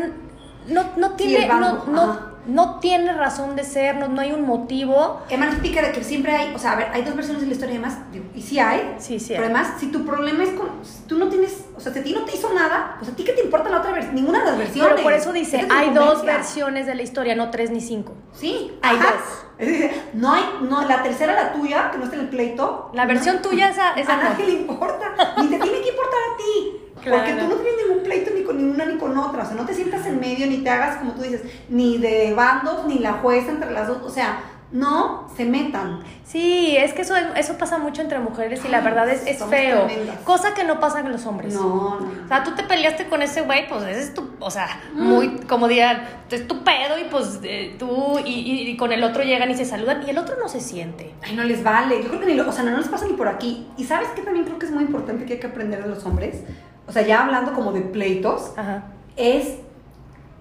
no, 0.68 0.84
no 0.96 1.12
tiene, 1.12 1.46
no, 1.46 1.84
no. 1.86 2.37
No 2.48 2.80
tiene 2.80 3.12
razón 3.12 3.54
de 3.56 3.62
ser, 3.64 3.96
no, 3.96 4.08
no 4.08 4.20
hay 4.20 4.32
un 4.32 4.42
motivo. 4.46 5.20
Emma 5.28 5.46
explica 5.46 5.82
de 5.82 5.92
que 5.92 6.02
siempre 6.02 6.32
hay, 6.32 6.54
o 6.54 6.58
sea, 6.58 6.72
a 6.72 6.76
ver, 6.76 6.88
hay 6.92 7.02
dos 7.02 7.14
versiones 7.14 7.42
de 7.42 7.46
la 7.48 7.52
historia 7.54 7.74
además, 7.76 7.98
y 8.34 8.42
sí 8.42 8.58
hay, 8.58 8.94
Sí, 8.98 9.20
sí 9.20 9.28
pero 9.28 9.40
hay. 9.42 9.44
además, 9.50 9.74
si 9.78 9.86
tu 9.92 10.04
problema 10.04 10.42
es 10.44 10.50
con, 10.50 10.70
si 10.82 11.02
tú 11.06 11.18
no 11.18 11.28
tienes, 11.28 11.64
o 11.76 11.80
sea, 11.80 11.92
si 11.92 11.98
a 12.00 12.02
ti 12.02 12.12
no 12.12 12.24
te 12.24 12.34
hizo 12.36 12.52
nada, 12.52 12.96
pues 12.98 13.10
a 13.10 13.14
ti 13.14 13.22
qué 13.24 13.32
te 13.32 13.42
importa 13.42 13.68
la 13.68 13.78
otra 13.78 13.92
versión, 13.92 14.14
ninguna 14.14 14.40
de 14.40 14.46
las 14.46 14.58
versiones. 14.58 14.92
Pero 14.92 15.02
por 15.04 15.12
eso 15.12 15.32
dice, 15.32 15.58
es 15.60 15.66
hay 15.70 15.90
dos 15.90 16.24
versiones 16.24 16.86
de 16.86 16.94
la 16.94 17.02
historia, 17.02 17.34
no 17.36 17.50
tres 17.50 17.70
ni 17.70 17.80
cinco. 17.80 18.14
Sí, 18.32 18.76
Hay 18.82 18.96
ajá. 18.96 19.12
dos. 19.12 19.44
No 20.14 20.32
hay, 20.32 20.42
no, 20.62 20.86
la 20.86 21.02
tercera, 21.02 21.34
la 21.34 21.52
tuya, 21.52 21.90
que 21.90 21.98
no 21.98 22.04
está 22.04 22.14
en 22.16 22.22
el 22.22 22.28
pleito. 22.28 22.90
La 22.94 23.06
versión 23.06 23.36
no- 23.36 23.42
tuya, 23.42 23.68
esa- 23.70 23.92
esa 23.94 24.14
a 24.14 24.16
no. 24.16 24.22
nadie 24.30 24.46
le 24.46 24.52
importa, 24.52 25.12
ni 25.38 25.48
te 25.48 25.58
tiene 25.58 25.80
que 25.80 25.88
importar 25.88 26.18
a 26.32 26.36
ti. 26.36 26.87
Claro. 27.02 27.18
Porque 27.24 27.32
tú 27.40 27.48
no 27.48 27.54
tienes 27.56 27.86
ningún 27.86 28.02
pleito 28.04 28.30
ni 28.34 28.42
con 28.42 28.56
ninguna 28.56 28.84
ni 28.86 28.96
con 28.98 29.16
otra. 29.16 29.42
O 29.42 29.46
sea, 29.46 29.56
no 29.56 29.64
te 29.66 29.74
sientas 29.74 30.04
en 30.06 30.20
medio 30.20 30.46
ni 30.46 30.58
te 30.58 30.70
hagas, 30.70 30.96
como 30.98 31.12
tú 31.12 31.22
dices, 31.22 31.42
ni 31.68 31.98
de 31.98 32.32
bandos, 32.34 32.86
ni 32.86 32.98
la 32.98 33.14
jueza 33.14 33.50
entre 33.50 33.70
las 33.70 33.88
dos. 33.88 33.98
O 34.02 34.10
sea, 34.10 34.40
no 34.70 35.26
se 35.34 35.46
metan. 35.46 36.00
Sí, 36.24 36.76
es 36.76 36.92
que 36.92 37.00
eso, 37.00 37.14
eso 37.36 37.56
pasa 37.56 37.78
mucho 37.78 38.02
entre 38.02 38.18
mujeres 38.18 38.60
y 38.66 38.68
la 38.68 38.82
verdad 38.82 39.08
es, 39.08 39.26
es 39.26 39.42
feo. 39.42 39.86
tremendas. 39.86 40.18
Cosa 40.24 40.52
que 40.52 40.62
no 40.62 40.78
pasa 40.78 41.00
con 41.00 41.10
los 41.10 41.24
hombres. 41.24 41.54
No, 41.54 41.98
no. 42.00 42.10
O 42.24 42.28
sea, 42.28 42.44
tú 42.44 42.50
te 42.54 42.64
peleaste 42.64 43.06
con 43.06 43.22
ese 43.22 43.40
güey, 43.40 43.66
pues 43.66 43.82
ese 43.84 44.00
es 44.00 44.12
tu, 44.14 44.28
o 44.38 44.50
sea, 44.50 44.68
Mm. 44.92 45.02
muy, 45.08 45.28
como 45.48 45.68
digan, 45.68 46.02
es 46.30 46.46
tu 46.46 46.62
pedo 46.64 46.98
y 46.98 47.04
pues 47.04 47.40
eh, 47.44 47.76
tú 47.78 48.18
y, 48.22 48.30
y- 48.30 48.68
y 48.68 48.76
con 48.76 48.92
el 48.92 49.02
otro 49.04 49.22
llegan 49.22 49.50
y 49.50 49.56
se 49.56 49.64
saludan 49.64 50.02
y 50.06 50.10
el 50.10 50.18
otro 50.18 50.36
no 50.38 50.50
se 50.50 50.60
siente. 50.60 51.14
Ay, 51.22 51.34
no 51.34 51.44
les 51.44 51.62
vale. 51.64 52.02
Yo 52.02 52.08
creo 52.08 52.20
que 52.20 52.26
ni 52.26 52.34
lo, 52.34 52.46
o 52.46 52.52
sea, 52.52 52.62
no, 52.62 52.72
no 52.72 52.76
les 52.78 52.88
pasa 52.88 53.06
ni 53.06 53.14
por 53.14 53.28
aquí. 53.28 53.68
Y 53.78 53.84
sabes 53.84 54.08
que 54.10 54.20
también 54.20 54.44
creo 54.44 54.58
que 54.58 54.66
es 54.66 54.72
muy 54.72 54.84
importante 54.84 55.24
que 55.24 55.32
hay 55.34 55.40
que 55.40 55.46
aprender 55.46 55.82
de 55.82 55.88
los 55.88 56.04
hombres. 56.04 56.42
O 56.88 56.92
sea, 56.92 57.02
ya 57.06 57.22
hablando 57.24 57.52
como 57.52 57.72
de 57.72 57.82
pleitos, 57.82 58.52
Ajá. 58.56 58.84
es 59.16 59.56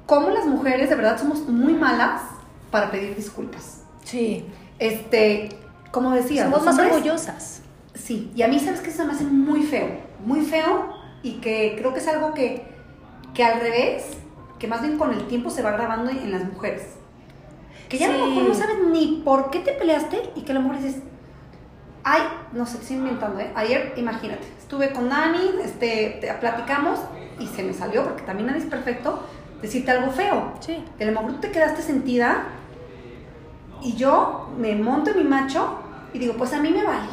cómo 0.06 0.30
las 0.30 0.46
mujeres 0.46 0.90
de 0.90 0.96
verdad 0.96 1.20
somos 1.20 1.40
muy 1.48 1.74
malas 1.74 2.22
para 2.72 2.90
pedir 2.90 3.16
disculpas. 3.16 3.84
Sí. 4.04 4.46
Este, 4.80 5.50
como 5.92 6.12
decía, 6.12 6.44
Somos 6.46 6.64
más 6.64 6.76
hombres- 6.78 6.94
orgullosas. 6.96 7.62
Sí, 7.94 8.32
y 8.36 8.42
a 8.44 8.48
mí 8.48 8.60
sabes 8.60 8.80
que 8.82 8.90
eso 8.92 9.04
me 9.06 9.12
hace 9.14 9.26
muy 9.26 9.64
feo, 9.64 9.88
muy 10.24 10.42
feo 10.42 10.94
y 11.24 11.34
que 11.40 11.76
creo 11.78 11.94
que 11.94 12.00
es 12.00 12.08
algo 12.08 12.34
que, 12.34 12.64
que 13.34 13.44
al 13.44 13.60
revés, 13.60 14.06
que 14.60 14.68
más 14.68 14.82
bien 14.82 14.98
con 14.98 15.12
el 15.12 15.28
tiempo 15.28 15.50
se 15.50 15.62
va 15.64 15.72
grabando 15.72 16.10
en 16.12 16.32
las 16.32 16.46
mujeres. 16.46 16.84
Que 17.90 17.98
ya 17.98 18.08
a 18.08 18.18
lo 18.18 18.26
Sí. 18.26 18.30
mejor 18.32 18.44
no 18.50 18.54
sabes 18.54 18.76
ni 18.92 19.22
por 19.26 19.50
qué 19.50 19.60
te 19.60 19.72
peleaste 19.74 20.30
y 20.36 20.42
que 20.42 20.52
a 20.52 20.56
lo 20.56 20.62
mejor 20.62 20.78
dices, 20.82 21.02
ay, 22.10 22.22
no 22.54 22.66
sé, 22.66 22.78
estoy 22.78 22.96
inventando, 22.98 23.40
¿eh? 23.40 23.52
Ayer, 23.56 23.94
imagínate, 23.98 24.48
estuve 24.60 24.92
con 24.94 25.10
Dani, 25.10 25.52
este, 25.64 26.18
te- 26.22 26.34
platicamos 26.36 27.00
y 27.40 27.48
se 27.48 27.64
me 27.64 27.74
salió, 27.74 28.04
porque 28.06 28.24
también 28.24 28.48
nadie 28.48 28.62
es 28.62 28.66
perfecto, 28.68 29.22
decirte 29.62 29.92
algo 29.92 30.12
feo. 30.12 30.54
Sí. 30.62 30.84
Que 30.98 31.04
a 31.04 31.08
lo 31.08 31.14
mejor 31.14 31.34
tú 31.34 31.40
te 31.42 31.52
quedaste 31.52 31.82
sentida 31.82 32.46
y 33.82 33.96
yo 33.96 34.50
me 34.58 34.76
monto 34.76 35.12
en 35.12 35.18
mi 35.18 35.24
macho 35.24 35.80
y 36.14 36.20
digo, 36.20 36.34
pues 36.38 36.54
a 36.54 36.60
mí 36.60 36.70
me 36.72 36.84
vale. 36.84 37.10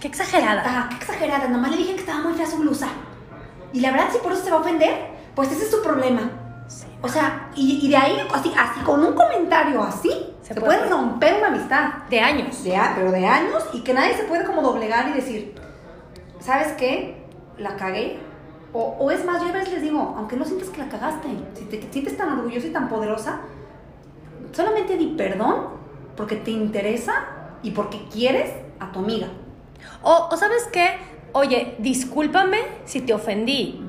Qué 0.00 0.08
exagerada. 0.08 0.62
Ah, 0.64 0.86
qué 0.90 0.96
exagerada, 0.96 1.48
nomás 1.48 1.70
le 1.72 1.78
dije 1.78 1.94
que 1.94 2.00
estaba 2.00 2.20
muy 2.20 2.34
fea 2.34 2.46
su 2.46 2.58
blusa. 2.58 2.88
Y 3.72 3.80
la 3.80 3.90
verdad, 3.90 4.08
si 4.12 4.18
por 4.18 4.32
eso 4.32 4.44
se 4.44 4.50
va 4.50 4.58
a 4.58 4.60
ofender, 4.60 4.94
pues 5.34 5.50
ese 5.50 5.64
es 5.64 5.70
su 5.70 5.82
problema. 5.82 6.22
Sí. 6.68 6.86
O 7.02 7.08
sea, 7.08 7.50
y, 7.54 7.84
y 7.84 7.88
de 7.88 7.96
ahí, 7.96 8.16
así, 8.32 8.52
así, 8.56 8.80
con 8.80 9.04
un 9.04 9.14
comentario 9.14 9.82
así, 9.82 10.10
Se 10.46 10.54
se, 10.54 10.60
puede. 10.60 10.78
puede 10.78 10.90
romper 10.90 11.38
una 11.38 11.48
amistad. 11.48 11.88
De 12.08 12.20
años. 12.20 12.62
De, 12.62 12.78
pero 12.94 13.10
de 13.10 13.26
años 13.26 13.64
y 13.72 13.80
que 13.80 13.92
nadie 13.92 14.14
se 14.14 14.24
puede 14.24 14.44
como 14.44 14.62
doblegar 14.62 15.08
y 15.08 15.14
decir, 15.14 15.54
¿sabes 16.38 16.68
qué? 16.78 17.24
La 17.58 17.74
cagué. 17.76 18.20
O, 18.72 18.96
o 19.00 19.10
es 19.10 19.24
más, 19.24 19.42
yo 19.42 19.48
a 19.48 19.52
veces 19.52 19.72
les 19.72 19.82
digo, 19.82 20.14
aunque 20.16 20.36
no 20.36 20.44
sientes 20.44 20.68
que 20.68 20.78
la 20.78 20.88
cagaste, 20.88 21.28
si 21.54 21.64
te 21.64 21.80
sientes 21.90 22.16
tan 22.16 22.38
orgullosa 22.38 22.66
y 22.68 22.70
tan 22.70 22.88
poderosa, 22.88 23.40
solamente 24.52 24.96
di 24.96 25.14
perdón 25.16 25.68
porque 26.16 26.36
te 26.36 26.52
interesa 26.52 27.24
y 27.62 27.72
porque 27.72 28.06
quieres 28.12 28.52
a 28.78 28.92
tu 28.92 29.00
amiga. 29.00 29.28
O, 30.02 30.28
o 30.30 30.36
sabes 30.36 30.68
qué, 30.72 30.96
oye, 31.32 31.74
discúlpame 31.78 32.58
si 32.84 33.00
te 33.00 33.12
ofendí. 33.12 33.84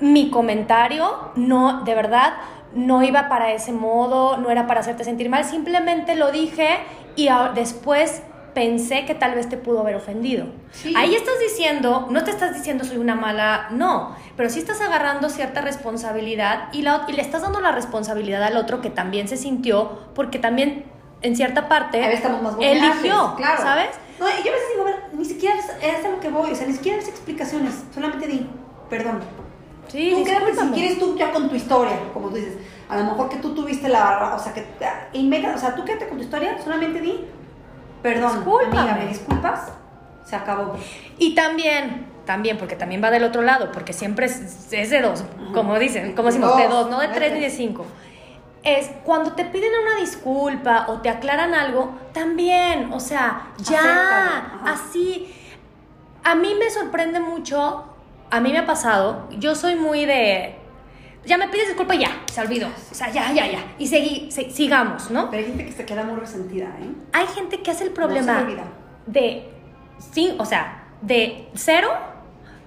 Mi 0.00 0.30
comentario 0.30 1.30
no, 1.36 1.84
de 1.84 1.94
verdad, 1.94 2.34
no 2.74 3.02
iba 3.02 3.28
para 3.28 3.52
ese 3.52 3.72
modo, 3.72 4.36
no 4.36 4.50
era 4.50 4.66
para 4.66 4.80
hacerte 4.80 5.04
sentir 5.04 5.28
mal, 5.28 5.44
simplemente 5.44 6.14
lo 6.14 6.30
dije 6.30 6.78
y 7.16 7.28
después 7.54 8.22
pensé 8.54 9.06
que 9.06 9.14
tal 9.14 9.34
vez 9.34 9.48
te 9.48 9.56
pudo 9.56 9.80
haber 9.80 9.96
ofendido. 9.96 10.46
Sí. 10.72 10.94
Ahí 10.96 11.14
estás 11.14 11.34
diciendo, 11.40 12.06
no 12.10 12.24
te 12.24 12.30
estás 12.30 12.54
diciendo 12.54 12.84
soy 12.84 12.98
una 12.98 13.14
mala, 13.14 13.68
no, 13.70 14.14
pero 14.36 14.50
sí 14.50 14.58
estás 14.58 14.80
agarrando 14.80 15.30
cierta 15.30 15.60
responsabilidad 15.60 16.68
y, 16.72 16.82
la, 16.82 17.06
y 17.08 17.12
le 17.12 17.22
estás 17.22 17.42
dando 17.42 17.60
la 17.60 17.72
responsabilidad 17.72 18.42
al 18.42 18.56
otro 18.56 18.80
que 18.80 18.90
también 18.90 19.28
se 19.28 19.36
sintió, 19.36 20.00
porque 20.14 20.38
también 20.38 20.84
en 21.22 21.36
cierta 21.36 21.68
parte 21.68 22.00
más 22.42 22.54
eligió, 22.60 23.34
claro. 23.36 23.62
¿sabes? 23.62 23.90
No, 24.18 24.26
yo 24.26 24.32
a 24.32 24.36
veces 24.36 24.68
digo, 24.72 24.82
a 24.82 24.84
ver, 24.84 24.96
ni 25.12 25.24
siquiera 25.24 25.56
es, 25.56 25.66
es 25.82 26.04
a 26.04 26.08
lo 26.08 26.20
que 26.20 26.28
voy, 26.28 26.50
o 26.50 26.54
sea, 26.54 26.66
ni 26.66 26.74
siquiera 26.74 26.98
es 26.98 27.08
explicaciones, 27.08 27.84
solamente 27.94 28.26
di 28.26 28.46
perdón. 28.90 29.20
Sí, 29.88 30.12
tú 30.14 30.24
quédate 30.24 30.54
si 30.54 30.66
quieres 30.70 30.98
tú 30.98 31.16
ya 31.16 31.32
con 31.32 31.48
tu 31.48 31.54
historia, 31.54 31.98
como 32.12 32.28
tú 32.28 32.36
dices. 32.36 32.56
A 32.88 32.96
lo 32.96 33.04
mejor 33.04 33.28
que 33.28 33.36
tú 33.36 33.54
tuviste 33.54 33.88
la, 33.88 34.34
o 34.34 34.38
sea, 34.38 34.52
que 34.52 34.66
inventa, 35.12 35.54
o 35.54 35.58
sea, 35.58 35.74
tú 35.74 35.84
quédate 35.84 36.08
con 36.08 36.18
tu 36.18 36.24
historia, 36.24 36.58
solamente 36.62 37.00
di 37.00 37.24
perdón, 38.02 38.36
Discúlpame. 38.36 38.78
amiga, 38.80 38.94
me 38.96 39.06
disculpas, 39.06 39.72
se 40.24 40.36
acabó. 40.36 40.74
Y 41.18 41.34
también, 41.34 42.06
también, 42.26 42.58
porque 42.58 42.76
también 42.76 43.02
va 43.02 43.10
del 43.10 43.24
otro 43.24 43.42
lado, 43.42 43.70
porque 43.72 43.92
siempre 43.92 44.26
es, 44.26 44.72
es 44.72 44.90
de 44.90 45.00
dos, 45.00 45.24
como 45.54 45.78
dicen, 45.78 46.14
como 46.14 46.28
decimos, 46.28 46.56
de 46.56 46.68
Dos, 46.68 46.90
no 46.90 47.00
de 47.00 47.08
tres 47.08 47.32
ni 47.32 47.40
de 47.40 47.50
cinco. 47.50 47.86
Es 48.62 48.90
cuando 49.04 49.32
te 49.32 49.44
piden 49.44 49.70
una 49.82 50.00
disculpa 50.00 50.86
o 50.88 51.00
te 51.00 51.08
aclaran 51.08 51.54
algo, 51.54 51.94
también, 52.12 52.92
o 52.92 53.00
sea, 53.00 53.52
ya, 53.58 54.60
así. 54.64 55.34
A 56.24 56.36
mí 56.36 56.54
me 56.56 56.70
sorprende 56.70 57.18
mucho, 57.18 57.84
a 58.32 58.40
mí 58.40 58.50
me 58.50 58.58
ha 58.58 58.66
pasado, 58.66 59.28
yo 59.38 59.54
soy 59.54 59.76
muy 59.76 60.04
de. 60.06 60.56
Ya 61.24 61.38
me 61.38 61.46
pides 61.48 61.68
disculpa 61.68 61.94
y 61.94 61.98
ya, 62.00 62.10
se 62.32 62.40
olvidó. 62.40 62.66
O 62.66 62.94
sea, 62.94 63.08
ya, 63.10 63.32
ya, 63.32 63.46
ya. 63.46 63.60
Y 63.78 63.86
segui- 63.88 64.30
se- 64.30 64.50
sigamos, 64.50 65.10
¿no? 65.10 65.30
Pero 65.30 65.42
hay 65.44 65.48
gente 65.50 65.66
que 65.66 65.72
se 65.72 65.84
queda 65.86 66.02
muy 66.02 66.18
resentida, 66.18 66.66
¿eh? 66.80 66.90
Hay 67.12 67.26
gente 67.28 67.62
que 67.62 67.70
hace 67.70 67.84
el 67.84 67.90
No 67.90 67.94
problema 67.94 68.38
se 68.38 68.44
olvida. 68.44 68.64
de 69.06 69.48
sí, 70.12 70.34
o 70.38 70.44
sea, 70.44 70.82
de 71.02 71.48
cero 71.54 71.90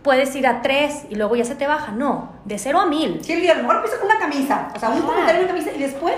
puedes 0.04 0.34
ir 0.36 0.48
a 0.48 0.62
tres 0.62 1.06
y 1.10 1.16
luego 1.16 1.36
ya 1.36 1.44
se 1.44 1.56
te 1.56 1.68
baja. 1.68 1.92
No, 1.92 2.32
de 2.46 2.58
cero 2.58 2.80
a 2.80 2.86
mil. 2.86 3.22
Sí, 3.24 3.34
a 3.50 3.56
lo 3.56 3.62
mejor 3.64 3.78
empieza 3.78 3.98
con 3.98 4.06
una 4.06 4.20
camisa, 4.20 4.70
o 4.74 4.80
sea, 4.80 4.90
un 4.90 5.02
comentario 5.02 5.42
en 5.42 5.46
una 5.50 5.54
camisa 5.54 5.76
y 5.76 5.80
después, 5.82 6.16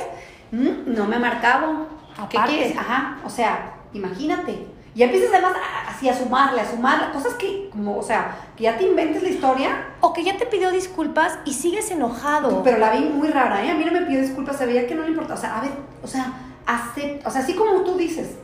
mm, 0.52 0.94
no 0.94 1.06
me 1.06 1.16
ha 1.16 1.20
marcado. 1.20 1.88
¿Qué 2.30 2.38
Aparte. 2.38 2.56
quieres? 2.58 2.78
Ajá, 2.78 3.18
o 3.26 3.30
sea, 3.30 3.74
imagínate. 3.94 4.68
Y 4.98 5.04
empiezas 5.04 5.30
además 5.32 5.54
a- 5.56 5.92
así 5.92 6.10
a 6.10 6.14
sumarle, 6.18 6.60
a 6.60 6.70
sumarle, 6.72 7.12
cosas 7.14 7.36
que, 7.36 7.70
como, 7.72 7.98
o 7.98 8.02
sea, 8.02 8.36
que 8.58 8.64
ya 8.64 8.78
te 8.78 8.84
inventes 8.86 9.22
la 9.22 9.30
historia, 9.30 9.86
O 10.02 10.12
que 10.12 10.24
ya 10.24 10.38
te 10.38 10.48
pidió 10.48 10.72
disculpas 10.72 11.38
y 11.46 11.54
sigues 11.54 11.92
enojado. 11.92 12.64
pero 12.64 12.80
la 12.80 12.90
vi 12.92 13.02
muy 13.06 13.28
rara, 13.30 13.64
¿eh? 13.64 13.70
A 13.70 13.76
mí 13.76 13.86
no 13.86 13.92
me 13.92 14.02
pidió 14.02 14.20
disculpas, 14.22 14.58
sabía 14.58 14.88
que 14.88 14.96
no 14.96 15.04
le 15.04 15.10
importa. 15.10 15.36
O 15.36 15.38
sea, 15.38 15.60
a 15.60 15.62
ver, 15.62 15.72
o 16.04 16.08
sea, 16.08 16.34
acepta, 16.66 17.30
o 17.30 17.32
sea, 17.32 17.42
así 17.42 17.54
como 17.54 17.82
tú 17.82 17.96
dices, 17.96 18.38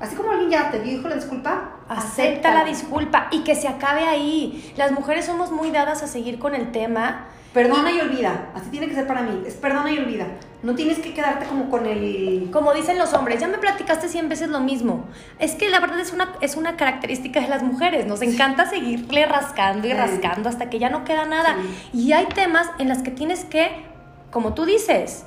así 0.00 0.16
como 0.16 0.32
alguien 0.32 0.50
ya 0.50 0.70
te 0.72 0.80
dijo 0.80 1.06
la 1.08 1.14
disculpa, 1.14 1.70
Acepta 1.88 2.52
la 2.54 2.64
disculpa 2.64 3.28
y 3.30 3.42
que 3.44 3.54
se 3.54 3.68
acabe 3.68 4.06
ahí. 4.06 4.72
Las 4.76 4.90
mujeres 4.92 5.26
somos 5.26 5.50
muy 5.52 5.70
dadas 5.70 6.02
a 6.02 6.06
seguir 6.08 6.38
con 6.40 6.54
el 6.56 6.72
tema. 6.72 7.26
Perdona 7.52 7.90
y 7.90 8.00
olvida, 8.00 8.50
así 8.54 8.70
tiene 8.70 8.86
que 8.86 8.94
ser 8.94 9.08
para 9.08 9.22
mí, 9.22 9.42
es 9.44 9.54
perdona 9.54 9.90
y 9.90 9.98
olvida. 9.98 10.26
No 10.62 10.76
tienes 10.76 11.00
que 11.00 11.12
quedarte 11.12 11.46
como 11.46 11.68
con 11.68 11.84
el... 11.84 12.48
Como 12.52 12.72
dicen 12.74 12.96
los 12.96 13.12
hombres, 13.12 13.40
ya 13.40 13.48
me 13.48 13.58
platicaste 13.58 14.08
100 14.08 14.28
veces 14.28 14.50
lo 14.50 14.60
mismo. 14.60 15.06
Es 15.40 15.56
que 15.56 15.68
la 15.68 15.80
verdad 15.80 15.98
es 15.98 16.12
una, 16.12 16.34
es 16.40 16.54
una 16.54 16.76
característica 16.76 17.40
de 17.40 17.48
las 17.48 17.62
mujeres. 17.62 18.06
Nos 18.06 18.22
encanta 18.22 18.66
seguirle 18.66 19.26
rascando 19.26 19.88
y 19.88 19.92
rascando 19.92 20.48
hasta 20.48 20.70
que 20.70 20.78
ya 20.78 20.90
no 20.90 21.02
queda 21.04 21.24
nada. 21.24 21.56
Sí. 21.90 22.06
Y 22.06 22.12
hay 22.12 22.26
temas 22.26 22.68
en 22.78 22.88
los 22.88 22.98
que 22.98 23.10
tienes 23.10 23.44
que, 23.44 23.84
como 24.30 24.54
tú 24.54 24.64
dices, 24.64 25.24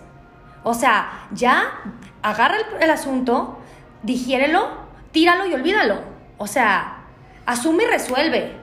o 0.63 0.73
sea, 0.73 1.27
ya 1.31 1.81
agarra 2.21 2.55
el, 2.57 2.83
el 2.83 2.91
asunto, 2.91 3.57
digiérelo, 4.03 4.69
tíralo 5.11 5.45
y 5.45 5.53
olvídalo. 5.55 5.99
O 6.37 6.47
sea, 6.47 7.03
asume 7.45 7.83
y 7.83 7.87
resuelve. 7.87 8.53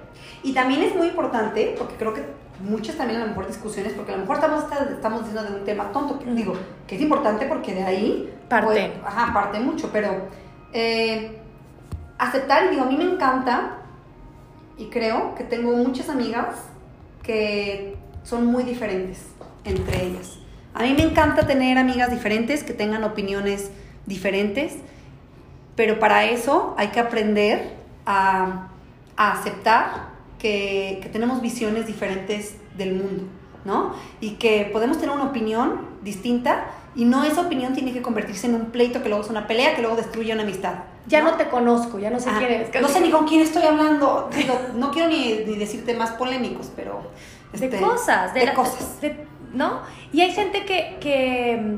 Y 0.42 0.54
también 0.54 0.82
es 0.82 0.94
muy 0.94 1.08
importante, 1.08 1.74
porque 1.76 1.96
creo 1.96 2.14
que 2.14 2.39
muchas 2.60 2.96
también 2.96 3.20
a 3.20 3.24
lo 3.24 3.30
mejor 3.30 3.46
discusiones, 3.46 3.92
porque 3.92 4.12
a 4.12 4.16
lo 4.16 4.22
mejor 4.22 4.36
estamos, 4.36 4.64
estamos 4.90 5.24
diciendo 5.24 5.50
de 5.50 5.58
un 5.58 5.64
tema 5.64 5.92
tonto, 5.92 6.18
que 6.18 6.30
digo, 6.32 6.54
que 6.86 6.96
es 6.96 7.02
importante 7.02 7.46
porque 7.46 7.74
de 7.74 7.82
ahí... 7.82 8.34
Parte. 8.48 8.66
pues, 8.66 8.90
ajá, 9.04 9.32
parte 9.32 9.60
mucho, 9.60 9.90
pero 9.92 10.28
eh, 10.72 11.38
aceptar, 12.18 12.64
y 12.66 12.68
digo, 12.70 12.82
a 12.82 12.86
mí 12.86 12.96
me 12.96 13.04
encanta, 13.04 13.78
y 14.76 14.86
creo 14.86 15.34
que 15.34 15.44
tengo 15.44 15.76
muchas 15.76 16.08
amigas 16.08 16.56
que 17.22 17.96
son 18.24 18.46
muy 18.46 18.64
diferentes 18.64 19.26
entre 19.64 20.06
ellas. 20.06 20.38
A 20.74 20.82
mí 20.82 20.94
me 20.94 21.02
encanta 21.02 21.46
tener 21.46 21.78
amigas 21.78 22.10
diferentes, 22.10 22.62
que 22.62 22.72
tengan 22.72 23.04
opiniones 23.04 23.70
diferentes, 24.06 24.76
pero 25.76 25.98
para 25.98 26.24
eso 26.24 26.74
hay 26.78 26.88
que 26.88 27.00
aprender 27.00 27.74
a, 28.06 28.68
a 29.16 29.32
aceptar 29.32 30.10
que, 30.40 30.98
que 31.02 31.08
tenemos 31.08 31.40
visiones 31.40 31.86
diferentes 31.86 32.56
del 32.76 32.94
mundo, 32.94 33.24
¿no? 33.64 33.94
Y 34.20 34.30
que 34.32 34.68
podemos 34.72 34.98
tener 34.98 35.14
una 35.14 35.24
opinión 35.26 35.82
distinta 36.02 36.66
y 36.96 37.04
no 37.04 37.22
esa 37.24 37.42
opinión 37.42 37.72
tiene 37.74 37.92
que 37.92 38.02
convertirse 38.02 38.46
en 38.48 38.54
un 38.56 38.66
pleito 38.66 39.02
que 39.02 39.08
luego 39.08 39.22
es 39.22 39.30
una 39.30 39.46
pelea, 39.46 39.76
que 39.76 39.82
luego 39.82 39.96
destruye 39.96 40.32
una 40.32 40.42
amistad. 40.42 40.74
Ya 41.06 41.22
no 41.22 41.34
te 41.34 41.48
conozco, 41.48 41.98
ya 41.98 42.10
no 42.10 42.18
sé 42.18 42.30
Ajá. 42.30 42.38
quién 42.38 42.52
eres. 42.52 42.82
No 42.82 42.88
sé 42.88 43.00
ni 43.00 43.10
con 43.10 43.26
quién 43.26 43.42
estoy 43.42 43.62
hablando. 43.62 44.28
Digo, 44.36 44.58
no 44.76 44.90
quiero 44.90 45.08
ni, 45.08 45.44
ni 45.46 45.56
decirte 45.56 45.94
más 45.94 46.10
polémicos, 46.12 46.70
pero... 46.74 47.02
de 47.52 47.64
este, 47.66 47.80
cosas, 47.80 48.32
de, 48.34 48.40
de 48.40 48.46
la- 48.46 48.54
cosas. 48.54 49.00
de- 49.00 49.26
¿no? 49.52 49.80
Y 50.12 50.20
hay 50.20 50.32
gente 50.32 50.64
que, 50.64 50.96
que, 51.00 51.76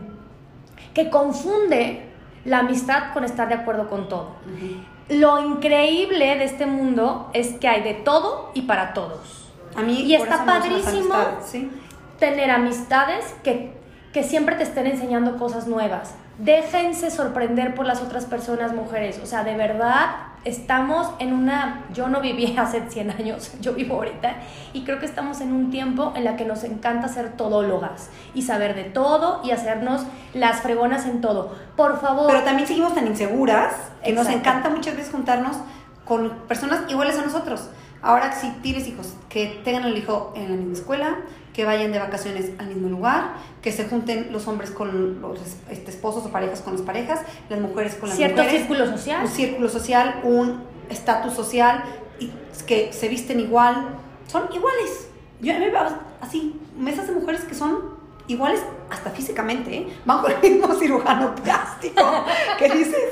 que 0.94 1.08
confunde 1.10 2.06
la 2.44 2.58
amistad 2.60 3.12
con 3.14 3.24
estar 3.24 3.48
de 3.48 3.54
acuerdo 3.54 3.88
con 3.88 4.08
todo. 4.08 4.36
Ujú. 4.46 4.74
Lo 5.08 5.44
increíble 5.44 6.36
de 6.36 6.44
este 6.44 6.66
mundo 6.66 7.30
es 7.32 7.54
que 7.54 7.68
hay 7.68 7.82
de 7.82 7.94
todo 7.94 8.50
y 8.54 8.62
para 8.62 8.94
todos. 8.94 9.50
A 9.74 9.82
mí 9.82 10.02
Y 10.02 10.14
está 10.14 10.44
padrísimo. 10.44 11.14
amistades, 11.14 11.46
¿sí? 11.46 11.70
Tener 12.18 12.50
amistades 12.50 13.34
que, 13.42 13.72
que 14.12 14.22
siempre 14.22 14.56
te 14.56 14.62
estén 14.62 14.86
enseñando 14.86 15.36
cosas 15.38 15.66
nuevas. 15.66 16.14
Déjense 16.42 17.12
sorprender 17.12 17.72
por 17.76 17.86
las 17.86 18.02
otras 18.02 18.24
personas, 18.24 18.74
mujeres. 18.74 19.20
O 19.22 19.26
sea, 19.26 19.44
de 19.44 19.56
verdad, 19.56 20.06
estamos 20.44 21.08
en 21.20 21.32
una... 21.32 21.84
Yo 21.94 22.08
no 22.08 22.20
viví 22.20 22.56
hace 22.58 22.82
100 22.88 23.12
años, 23.12 23.52
yo 23.60 23.74
vivo 23.74 23.94
ahorita. 23.94 24.34
Y 24.72 24.82
creo 24.82 24.98
que 24.98 25.06
estamos 25.06 25.40
en 25.40 25.52
un 25.52 25.70
tiempo 25.70 26.12
en 26.16 26.24
la 26.24 26.34
que 26.34 26.44
nos 26.44 26.64
encanta 26.64 27.06
ser 27.06 27.36
todólogas. 27.36 28.10
Y 28.34 28.42
saber 28.42 28.74
de 28.74 28.82
todo 28.82 29.40
y 29.44 29.52
hacernos 29.52 30.02
las 30.34 30.62
fregonas 30.62 31.06
en 31.06 31.20
todo. 31.20 31.54
Por 31.76 32.00
favor... 32.00 32.26
Pero 32.26 32.42
también 32.42 32.66
seguimos 32.66 32.92
tan 32.92 33.06
inseguras 33.06 33.74
que 34.02 34.12
nos 34.12 34.26
encanta 34.26 34.68
muchas 34.68 34.96
veces 34.96 35.12
juntarnos 35.12 35.58
con 36.04 36.28
personas 36.48 36.90
iguales 36.90 37.16
a 37.20 37.22
nosotros. 37.22 37.68
Ahora, 38.02 38.32
si 38.32 38.50
tienes 38.62 38.88
hijos, 38.88 39.14
que 39.28 39.60
tengan 39.62 39.84
el 39.84 39.96
hijo 39.96 40.32
en 40.34 40.50
la 40.50 40.56
misma 40.56 40.72
escuela, 40.72 41.18
que 41.52 41.64
vayan 41.64 41.92
de 41.92 41.98
vacaciones 41.98 42.50
al 42.58 42.66
mismo 42.66 42.88
lugar, 42.88 43.34
que 43.60 43.72
se 43.72 43.84
junten 43.84 44.32
los 44.32 44.48
hombres 44.48 44.70
con 44.70 45.20
los 45.20 45.38
este, 45.70 45.90
esposos 45.90 46.24
o 46.24 46.30
parejas 46.30 46.62
con 46.62 46.74
las 46.74 46.82
parejas, 46.82 47.20
las 47.48 47.60
mujeres 47.60 47.94
con 47.96 48.08
las 48.08 48.16
cierto 48.16 48.42
mujeres. 48.42 48.60
círculo 48.60 48.86
social. 48.86 49.24
Un 49.24 49.30
círculo 49.30 49.68
social, 49.68 50.20
un 50.24 50.62
estatus 50.88 51.34
social, 51.34 51.84
y 52.18 52.30
que 52.66 52.92
se 52.92 53.08
visten 53.08 53.40
igual. 53.40 53.98
Son 54.28 54.44
iguales. 54.52 55.08
Yo 55.40 55.52
a 55.52 55.58
mí 55.58 55.66
me 55.66 55.70
va 55.72 56.00
así, 56.20 56.58
mesas 56.78 57.06
de 57.08 57.14
mujeres 57.14 57.42
que 57.42 57.54
son 57.54 58.00
iguales 58.28 58.62
hasta 58.88 59.10
físicamente, 59.10 59.74
¿eh? 59.74 59.96
Van 60.06 60.22
con 60.22 60.32
el 60.32 60.40
mismo 60.40 60.72
cirujano 60.78 61.34
plástico 61.34 62.24
que 62.58 62.70
dices, 62.70 63.02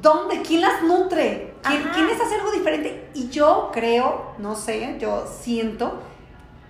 ¿dónde? 0.00 0.40
¿Quién 0.42 0.62
las 0.62 0.82
nutre? 0.82 1.54
¿Quién, 1.62 1.82
quién 1.92 2.06
les 2.06 2.20
hace 2.20 2.36
algo 2.36 2.52
diferente? 2.52 3.10
Y 3.14 3.28
yo 3.28 3.70
creo, 3.72 4.32
no 4.38 4.54
sé, 4.54 4.96
yo 4.98 5.26
siento 5.26 6.00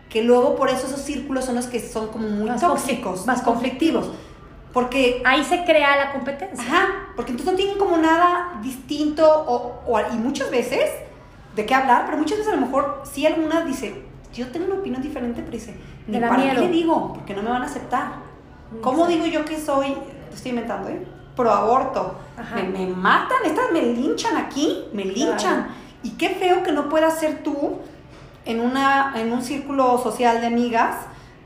que 0.09 0.23
luego 0.23 0.57
por 0.57 0.69
eso 0.71 0.87
esos 0.87 1.01
círculos 1.03 1.45
son 1.45 1.55
los 1.57 1.67
que 1.67 1.81
son 1.81 2.09
como 2.09 2.29
muy 2.29 2.49
Más 2.49 2.61
tóxicos, 2.61 3.27
más 3.27 3.43
conflictivos. 3.43 4.11
Porque 4.73 5.23
Ahí 5.25 5.45
se 5.45 5.65
crea 5.65 5.97
la 5.97 6.13
competencia. 6.13 6.63
Ajá, 6.63 6.87
porque 7.17 7.33
entonces 7.33 7.53
no 7.53 7.57
tienen 7.57 7.79
como 7.79 7.97
nada 7.97 8.59
distinto 8.63 9.27
o, 9.27 9.81
o- 9.87 10.01
y 10.15 10.17
muchas 10.19 10.51
veces 10.51 10.91
de 11.57 11.67
qué 11.67 11.75
hablar, 11.75 12.05
pero 12.07 12.19
muchas 12.19 12.39
veces 12.39 12.53
a 12.53 12.57
lo 12.57 12.63
mejor 12.67 13.03
sí 13.11 13.27
alguna 13.27 13.63
dice, 13.63 14.03
yo 14.35 14.47
tengo 14.49 14.67
una 14.67 14.77
opinión 14.77 15.03
diferente, 15.03 15.41
pero 15.41 15.53
dice, 15.53 15.75
ni 16.07 16.19
Te 16.21 16.27
para 16.27 16.37
miedo. 16.43 16.55
qué 16.55 16.61
le 16.61 16.69
digo, 16.69 17.13
porque 17.15 17.35
no 17.35 17.43
me 17.43 17.51
van 17.51 17.63
a 17.63 17.67
aceptar. 17.67 18.13
¿Cómo 18.83 19.07
Sí. 19.07 19.15
digo 19.15 19.27
yo 19.27 19.45
que 19.45 19.59
soy, 19.59 19.89
lo 19.89 20.35
estoy 20.35 20.51
inventando, 20.51 20.89
¿eh? 20.91 21.05
Pro 21.35 21.51
aborto. 21.51 22.15
Me, 22.55 22.63
me 22.65 22.87
matan, 22.87 23.39
estas 23.45 23.73
me 23.73 23.81
linchan 23.83 24.37
aquí, 24.37 24.85
me 24.93 25.05
linchan. 25.05 25.39
Claro. 25.65 25.67
Y 26.03 26.11
qué 26.11 26.31
feo 26.31 26.63
que 26.63 26.73
no 26.73 26.89
puedas 26.89 27.19
ser 27.19 27.43
tú 27.43 27.79
en, 28.49 28.61
una, 28.61 29.12
en 29.16 29.32
un 29.32 29.42
círculo 29.42 29.99
social 29.99 30.40
de 30.40 30.49
amigas 30.49 30.96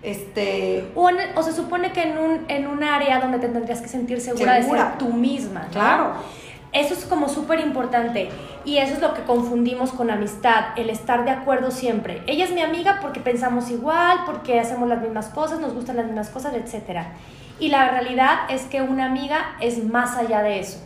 este... 0.02 0.90
O, 0.94 1.08
en- 1.10 1.36
o 1.36 1.42
se 1.42 1.52
supone 1.52 1.92
que 1.92 2.02
en 2.02 2.18
un, 2.18 2.44
en 2.48 2.66
un 2.66 2.82
área 2.82 3.20
donde 3.20 3.38
te 3.38 3.48
tendrías 3.48 3.80
que 3.80 3.88
sentir 3.88 4.20
segura, 4.20 4.60
Segura. 4.60 4.84
de 4.84 4.88
ser 4.90 4.98
tú 4.98 5.08
misma. 5.12 5.60
¿no? 5.64 5.70
Claro. 5.70 6.12
Eso 6.72 6.94
es 6.94 7.04
como 7.04 7.28
súper 7.28 7.60
importante 7.60 8.30
y 8.64 8.78
eso 8.78 8.94
es 8.94 9.00
lo 9.00 9.12
que 9.12 9.22
confundimos 9.24 9.92
con 9.92 10.10
amistad, 10.10 10.68
el 10.76 10.88
estar 10.88 11.24
de 11.26 11.30
acuerdo 11.30 11.70
siempre. 11.70 12.22
Ella 12.26 12.44
es 12.46 12.50
mi 12.52 12.62
amiga 12.62 12.98
porque 13.02 13.20
pensamos 13.20 13.70
igual, 13.70 14.20
porque 14.24 14.58
hacemos 14.58 14.88
las 14.88 15.02
mismas 15.02 15.26
cosas, 15.28 15.60
nos 15.60 15.74
gustan 15.74 15.96
las 15.96 16.06
mismas 16.06 16.30
cosas, 16.30 16.54
etc. 16.54 17.02
Y 17.60 17.68
la 17.68 17.90
realidad 17.90 18.38
es 18.48 18.62
que 18.62 18.80
una 18.80 19.04
amiga 19.04 19.54
es 19.60 19.84
más 19.84 20.16
allá 20.16 20.42
de 20.42 20.60
eso. 20.60 20.78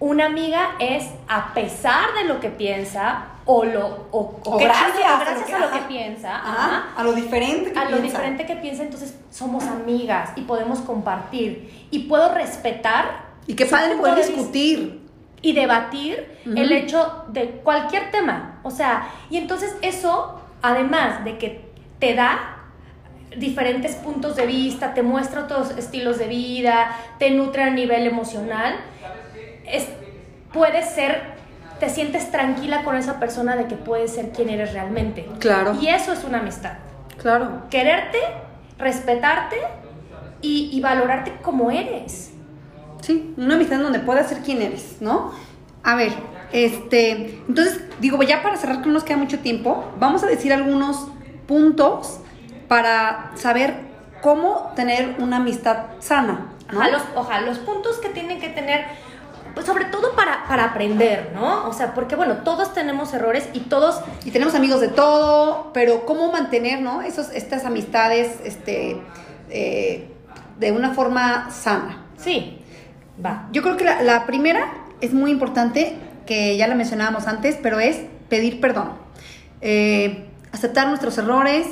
Una 0.00 0.26
amiga 0.26 0.70
es, 0.80 1.06
a 1.28 1.54
pesar 1.54 2.12
de 2.20 2.24
lo 2.24 2.40
que 2.40 2.48
piensa, 2.50 3.26
o, 3.44 3.64
lo, 3.64 3.86
o, 4.12 4.18
o 4.44 4.50
O 4.54 4.58
que- 4.58 4.64
gracias, 4.64 5.52
a 5.52 5.58
lo 5.58 5.70
que 5.72 5.78
piensa, 5.88 6.36
Ajá, 6.36 6.52
ajá, 6.52 6.84
a 6.96 7.02
lo 7.04 7.12
diferente 7.12 7.72
que 7.72 7.78
a 7.78 7.84
lo 7.84 7.88
piensa. 7.98 8.02
diferente 8.18 8.46
que 8.46 8.56
piensa, 8.56 8.82
entonces 8.84 9.18
somos 9.30 9.64
amigas 9.64 10.30
y 10.36 10.42
podemos 10.42 10.80
compartir 10.80 11.86
y 11.90 12.00
puedo 12.00 12.32
respetar 12.34 13.24
Y 13.46 13.54
qué 13.54 13.66
padre 13.66 13.96
poder 13.96 14.16
discutir. 14.26 15.00
y 15.42 15.52
debatir 15.54 16.38
el 16.44 16.70
hecho 16.70 17.24
de 17.28 17.50
cualquier 17.64 18.10
tema. 18.12 18.60
O 18.62 18.70
sea, 18.70 19.08
y 19.28 19.36
entonces 19.38 19.74
eso, 19.82 20.40
además 20.62 21.24
de 21.24 21.36
que 21.38 21.68
te 21.98 22.14
da 22.14 22.58
diferentes 23.36 23.94
puntos 23.96 24.36
de 24.36 24.46
vista, 24.46 24.94
te 24.94 25.02
muestra 25.02 25.44
otros 25.44 25.70
estilos 25.76 26.18
de 26.18 26.28
vida, 26.28 26.96
te 27.18 27.30
nutre 27.30 27.62
a 27.64 27.70
nivel 27.70 28.06
emocional, 28.06 28.76
es, 29.66 29.88
puedes 30.52 30.90
ser, 30.90 31.31
te 31.82 31.88
sientes 31.88 32.30
tranquila 32.30 32.84
con 32.84 32.94
esa 32.94 33.18
persona 33.18 33.56
de 33.56 33.66
que 33.66 33.74
puedes 33.74 34.12
ser 34.12 34.30
quien 34.30 34.50
eres 34.50 34.72
realmente. 34.72 35.28
Claro. 35.40 35.76
Y 35.80 35.88
eso 35.88 36.12
es 36.12 36.22
una 36.22 36.38
amistad. 36.38 36.74
Claro. 37.20 37.64
Quererte, 37.70 38.20
respetarte 38.78 39.56
y, 40.40 40.70
y 40.72 40.80
valorarte 40.80 41.32
como 41.42 41.72
eres. 41.72 42.30
Sí, 43.00 43.34
una 43.36 43.56
amistad 43.56 43.78
en 43.78 43.82
donde 43.82 43.98
puedas 43.98 44.28
ser 44.28 44.42
quien 44.42 44.62
eres, 44.62 44.98
¿no? 45.00 45.32
A 45.82 45.96
ver, 45.96 46.12
este, 46.52 47.42
entonces, 47.48 47.80
digo, 47.98 48.22
ya 48.22 48.44
para 48.44 48.56
cerrar 48.56 48.80
que 48.80 48.86
no 48.86 48.92
nos 48.92 49.02
queda 49.02 49.16
mucho 49.16 49.40
tiempo, 49.40 49.92
vamos 49.98 50.22
a 50.22 50.28
decir 50.28 50.52
algunos 50.52 51.08
puntos 51.48 52.20
para 52.68 53.32
saber 53.34 53.74
cómo 54.20 54.70
tener 54.76 55.16
una 55.18 55.38
amistad 55.38 55.86
sana, 55.98 56.52
¿no? 56.70 56.80
Ajá, 56.80 56.90
los, 56.90 57.02
ojalá, 57.16 57.44
los 57.44 57.58
puntos 57.58 57.98
que 57.98 58.08
tienen 58.10 58.38
que 58.38 58.50
tener, 58.50 58.84
sobre 59.64 59.84
todo 59.86 60.14
para, 60.14 60.46
para 60.48 60.64
aprender, 60.64 61.32
¿no? 61.34 61.68
O 61.68 61.72
sea, 61.72 61.94
porque 61.94 62.16
bueno, 62.16 62.38
todos 62.38 62.72
tenemos 62.72 63.12
errores 63.12 63.48
y 63.52 63.60
todos, 63.60 64.00
Y 64.24 64.30
tenemos 64.30 64.54
amigos 64.54 64.80
de 64.80 64.88
todo, 64.88 65.70
pero 65.72 66.06
cómo 66.06 66.32
mantener, 66.32 66.80
¿no? 66.80 67.02
Esos, 67.02 67.30
estas 67.30 67.64
amistades, 67.64 68.38
este, 68.44 68.96
eh, 69.50 70.08
de 70.58 70.72
una 70.72 70.94
forma 70.94 71.50
sana. 71.50 72.06
sí, 72.16 72.58
va. 73.24 73.48
Yo 73.52 73.62
creo 73.62 73.76
que 73.76 73.84
la, 73.84 74.02
la 74.02 74.26
primera 74.26 74.72
es 75.00 75.12
muy 75.12 75.30
importante, 75.30 75.96
que 76.26 76.56
ya 76.56 76.68
la 76.68 76.74
mencionábamos 76.74 77.26
antes, 77.26 77.58
pero 77.62 77.80
es 77.80 77.98
pedir 78.28 78.60
perdón. 78.60 78.92
Eh, 79.60 80.28
aceptar 80.52 80.88
nuestros 80.88 81.18
errores, 81.18 81.66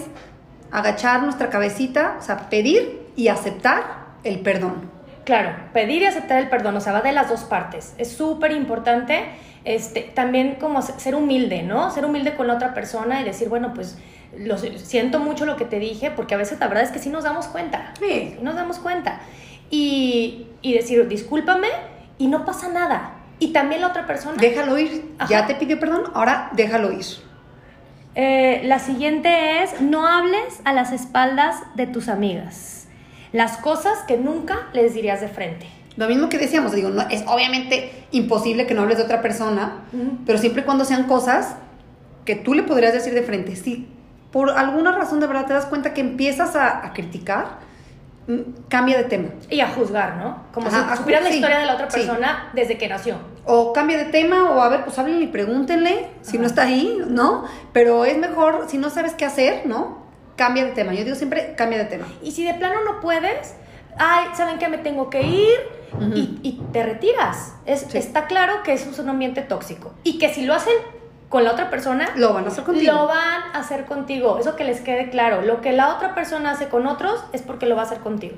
agachar 0.70 1.22
nuestra 1.22 1.50
cabecita, 1.50 2.16
o 2.18 2.22
sea, 2.22 2.50
pedir 2.50 3.00
y 3.16 3.28
aceptar 3.28 4.06
el 4.24 4.40
perdón. 4.40 4.90
Claro, 5.30 5.54
pedir 5.72 6.02
y 6.02 6.06
aceptar 6.06 6.38
el 6.40 6.48
perdón, 6.48 6.76
o 6.76 6.80
sea, 6.80 6.92
va 6.92 7.02
de 7.02 7.12
las 7.12 7.28
dos 7.28 7.44
partes. 7.44 7.94
Es 7.98 8.10
súper 8.12 8.50
importante 8.50 9.26
este, 9.64 10.00
también 10.02 10.56
como 10.56 10.82
se- 10.82 10.98
ser 10.98 11.14
humilde, 11.14 11.62
¿no? 11.62 11.90
Ser 11.92 12.04
humilde 12.04 12.34
con 12.34 12.48
la 12.48 12.54
otra 12.54 12.74
persona 12.74 13.20
y 13.20 13.24
decir, 13.24 13.48
bueno, 13.48 13.72
pues 13.72 13.96
lo 14.36 14.58
siento 14.58 15.20
mucho 15.20 15.44
lo 15.46 15.54
que 15.56 15.64
te 15.64 15.78
dije, 15.78 16.10
porque 16.10 16.34
a 16.34 16.38
veces 16.38 16.58
la 16.58 16.66
verdad 16.66 16.82
es 16.82 16.90
que 16.90 16.98
sí 16.98 17.10
nos 17.10 17.22
damos 17.22 17.46
cuenta. 17.46 17.92
Sí. 18.00 18.34
Sí 18.36 18.38
nos 18.42 18.56
damos 18.56 18.80
cuenta. 18.80 19.20
Y, 19.70 20.46
y 20.62 20.72
decir, 20.72 21.06
discúlpame 21.06 21.68
y 22.18 22.26
no 22.26 22.44
pasa 22.44 22.68
nada. 22.68 23.12
Y 23.38 23.52
también 23.52 23.82
la 23.82 23.86
otra 23.86 24.06
persona. 24.08 24.36
Déjalo 24.36 24.78
ir. 24.78 25.12
Ajá. 25.18 25.30
Ya 25.30 25.46
te 25.46 25.54
pidió 25.54 25.78
perdón, 25.78 26.04
ahora 26.12 26.50
déjalo 26.54 26.90
ir. 26.92 27.04
Eh, 28.16 28.62
la 28.64 28.80
siguiente 28.80 29.62
es, 29.62 29.80
no 29.80 30.08
hables 30.08 30.60
a 30.64 30.72
las 30.72 30.90
espaldas 30.92 31.54
de 31.76 31.86
tus 31.86 32.08
amigas. 32.08 32.79
Las 33.32 33.58
cosas 33.58 33.98
que 34.06 34.16
nunca 34.16 34.68
les 34.72 34.94
dirías 34.94 35.20
de 35.20 35.28
frente. 35.28 35.66
Lo 35.96 36.08
mismo 36.08 36.28
que 36.28 36.38
decíamos, 36.38 36.72
digo, 36.72 36.88
no, 36.88 37.02
es 37.10 37.24
obviamente 37.26 37.92
imposible 38.10 38.66
que 38.66 38.74
no 38.74 38.82
hables 38.82 38.98
de 38.98 39.04
otra 39.04 39.20
persona, 39.22 39.82
pero 40.24 40.38
siempre 40.38 40.62
y 40.62 40.64
cuando 40.64 40.84
sean 40.84 41.04
cosas 41.04 41.56
que 42.24 42.36
tú 42.36 42.54
le 42.54 42.62
podrías 42.62 42.92
decir 42.92 43.12
de 43.12 43.22
frente. 43.22 43.56
Si 43.56 43.88
por 44.32 44.50
alguna 44.50 44.92
razón 44.92 45.20
de 45.20 45.26
verdad 45.26 45.46
te 45.46 45.52
das 45.52 45.66
cuenta 45.66 45.92
que 45.92 46.00
empiezas 46.00 46.54
a, 46.56 46.86
a 46.86 46.92
criticar, 46.92 47.58
mm, 48.28 48.68
cambia 48.68 48.96
de 48.96 49.04
tema. 49.04 49.30
Y 49.50 49.60
a 49.60 49.68
juzgar, 49.68 50.16
¿no? 50.16 50.44
Como 50.52 50.68
Ajá, 50.68 50.92
a 50.92 50.92
si 50.92 50.98
supieras 50.98 51.24
la 51.24 51.30
sí, 51.30 51.36
historia 51.36 51.58
de 51.58 51.66
la 51.66 51.74
otra 51.74 51.90
sí. 51.90 51.98
persona 51.98 52.50
desde 52.54 52.78
que 52.78 52.88
nació. 52.88 53.16
O 53.44 53.72
cambia 53.72 53.98
de 53.98 54.04
tema, 54.04 54.50
o 54.50 54.62
a 54.62 54.68
ver, 54.68 54.84
pues 54.84 54.98
háblenle 54.98 55.24
y 55.24 55.28
pregúntenle 55.28 56.06
si 56.22 56.38
no 56.38 56.46
está 56.46 56.62
ahí, 56.62 57.02
¿no? 57.08 57.44
Pero 57.72 58.04
es 58.04 58.16
mejor, 58.16 58.66
si 58.68 58.78
no 58.78 58.90
sabes 58.90 59.14
qué 59.14 59.24
hacer, 59.24 59.66
¿no? 59.66 59.99
Cambia 60.40 60.64
de 60.64 60.70
tema. 60.70 60.94
Yo 60.94 61.04
digo 61.04 61.14
siempre, 61.16 61.52
cambia 61.54 61.76
de 61.76 61.84
tema. 61.84 62.06
Y 62.22 62.30
si 62.30 62.44
de 62.44 62.54
plano 62.54 62.76
no 62.82 63.00
puedes, 63.00 63.56
ay, 63.98 64.28
¿saben 64.34 64.56
qué? 64.58 64.68
Me 64.68 64.78
tengo 64.78 65.10
que 65.10 65.20
ir 65.22 65.58
y, 66.14 66.38
y 66.42 66.62
te 66.72 66.82
retiras. 66.82 67.52
Es, 67.66 67.80
Sí. 67.90 67.98
Está 67.98 68.26
claro 68.26 68.62
que 68.64 68.72
eso 68.72 68.88
es 68.88 68.98
un 68.98 69.10
ambiente 69.10 69.42
tóxico. 69.42 69.92
Y 70.02 70.18
que 70.18 70.32
si 70.32 70.40
lo 70.46 70.54
hacen 70.54 70.72
con 71.28 71.44
la 71.44 71.52
otra 71.52 71.68
persona, 71.68 72.08
Lo 72.16 72.32
van 72.32 72.46
a 72.46 72.48
hacer 72.48 72.64
contigo. 72.64 72.90
Lo 72.90 73.06
van 73.06 73.42
a 73.52 73.58
hacer 73.60 73.84
contigo. 73.84 74.38
Eso 74.38 74.56
que 74.56 74.64
les 74.64 74.80
quede 74.80 75.10
claro. 75.10 75.42
Lo 75.42 75.60
que 75.60 75.72
la 75.72 75.94
otra 75.94 76.14
persona 76.14 76.52
hace 76.52 76.68
con 76.68 76.86
otros 76.86 77.22
es 77.34 77.42
porque 77.42 77.66
lo 77.66 77.76
va 77.76 77.82
a 77.82 77.84
hacer 77.84 77.98
contigo. 77.98 78.36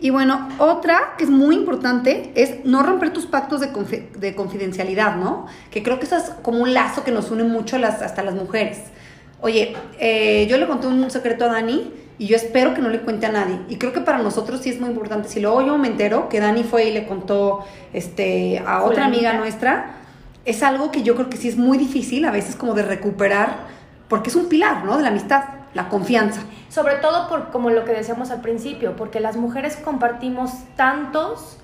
Y 0.00 0.10
bueno, 0.10 0.46
otra 0.58 1.14
que 1.16 1.24
es 1.24 1.30
muy 1.30 1.56
importante 1.56 2.32
es 2.36 2.64
no 2.66 2.82
romper 2.82 3.14
tus 3.14 3.24
pactos 3.26 3.60
de, 3.60 3.72
confi- 3.72 4.10
de 4.12 4.34
confidencialidad, 4.36 5.16
¿no? 5.16 5.46
Que 5.70 5.82
creo 5.82 5.98
que 5.98 6.04
eso 6.04 6.16
es 6.16 6.30
como 6.42 6.58
un 6.62 6.72
lazo 6.74 7.02
que 7.02 7.10
nos 7.10 7.30
une 7.30 7.42
mucho 7.44 7.78
las, 7.78 8.02
hasta 8.02 8.22
las 8.22 8.34
mujeres. 8.34 8.78
Oye, 9.40 9.76
eh, 9.98 10.46
yo 10.48 10.56
le 10.56 10.66
conté 10.66 10.86
un 10.86 11.10
secreto 11.10 11.44
a 11.44 11.48
Dani 11.48 11.92
y 12.18 12.26
yo 12.26 12.36
espero 12.36 12.74
que 12.74 12.82
no 12.82 12.88
le 12.88 13.00
cuente 13.00 13.26
a 13.26 13.32
nadie. 13.32 13.60
Y 13.68 13.76
creo 13.76 13.92
que 13.92 14.00
para 14.00 14.18
nosotros 14.18 14.60
sí 14.60 14.70
es 14.70 14.80
muy 14.80 14.90
importante. 14.90 15.28
Si 15.28 15.40
luego 15.40 15.62
yo 15.62 15.78
me 15.78 15.88
entero 15.88 16.28
que 16.28 16.40
Dani 16.40 16.64
fue 16.64 16.86
y 16.86 16.92
le 16.92 17.06
contó 17.06 17.64
este, 17.92 18.58
a 18.66 18.82
otra 18.82 19.06
amiga 19.06 19.34
nuestra, 19.34 19.94
es 20.44 20.62
algo 20.62 20.90
que 20.90 21.02
yo 21.02 21.14
creo 21.14 21.30
que 21.30 21.36
sí 21.36 21.48
es 21.48 21.56
muy 21.56 21.78
difícil 21.78 22.24
a 22.24 22.32
veces 22.32 22.56
como 22.56 22.74
de 22.74 22.82
recuperar, 22.82 23.66
porque 24.08 24.30
es 24.30 24.36
un 24.36 24.48
pilar, 24.48 24.84
¿no? 24.84 24.96
De 24.96 25.02
la 25.04 25.10
amistad, 25.10 25.44
la 25.74 25.88
confianza. 25.88 26.40
Sobre 26.68 26.96
todo 26.96 27.28
por 27.28 27.50
como 27.50 27.70
lo 27.70 27.84
que 27.84 27.92
decíamos 27.92 28.30
al 28.30 28.40
principio, 28.40 28.96
porque 28.96 29.20
las 29.20 29.36
mujeres 29.36 29.76
compartimos 29.76 30.50
tantos 30.74 31.58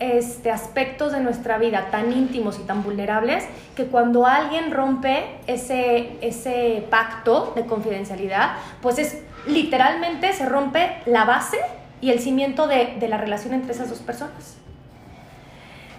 este, 0.00 0.50
aspectos 0.50 1.12
de 1.12 1.20
nuestra 1.20 1.58
vida 1.58 1.88
tan 1.90 2.12
íntimos 2.12 2.58
y 2.58 2.62
tan 2.62 2.82
vulnerables 2.82 3.44
que 3.76 3.84
cuando 3.84 4.26
alguien 4.26 4.72
rompe 4.72 5.36
ese, 5.46 6.16
ese 6.22 6.86
pacto 6.90 7.52
de 7.54 7.66
confidencialidad, 7.66 8.56
pues 8.82 8.98
es 8.98 9.22
literalmente 9.46 10.32
se 10.32 10.46
rompe 10.46 10.96
la 11.06 11.24
base 11.24 11.58
y 12.00 12.10
el 12.10 12.18
cimiento 12.20 12.66
de, 12.66 12.96
de 12.98 13.08
la 13.08 13.18
relación 13.18 13.54
entre 13.54 13.72
esas 13.72 13.88
dos 13.88 13.98
personas. 13.98 14.56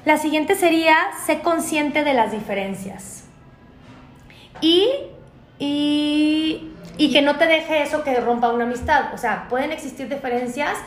La 0.03 0.17
siguiente 0.17 0.55
sería, 0.55 0.95
sé 1.25 1.41
consciente 1.41 2.03
de 2.03 2.13
las 2.15 2.31
diferencias. 2.31 3.25
Y, 4.59 4.89
y, 5.59 6.71
y 6.97 7.11
que 7.11 7.21
no 7.21 7.37
te 7.37 7.45
deje 7.45 7.83
eso 7.83 8.03
que 8.03 8.19
rompa 8.19 8.51
una 8.51 8.63
amistad. 8.63 9.13
O 9.13 9.17
sea, 9.19 9.45
pueden 9.47 9.71
existir 9.71 10.09
diferencias 10.09 10.77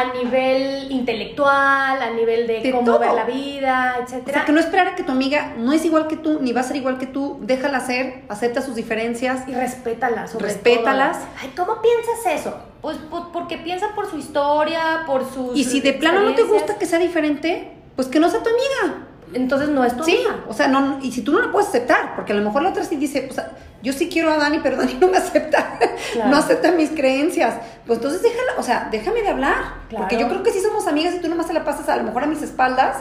a 0.00 0.12
nivel 0.12 0.90
intelectual, 0.92 2.02
a 2.02 2.10
nivel 2.10 2.46
de, 2.46 2.60
De 2.60 2.70
cómo 2.70 2.84
todo. 2.84 2.98
ver 3.00 3.12
la 3.12 3.24
vida, 3.24 3.96
O 3.98 4.02
etcétera. 4.02 4.38
sea, 4.38 4.44
que 4.44 4.52
no 4.52 4.60
esperar 4.60 4.88
a 4.88 4.94
que 4.94 5.02
tu 5.02 5.12
amiga 5.12 5.54
no 5.56 5.72
es 5.72 5.84
igual 5.84 6.06
que 6.06 6.16
tú, 6.16 6.38
ni 6.40 6.52
va 6.52 6.60
a 6.60 6.64
ser 6.64 6.76
igual 6.76 6.98
que 6.98 7.06
tú, 7.06 7.38
déjala 7.42 7.80
ser, 7.80 8.24
acepta 8.28 8.60
sus 8.62 8.74
diferencias. 8.74 9.48
Y 9.48 9.54
respétalas, 9.54 10.30
sobre 10.30 10.46
Respétalas. 10.46 11.18
todo. 11.18 11.28
Ay, 11.42 11.52
¿cómo 11.56 11.80
piensas 11.82 12.40
eso? 12.40 12.56
Pues, 12.82 12.98
pues, 13.10 13.22
porque 13.32 13.58
piensa 13.58 13.88
por 13.94 14.08
su 14.10 14.18
historia, 14.18 15.02
por 15.06 15.24
sus 15.30 15.56
Y 15.56 15.64
si 15.64 15.80
de 15.80 15.92
plano 15.92 16.20
no 16.20 16.34
te 16.34 16.42
gusta 16.44 16.76
que 16.78 16.86
sea 16.86 16.98
diferente, 16.98 17.72
pues 17.96 18.08
que 18.08 18.20
no 18.20 18.28
sea 18.28 18.42
tu 18.42 18.50
amiga. 18.50 19.06
Entonces 19.36 19.68
no 19.68 19.84
es 19.84 19.96
tu 19.96 20.02
Sí, 20.04 20.16
amiga. 20.16 20.44
o 20.48 20.52
sea, 20.54 20.68
no, 20.68 20.98
y 21.02 21.12
si 21.12 21.22
tú 21.22 21.32
no 21.32 21.40
la 21.40 21.52
puedes 21.52 21.68
aceptar, 21.68 22.14
porque 22.16 22.32
a 22.32 22.36
lo 22.36 22.42
mejor 22.42 22.62
la 22.62 22.70
otra 22.70 22.84
sí 22.84 22.96
dice, 22.96 23.28
o 23.30 23.32
sea, 23.34 23.52
yo 23.82 23.92
sí 23.92 24.08
quiero 24.08 24.32
a 24.32 24.36
Dani, 24.36 24.58
pero 24.62 24.76
Dani 24.78 24.94
no 25.00 25.08
me 25.08 25.18
acepta, 25.18 25.78
Claro. 26.12 26.30
no 26.30 26.36
acepta 26.36 26.72
mis 26.72 26.90
creencias. 26.90 27.54
Pues 27.86 27.98
entonces 27.98 28.22
déjala, 28.22 28.52
o 28.58 28.62
sea, 28.62 28.88
déjame 28.90 29.22
de 29.22 29.28
hablar, 29.28 29.54
porque 29.96 30.18
yo 30.18 30.28
creo 30.28 30.42
que 30.42 30.50
sí 30.50 30.60
somos 30.60 30.86
amigas 30.88 31.14
y 31.14 31.20
tú 31.20 31.28
nomás 31.28 31.46
te 31.46 31.52
la 31.52 31.64
pasas 31.64 31.88
a 31.88 31.96
lo 31.96 32.02
mejor 32.02 32.24
a 32.24 32.26
mis 32.26 32.42
espaldas. 32.42 32.96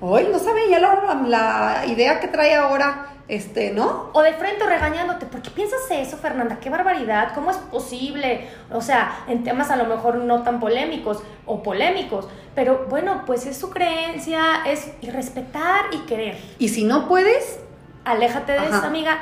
Hoy 0.00 0.28
no 0.30 0.38
sabe 0.38 0.60
ya 0.70 0.78
la, 0.78 1.14
la 1.26 1.86
idea 1.86 2.20
que 2.20 2.28
trae 2.28 2.54
ahora, 2.54 3.06
este, 3.28 3.70
¿no? 3.70 4.10
O 4.12 4.22
de 4.22 4.32
frente 4.32 4.64
o 4.64 4.66
regañándote, 4.66 5.26
¿por 5.26 5.42
qué 5.42 5.50
piensas 5.50 5.80
eso, 5.90 6.16
Fernanda? 6.16 6.58
¡Qué 6.60 6.70
barbaridad! 6.70 7.32
¿Cómo 7.34 7.50
es 7.50 7.56
posible? 7.58 8.48
O 8.72 8.80
sea, 8.80 9.24
en 9.28 9.44
temas 9.44 9.70
a 9.70 9.76
lo 9.76 9.84
mejor 9.84 10.16
no 10.16 10.42
tan 10.42 10.60
polémicos 10.60 11.22
o 11.46 11.62
polémicos, 11.62 12.28
pero 12.54 12.86
bueno, 12.88 13.22
pues 13.26 13.46
es 13.46 13.56
su 13.56 13.70
creencia, 13.70 14.64
es 14.66 14.90
y 15.00 15.10
respetar 15.10 15.86
y 15.92 15.98
querer. 16.06 16.38
Y 16.58 16.68
si 16.68 16.84
no 16.84 17.06
puedes, 17.06 17.60
Aléjate 18.08 18.52
de 18.52 18.66
esa 18.66 18.86
amiga 18.86 19.18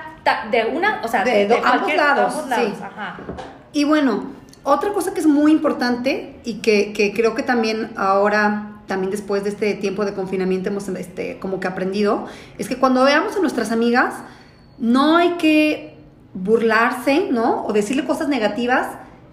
de 0.52 0.66
una, 0.66 1.00
o 1.02 1.09
sea, 1.09 1.24
De 1.24 1.42
ambos 1.64 1.92
lados, 1.94 2.34
ambos 2.34 2.48
lados, 2.48 2.72
sí. 2.76 2.84
ajá. 2.84 3.16
Y 3.72 3.82
bueno, 3.82 4.26
otra 4.62 4.92
cosa 4.92 5.12
que 5.12 5.18
es 5.18 5.26
muy 5.26 5.50
importante 5.50 6.40
y 6.44 6.61
que, 6.61 6.92
que 6.92 7.12
creo 7.12 7.34
que 7.34 7.42
también 7.42 7.92
ahora 7.96 8.75
también 8.87 9.11
después 9.11 9.45
de 9.45 9.51
este 9.51 9.74
tiempo 9.74 10.05
de 10.05 10.14
confinamiento 10.14 10.68
hemos 10.68 10.89
este, 10.89 11.39
como 11.39 11.61
que 11.61 11.66
aprendido, 11.66 12.26
es 12.59 12.68
que 12.68 12.78
cuando 12.78 13.05
veamos 13.05 13.37
a 13.37 13.41
nuestras 13.41 13.72
amigas, 13.72 14.14
no 14.78 15.16
hay 15.16 15.30
que 15.39 15.97
burlarse, 16.34 17.28
¿no? 17.30 17.64
O 17.64 17.72
decirle 17.72 18.05
cosas 18.05 18.28
negativas 18.28 18.87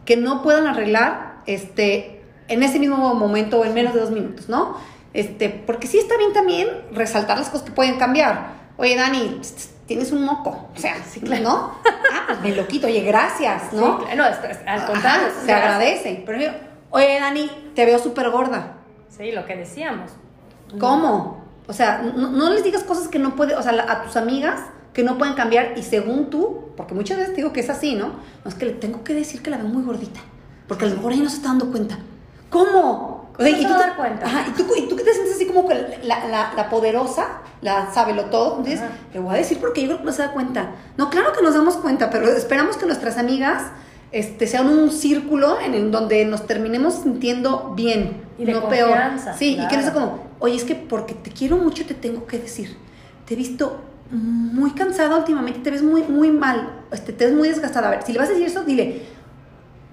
que 0.06 0.18
no 0.18 0.42
puedan 0.42 0.68
arreglar 0.68 1.42
este, 1.46 2.22
en 2.48 2.64
ese 2.64 2.80
mismo 2.80 3.14
momento 3.16 3.60
o 3.60 3.66
en 3.66 3.74
menos 3.74 3.94
de 3.94 4.00
dos 4.00 4.12
minutos, 4.12 4.50
¿no? 4.50 4.78
Este, 5.14 5.50
porque 5.50 5.88
sí 5.88 6.00
está 6.00 6.18
bien 6.18 6.34
también 6.34 6.70
resaltar 6.92 7.38
las 7.38 7.50
cosas 7.50 7.66
que 7.66 7.72
pueden 7.72 7.98
cambiar. 7.98 8.64
Oye, 8.78 8.96
Dani, 8.96 9.40
tienes 9.86 10.12
un 10.12 10.26
moco. 10.26 10.70
O 10.76 10.80
sea, 10.80 10.96
sí, 11.04 11.20
claro. 11.20 11.44
¿no? 11.44 11.72
Ah, 12.12 12.24
pues 12.28 12.42
me 12.42 12.56
lo 12.56 12.68
quito. 12.68 12.88
Oye, 12.88 13.02
gracias, 13.02 13.74
¿no? 13.74 14.00
Sí, 14.00 14.16
no, 14.16 14.24
al 14.24 14.86
contrario. 14.86 15.28
se 15.46 15.52
agradece. 15.52 16.24
Pero 16.26 16.54
oye, 16.90 17.20
Dani, 17.20 17.52
te 17.76 17.86
veo 17.86 18.00
súper 18.00 18.30
gorda. 18.32 18.78
Sí, 19.16 19.32
lo 19.32 19.46
que 19.46 19.56
decíamos. 19.56 20.12
¿Cómo? 20.80 21.44
O 21.68 21.74
sea, 21.74 22.02
no, 22.02 22.50
les 22.50 22.64
digas 22.64 22.84
cosas 22.84 23.08
que 23.08 23.20
no 23.20 23.36
puede, 23.36 23.56
o 23.56 23.62
sea, 23.62 23.86
a 23.88 24.04
tus 24.04 24.16
amigas 24.16 24.60
que 24.94 25.04
no 25.04 25.18
pueden 25.18 25.34
cambiar 25.34 25.74
y 25.78 25.84
según 25.84 26.30
tú, 26.30 26.72
porque 26.76 26.94
muchas 26.94 27.18
veces 27.18 27.36
digo 27.36 27.54
que 27.54 27.62
es 27.62 27.70
así, 27.70 27.96
¿no? 27.96 28.08
No 28.08 28.50
es 28.50 28.56
que 28.56 28.66
le 28.66 28.74
tengo 28.74 29.04
que 29.04 29.14
decir 29.14 29.42
que 29.42 29.50
la 29.50 29.58
veo 29.58 29.68
muy 29.68 29.84
gordita, 29.84 30.20
porque 30.68 30.86
a 30.86 30.90
lo 30.90 30.96
mejor 30.96 31.14
ella 31.14 31.24
no 31.24 31.30
se 31.30 31.38
está 31.38 31.50
dando 31.50 31.72
cuenta. 31.72 31.98
¿Cómo? 32.50 33.32
O 33.38 33.42
sea, 33.42 33.50
y, 33.50 33.66
tú 33.66 33.74
te, 33.74 33.96
cuenta. 33.96 34.26
Ajá, 34.26 34.46
¿y, 34.48 34.52
tú, 34.52 34.66
y 34.78 34.88
tú 34.88 34.96
que 34.96 35.04
te 35.04 35.14
sientes 35.14 35.36
así 35.36 35.48
como 35.48 35.68
que 35.68 35.76
la, 36.04 36.28
la, 36.28 36.54
la 36.56 36.70
poderosa, 36.70 37.42
la 37.62 37.92
sábelo 37.94 38.26
todo, 38.26 38.58
entonces 38.58 38.82
le 39.14 39.20
voy 39.20 39.36
a 39.36 39.38
decir 39.38 39.60
porque 39.60 39.82
yo 39.82 39.88
creo 39.88 40.00
que 40.00 40.06
no 40.06 40.12
se 40.12 40.22
da 40.24 40.32
cuenta. 40.34 40.72
No, 40.98 41.10
claro 41.10 41.34
que 41.34 41.42
nos 41.42 41.54
damos 41.54 41.78
cuenta, 41.78 42.10
pero 42.10 42.28
esperamos 42.28 42.78
que 42.78 42.86
nuestras 42.86 43.18
amigas 43.18 43.64
este, 44.12 44.46
sean 44.46 44.70
un 44.70 44.92
círculo 44.92 45.60
en 45.60 45.74
el 45.74 45.92
donde 45.92 46.24
nos 46.26 46.46
terminemos 46.46 47.02
sintiendo 47.02 47.74
bien, 47.76 48.23
y 48.38 48.46
no 48.46 48.68
peor. 48.70 48.98
Sí, 49.38 49.58
y 49.60 49.68
que 49.68 49.78
no 49.78 49.84
sea 49.84 49.94
como, 49.94 50.28
oye, 50.40 50.56
es 50.56 50.64
que 50.64 50.76
porque 50.76 51.14
te 51.14 51.32
quiero 51.32 51.58
mucho 51.58 51.86
te 51.86 51.94
tengo 51.94 52.26
que 52.26 52.40
decir. 52.40 52.78
Te 53.26 53.34
he 53.34 53.38
visto 53.38 53.82
muy 54.12 54.72
cansada 54.72 55.18
últimamente, 55.18 55.60
te 55.60 55.72
ves 55.72 55.82
muy, 55.82 56.04
muy 56.04 56.30
mal, 56.30 56.82
este, 56.92 57.14
te 57.14 57.26
ves 57.26 57.34
muy 57.34 57.48
desgastada. 57.50 57.88
A 57.88 57.92
ver, 57.92 58.04
si 58.04 58.14
le 58.14 58.20
vas 58.20 58.30
a 58.30 58.32
decir 58.32 58.48
eso, 58.48 58.64
dile, 58.64 59.04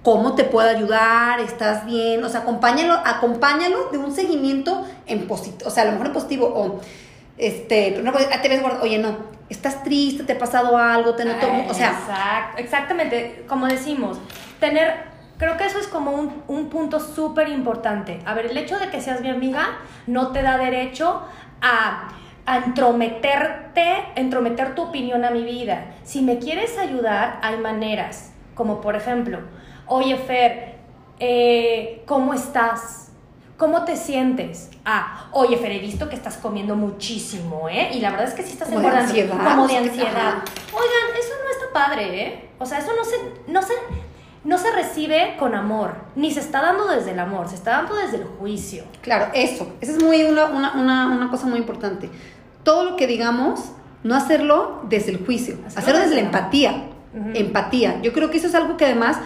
¿cómo 0.03 0.35
te 0.35 0.43
puedo 0.43 0.69
ayudar? 0.69 1.39
¿Estás 1.39 1.85
bien? 1.85 2.23
O 2.23 2.29
sea, 2.29 2.41
acompáñalo, 2.41 2.93
acompáñalo 3.05 3.89
de 3.91 3.97
un 3.97 4.11
seguimiento 4.11 4.85
en 5.07 5.27
positivo, 5.27 5.69
o 5.69 5.71
sea, 5.71 5.83
a 5.83 5.85
lo 5.87 5.91
mejor 5.93 6.07
en 6.07 6.13
positivo, 6.13 6.45
o 6.47 6.81
este, 7.37 7.93
pero 7.95 8.03
no, 8.03 8.11
te 8.13 8.49
ves 8.49 8.61
gordo, 8.61 8.83
oye, 8.83 8.99
no, 8.99 9.17
estás 9.49 9.83
triste, 9.83 10.23
te 10.23 10.33
ha 10.33 10.37
pasado 10.37 10.77
algo, 10.77 11.15
te 11.15 11.25
noto, 11.25 11.47
o 11.67 11.73
sea. 11.73 12.53
Exactamente, 12.57 13.43
como 13.47 13.67
decimos, 13.67 14.19
tener, 14.59 15.10
creo 15.41 15.57
que 15.57 15.65
eso 15.65 15.79
es 15.79 15.87
como 15.87 16.11
un, 16.11 16.43
un 16.47 16.69
punto 16.69 16.99
súper 16.99 17.49
importante. 17.49 18.21
A 18.27 18.35
ver, 18.35 18.45
el 18.45 18.57
hecho 18.59 18.77
de 18.77 18.91
que 18.91 19.01
seas 19.01 19.21
mi 19.21 19.29
amiga 19.31 19.79
no 20.05 20.31
te 20.31 20.43
da 20.43 20.59
derecho 20.59 21.23
a, 21.63 22.09
a 22.45 22.57
entrometerte, 22.57 24.05
entrometer 24.15 24.75
tu 24.75 24.83
opinión 24.83 25.25
a 25.25 25.31
mi 25.31 25.43
vida. 25.43 25.95
Si 26.03 26.21
me 26.21 26.37
quieres 26.37 26.77
ayudar, 26.77 27.39
hay 27.41 27.57
maneras, 27.57 28.33
como 28.53 28.81
por 28.81 28.95
ejemplo, 28.95 29.39
oye 29.87 30.15
Fer, 30.15 30.75
eh, 31.17 32.03
¿cómo 32.05 32.35
estás? 32.35 33.09
¿Cómo 33.57 33.83
te 33.83 33.95
sientes? 33.95 34.69
Ah, 34.85 35.27
oye, 35.31 35.57
Fer, 35.57 35.71
he 35.71 35.79
visto 35.79 36.07
que 36.07 36.15
estás 36.15 36.37
comiendo 36.37 36.75
muchísimo, 36.75 37.67
¿eh? 37.67 37.89
Y 37.93 37.99
la 37.99 38.11
verdad 38.11 38.27
es 38.27 38.35
que 38.35 38.43
sí 38.43 38.53
estás 38.53 38.69
como 38.69 38.79
De 38.79 38.95
ansiedad, 38.95 39.43
como 39.43 39.67
de 39.67 39.77
ansiedad. 39.77 40.35
Oigan, 40.71 41.19
eso 41.19 41.33
no 41.43 41.49
está 41.51 41.73
padre, 41.73 42.25
¿eh? 42.27 42.49
O 42.59 42.65
sea, 42.67 42.77
eso 42.77 42.91
no 42.95 43.03
se, 43.03 43.51
no 43.51 43.61
se, 43.63 43.73
no 44.43 44.57
se 44.57 44.71
recibe 44.71 45.35
con 45.37 45.53
amor, 45.53 45.93
ni 46.15 46.31
se 46.31 46.39
está 46.39 46.61
dando 46.61 46.87
desde 46.87 47.11
el 47.11 47.19
amor, 47.19 47.47
se 47.47 47.55
está 47.55 47.71
dando 47.71 47.95
desde 47.95 48.17
el 48.17 48.23
juicio. 48.23 48.83
Claro, 49.01 49.27
eso. 49.33 49.75
Esa 49.81 49.91
es 49.93 50.03
muy 50.03 50.23
una, 50.23 50.45
una, 50.45 51.07
una, 51.07 51.29
cosa 51.29 51.45
muy 51.45 51.59
importante. 51.59 52.09
Todo 52.63 52.91
lo 52.91 52.95
que 52.95 53.05
digamos, 53.05 53.71
no 54.03 54.15
hacerlo 54.15 54.81
desde 54.89 55.11
el 55.11 55.23
juicio, 55.23 55.57
hacerlo, 55.75 55.99
desde 55.99 56.15
la 56.15 56.21
empatía. 56.21 56.87
Empatía. 57.33 58.01
Yo 58.01 58.13
creo 58.13 58.31
que 58.31 58.37
eso 58.37 58.47
es 58.47 58.55
algo 58.55 58.77
que 58.77 58.85
además 58.85 59.17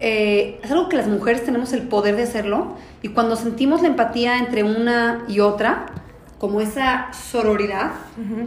eh, 0.00 0.60
es 0.62 0.70
algo 0.70 0.88
que 0.88 0.96
las 0.96 1.06
mujeres 1.06 1.44
tenemos 1.44 1.72
el 1.72 1.82
poder 1.82 2.16
de 2.16 2.22
hacerlo 2.22 2.76
y 3.02 3.08
cuando 3.08 3.36
sentimos 3.36 3.82
la 3.82 3.88
empatía 3.88 4.38
entre 4.38 4.62
una 4.62 5.24
y 5.28 5.40
otra, 5.40 5.86
como 6.38 6.60
esa 6.60 7.12
sororidad 7.12 7.90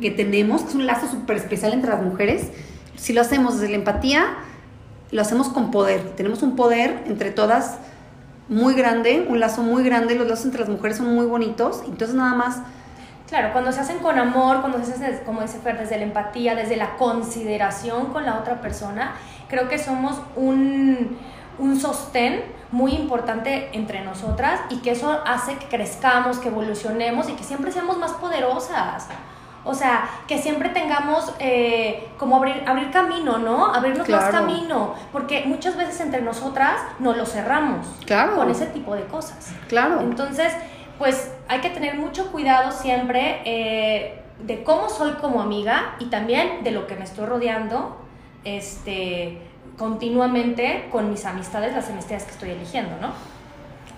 que 0.01 0.11
tenemos, 0.11 0.61
que 0.63 0.69
es 0.69 0.75
un 0.75 0.85
lazo 0.85 1.07
súper 1.07 1.37
especial 1.37 1.73
entre 1.73 1.91
las 1.91 2.01
mujeres, 2.01 2.49
si 2.95 3.13
lo 3.13 3.21
hacemos 3.21 3.55
desde 3.55 3.69
la 3.69 3.77
empatía, 3.77 4.25
lo 5.11 5.21
hacemos 5.21 5.49
con 5.49 5.71
poder. 5.71 6.15
Tenemos 6.15 6.41
un 6.41 6.55
poder 6.55 7.03
entre 7.07 7.31
todas 7.31 7.77
muy 8.47 8.73
grande, 8.73 9.25
un 9.29 9.39
lazo 9.39 9.61
muy 9.63 9.83
grande, 9.83 10.15
los 10.15 10.27
lazos 10.27 10.45
entre 10.45 10.61
las 10.61 10.69
mujeres 10.69 10.97
son 10.97 11.13
muy 11.13 11.25
bonitos, 11.25 11.83
entonces 11.85 12.15
nada 12.15 12.33
más... 12.33 12.59
Claro, 13.29 13.53
cuando 13.53 13.71
se 13.71 13.79
hacen 13.79 13.99
con 13.99 14.19
amor, 14.19 14.59
cuando 14.59 14.83
se 14.83 14.91
hacen, 14.91 15.21
como 15.25 15.41
dice 15.41 15.59
Fer, 15.59 15.79
desde 15.79 15.95
la 15.95 16.03
empatía, 16.03 16.53
desde 16.53 16.75
la 16.75 16.97
consideración 16.97 18.07
con 18.07 18.25
la 18.25 18.37
otra 18.37 18.59
persona, 18.59 19.13
creo 19.47 19.69
que 19.69 19.77
somos 19.77 20.19
un, 20.35 21.17
un 21.57 21.79
sostén 21.79 22.43
muy 22.71 22.91
importante 22.91 23.69
entre 23.71 24.03
nosotras 24.03 24.59
y 24.69 24.77
que 24.79 24.91
eso 24.91 25.21
hace 25.25 25.55
que 25.55 25.67
crezcamos, 25.67 26.39
que 26.39 26.49
evolucionemos 26.49 27.29
y 27.29 27.33
que 27.33 27.43
siempre 27.43 27.71
seamos 27.71 27.97
más 27.97 28.11
poderosas. 28.13 29.07
O 29.63 29.73
sea, 29.75 30.09
que 30.27 30.39
siempre 30.39 30.69
tengamos 30.69 31.33
eh, 31.39 32.09
como 32.17 32.37
abrir, 32.37 32.63
abrir 32.65 32.89
camino, 32.89 33.37
¿no? 33.37 33.73
Abrirnos 33.73 34.09
más 34.09 34.29
camino. 34.29 34.95
Porque 35.11 35.43
muchas 35.45 35.77
veces 35.77 35.99
entre 36.01 36.21
nosotras 36.21 36.81
nos 36.99 37.15
lo 37.15 37.25
cerramos. 37.25 37.85
Claro. 38.05 38.35
Con 38.35 38.49
ese 38.49 38.65
tipo 38.67 38.95
de 38.95 39.03
cosas. 39.03 39.53
Claro. 39.67 40.01
Entonces, 40.01 40.51
pues 40.97 41.31
hay 41.47 41.59
que 41.59 41.69
tener 41.69 41.95
mucho 41.95 42.31
cuidado 42.31 42.71
siempre 42.71 43.41
eh, 43.45 44.23
de 44.39 44.63
cómo 44.63 44.89
soy 44.89 45.13
como 45.13 45.41
amiga 45.41 45.95
y 45.99 46.05
también 46.05 46.63
de 46.63 46.71
lo 46.71 46.87
que 46.87 46.95
me 46.95 47.03
estoy 47.03 47.25
rodeando. 47.25 47.97
Este 48.43 49.39
continuamente 49.77 50.89
con 50.91 51.09
mis 51.09 51.25
amistades, 51.25 51.73
las 51.73 51.89
amistades 51.89 52.23
que 52.23 52.31
estoy 52.31 52.49
eligiendo, 52.51 52.97
¿no? 53.01 53.09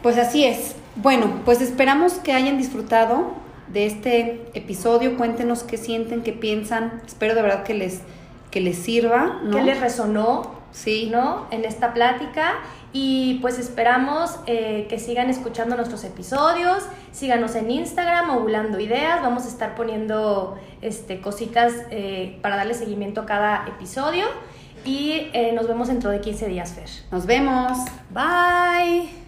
Pues 0.02 0.18
así 0.18 0.46
es. 0.46 0.76
Bueno, 0.96 1.42
pues 1.44 1.62
esperamos 1.62 2.14
que 2.14 2.34
hayan 2.34 2.58
disfrutado 2.58 3.34
de 3.74 3.86
este 3.86 4.42
episodio. 4.54 5.18
Cuéntenos 5.18 5.64
qué 5.64 5.78
sienten, 5.78 6.22
qué 6.22 6.32
piensan. 6.32 7.02
Espero 7.06 7.36
de 7.36 7.42
verdad 7.42 7.64
que 7.64 7.74
les, 7.74 8.02
que 8.52 8.62
les 8.62 8.78
sirva. 8.78 9.42
¿no? 9.44 9.58
¿Qué 9.58 9.64
les 9.64 9.80
resonó? 9.80 10.64
Sí. 10.72 11.10
¿No? 11.12 11.48
En 11.52 11.66
esta 11.66 11.94
plática. 11.94 12.54
Y 12.94 13.40
pues 13.42 13.58
esperamos 13.58 14.40
eh, 14.46 14.86
que 14.88 15.00
sigan 15.00 15.30
escuchando 15.30 15.76
nuestros 15.76 16.04
episodios. 16.04 16.84
Síganos 17.12 17.56
en 17.56 17.72
Instagram, 17.72 18.30
ovulando 18.30 18.80
ideas. 18.80 19.22
Vamos 19.22 19.46
a 19.46 19.48
estar 19.48 19.76
poniendo 19.76 20.58
este, 20.82 21.20
cositas 21.20 21.74
eh, 21.90 22.38
para 22.42 22.56
darle 22.56 22.76
seguimiento 22.76 23.22
a 23.22 23.26
cada 23.26 23.66
episodio. 23.68 24.26
Y 24.86 25.30
eh, 25.34 25.52
nos 25.54 25.68
vemos 25.68 25.88
dentro 25.88 26.12
de 26.12 26.22
15 26.22 26.48
días, 26.48 26.74
Fer. 26.74 26.90
Nos 27.12 27.26
vemos. 27.26 27.78
Bye. 28.12 29.23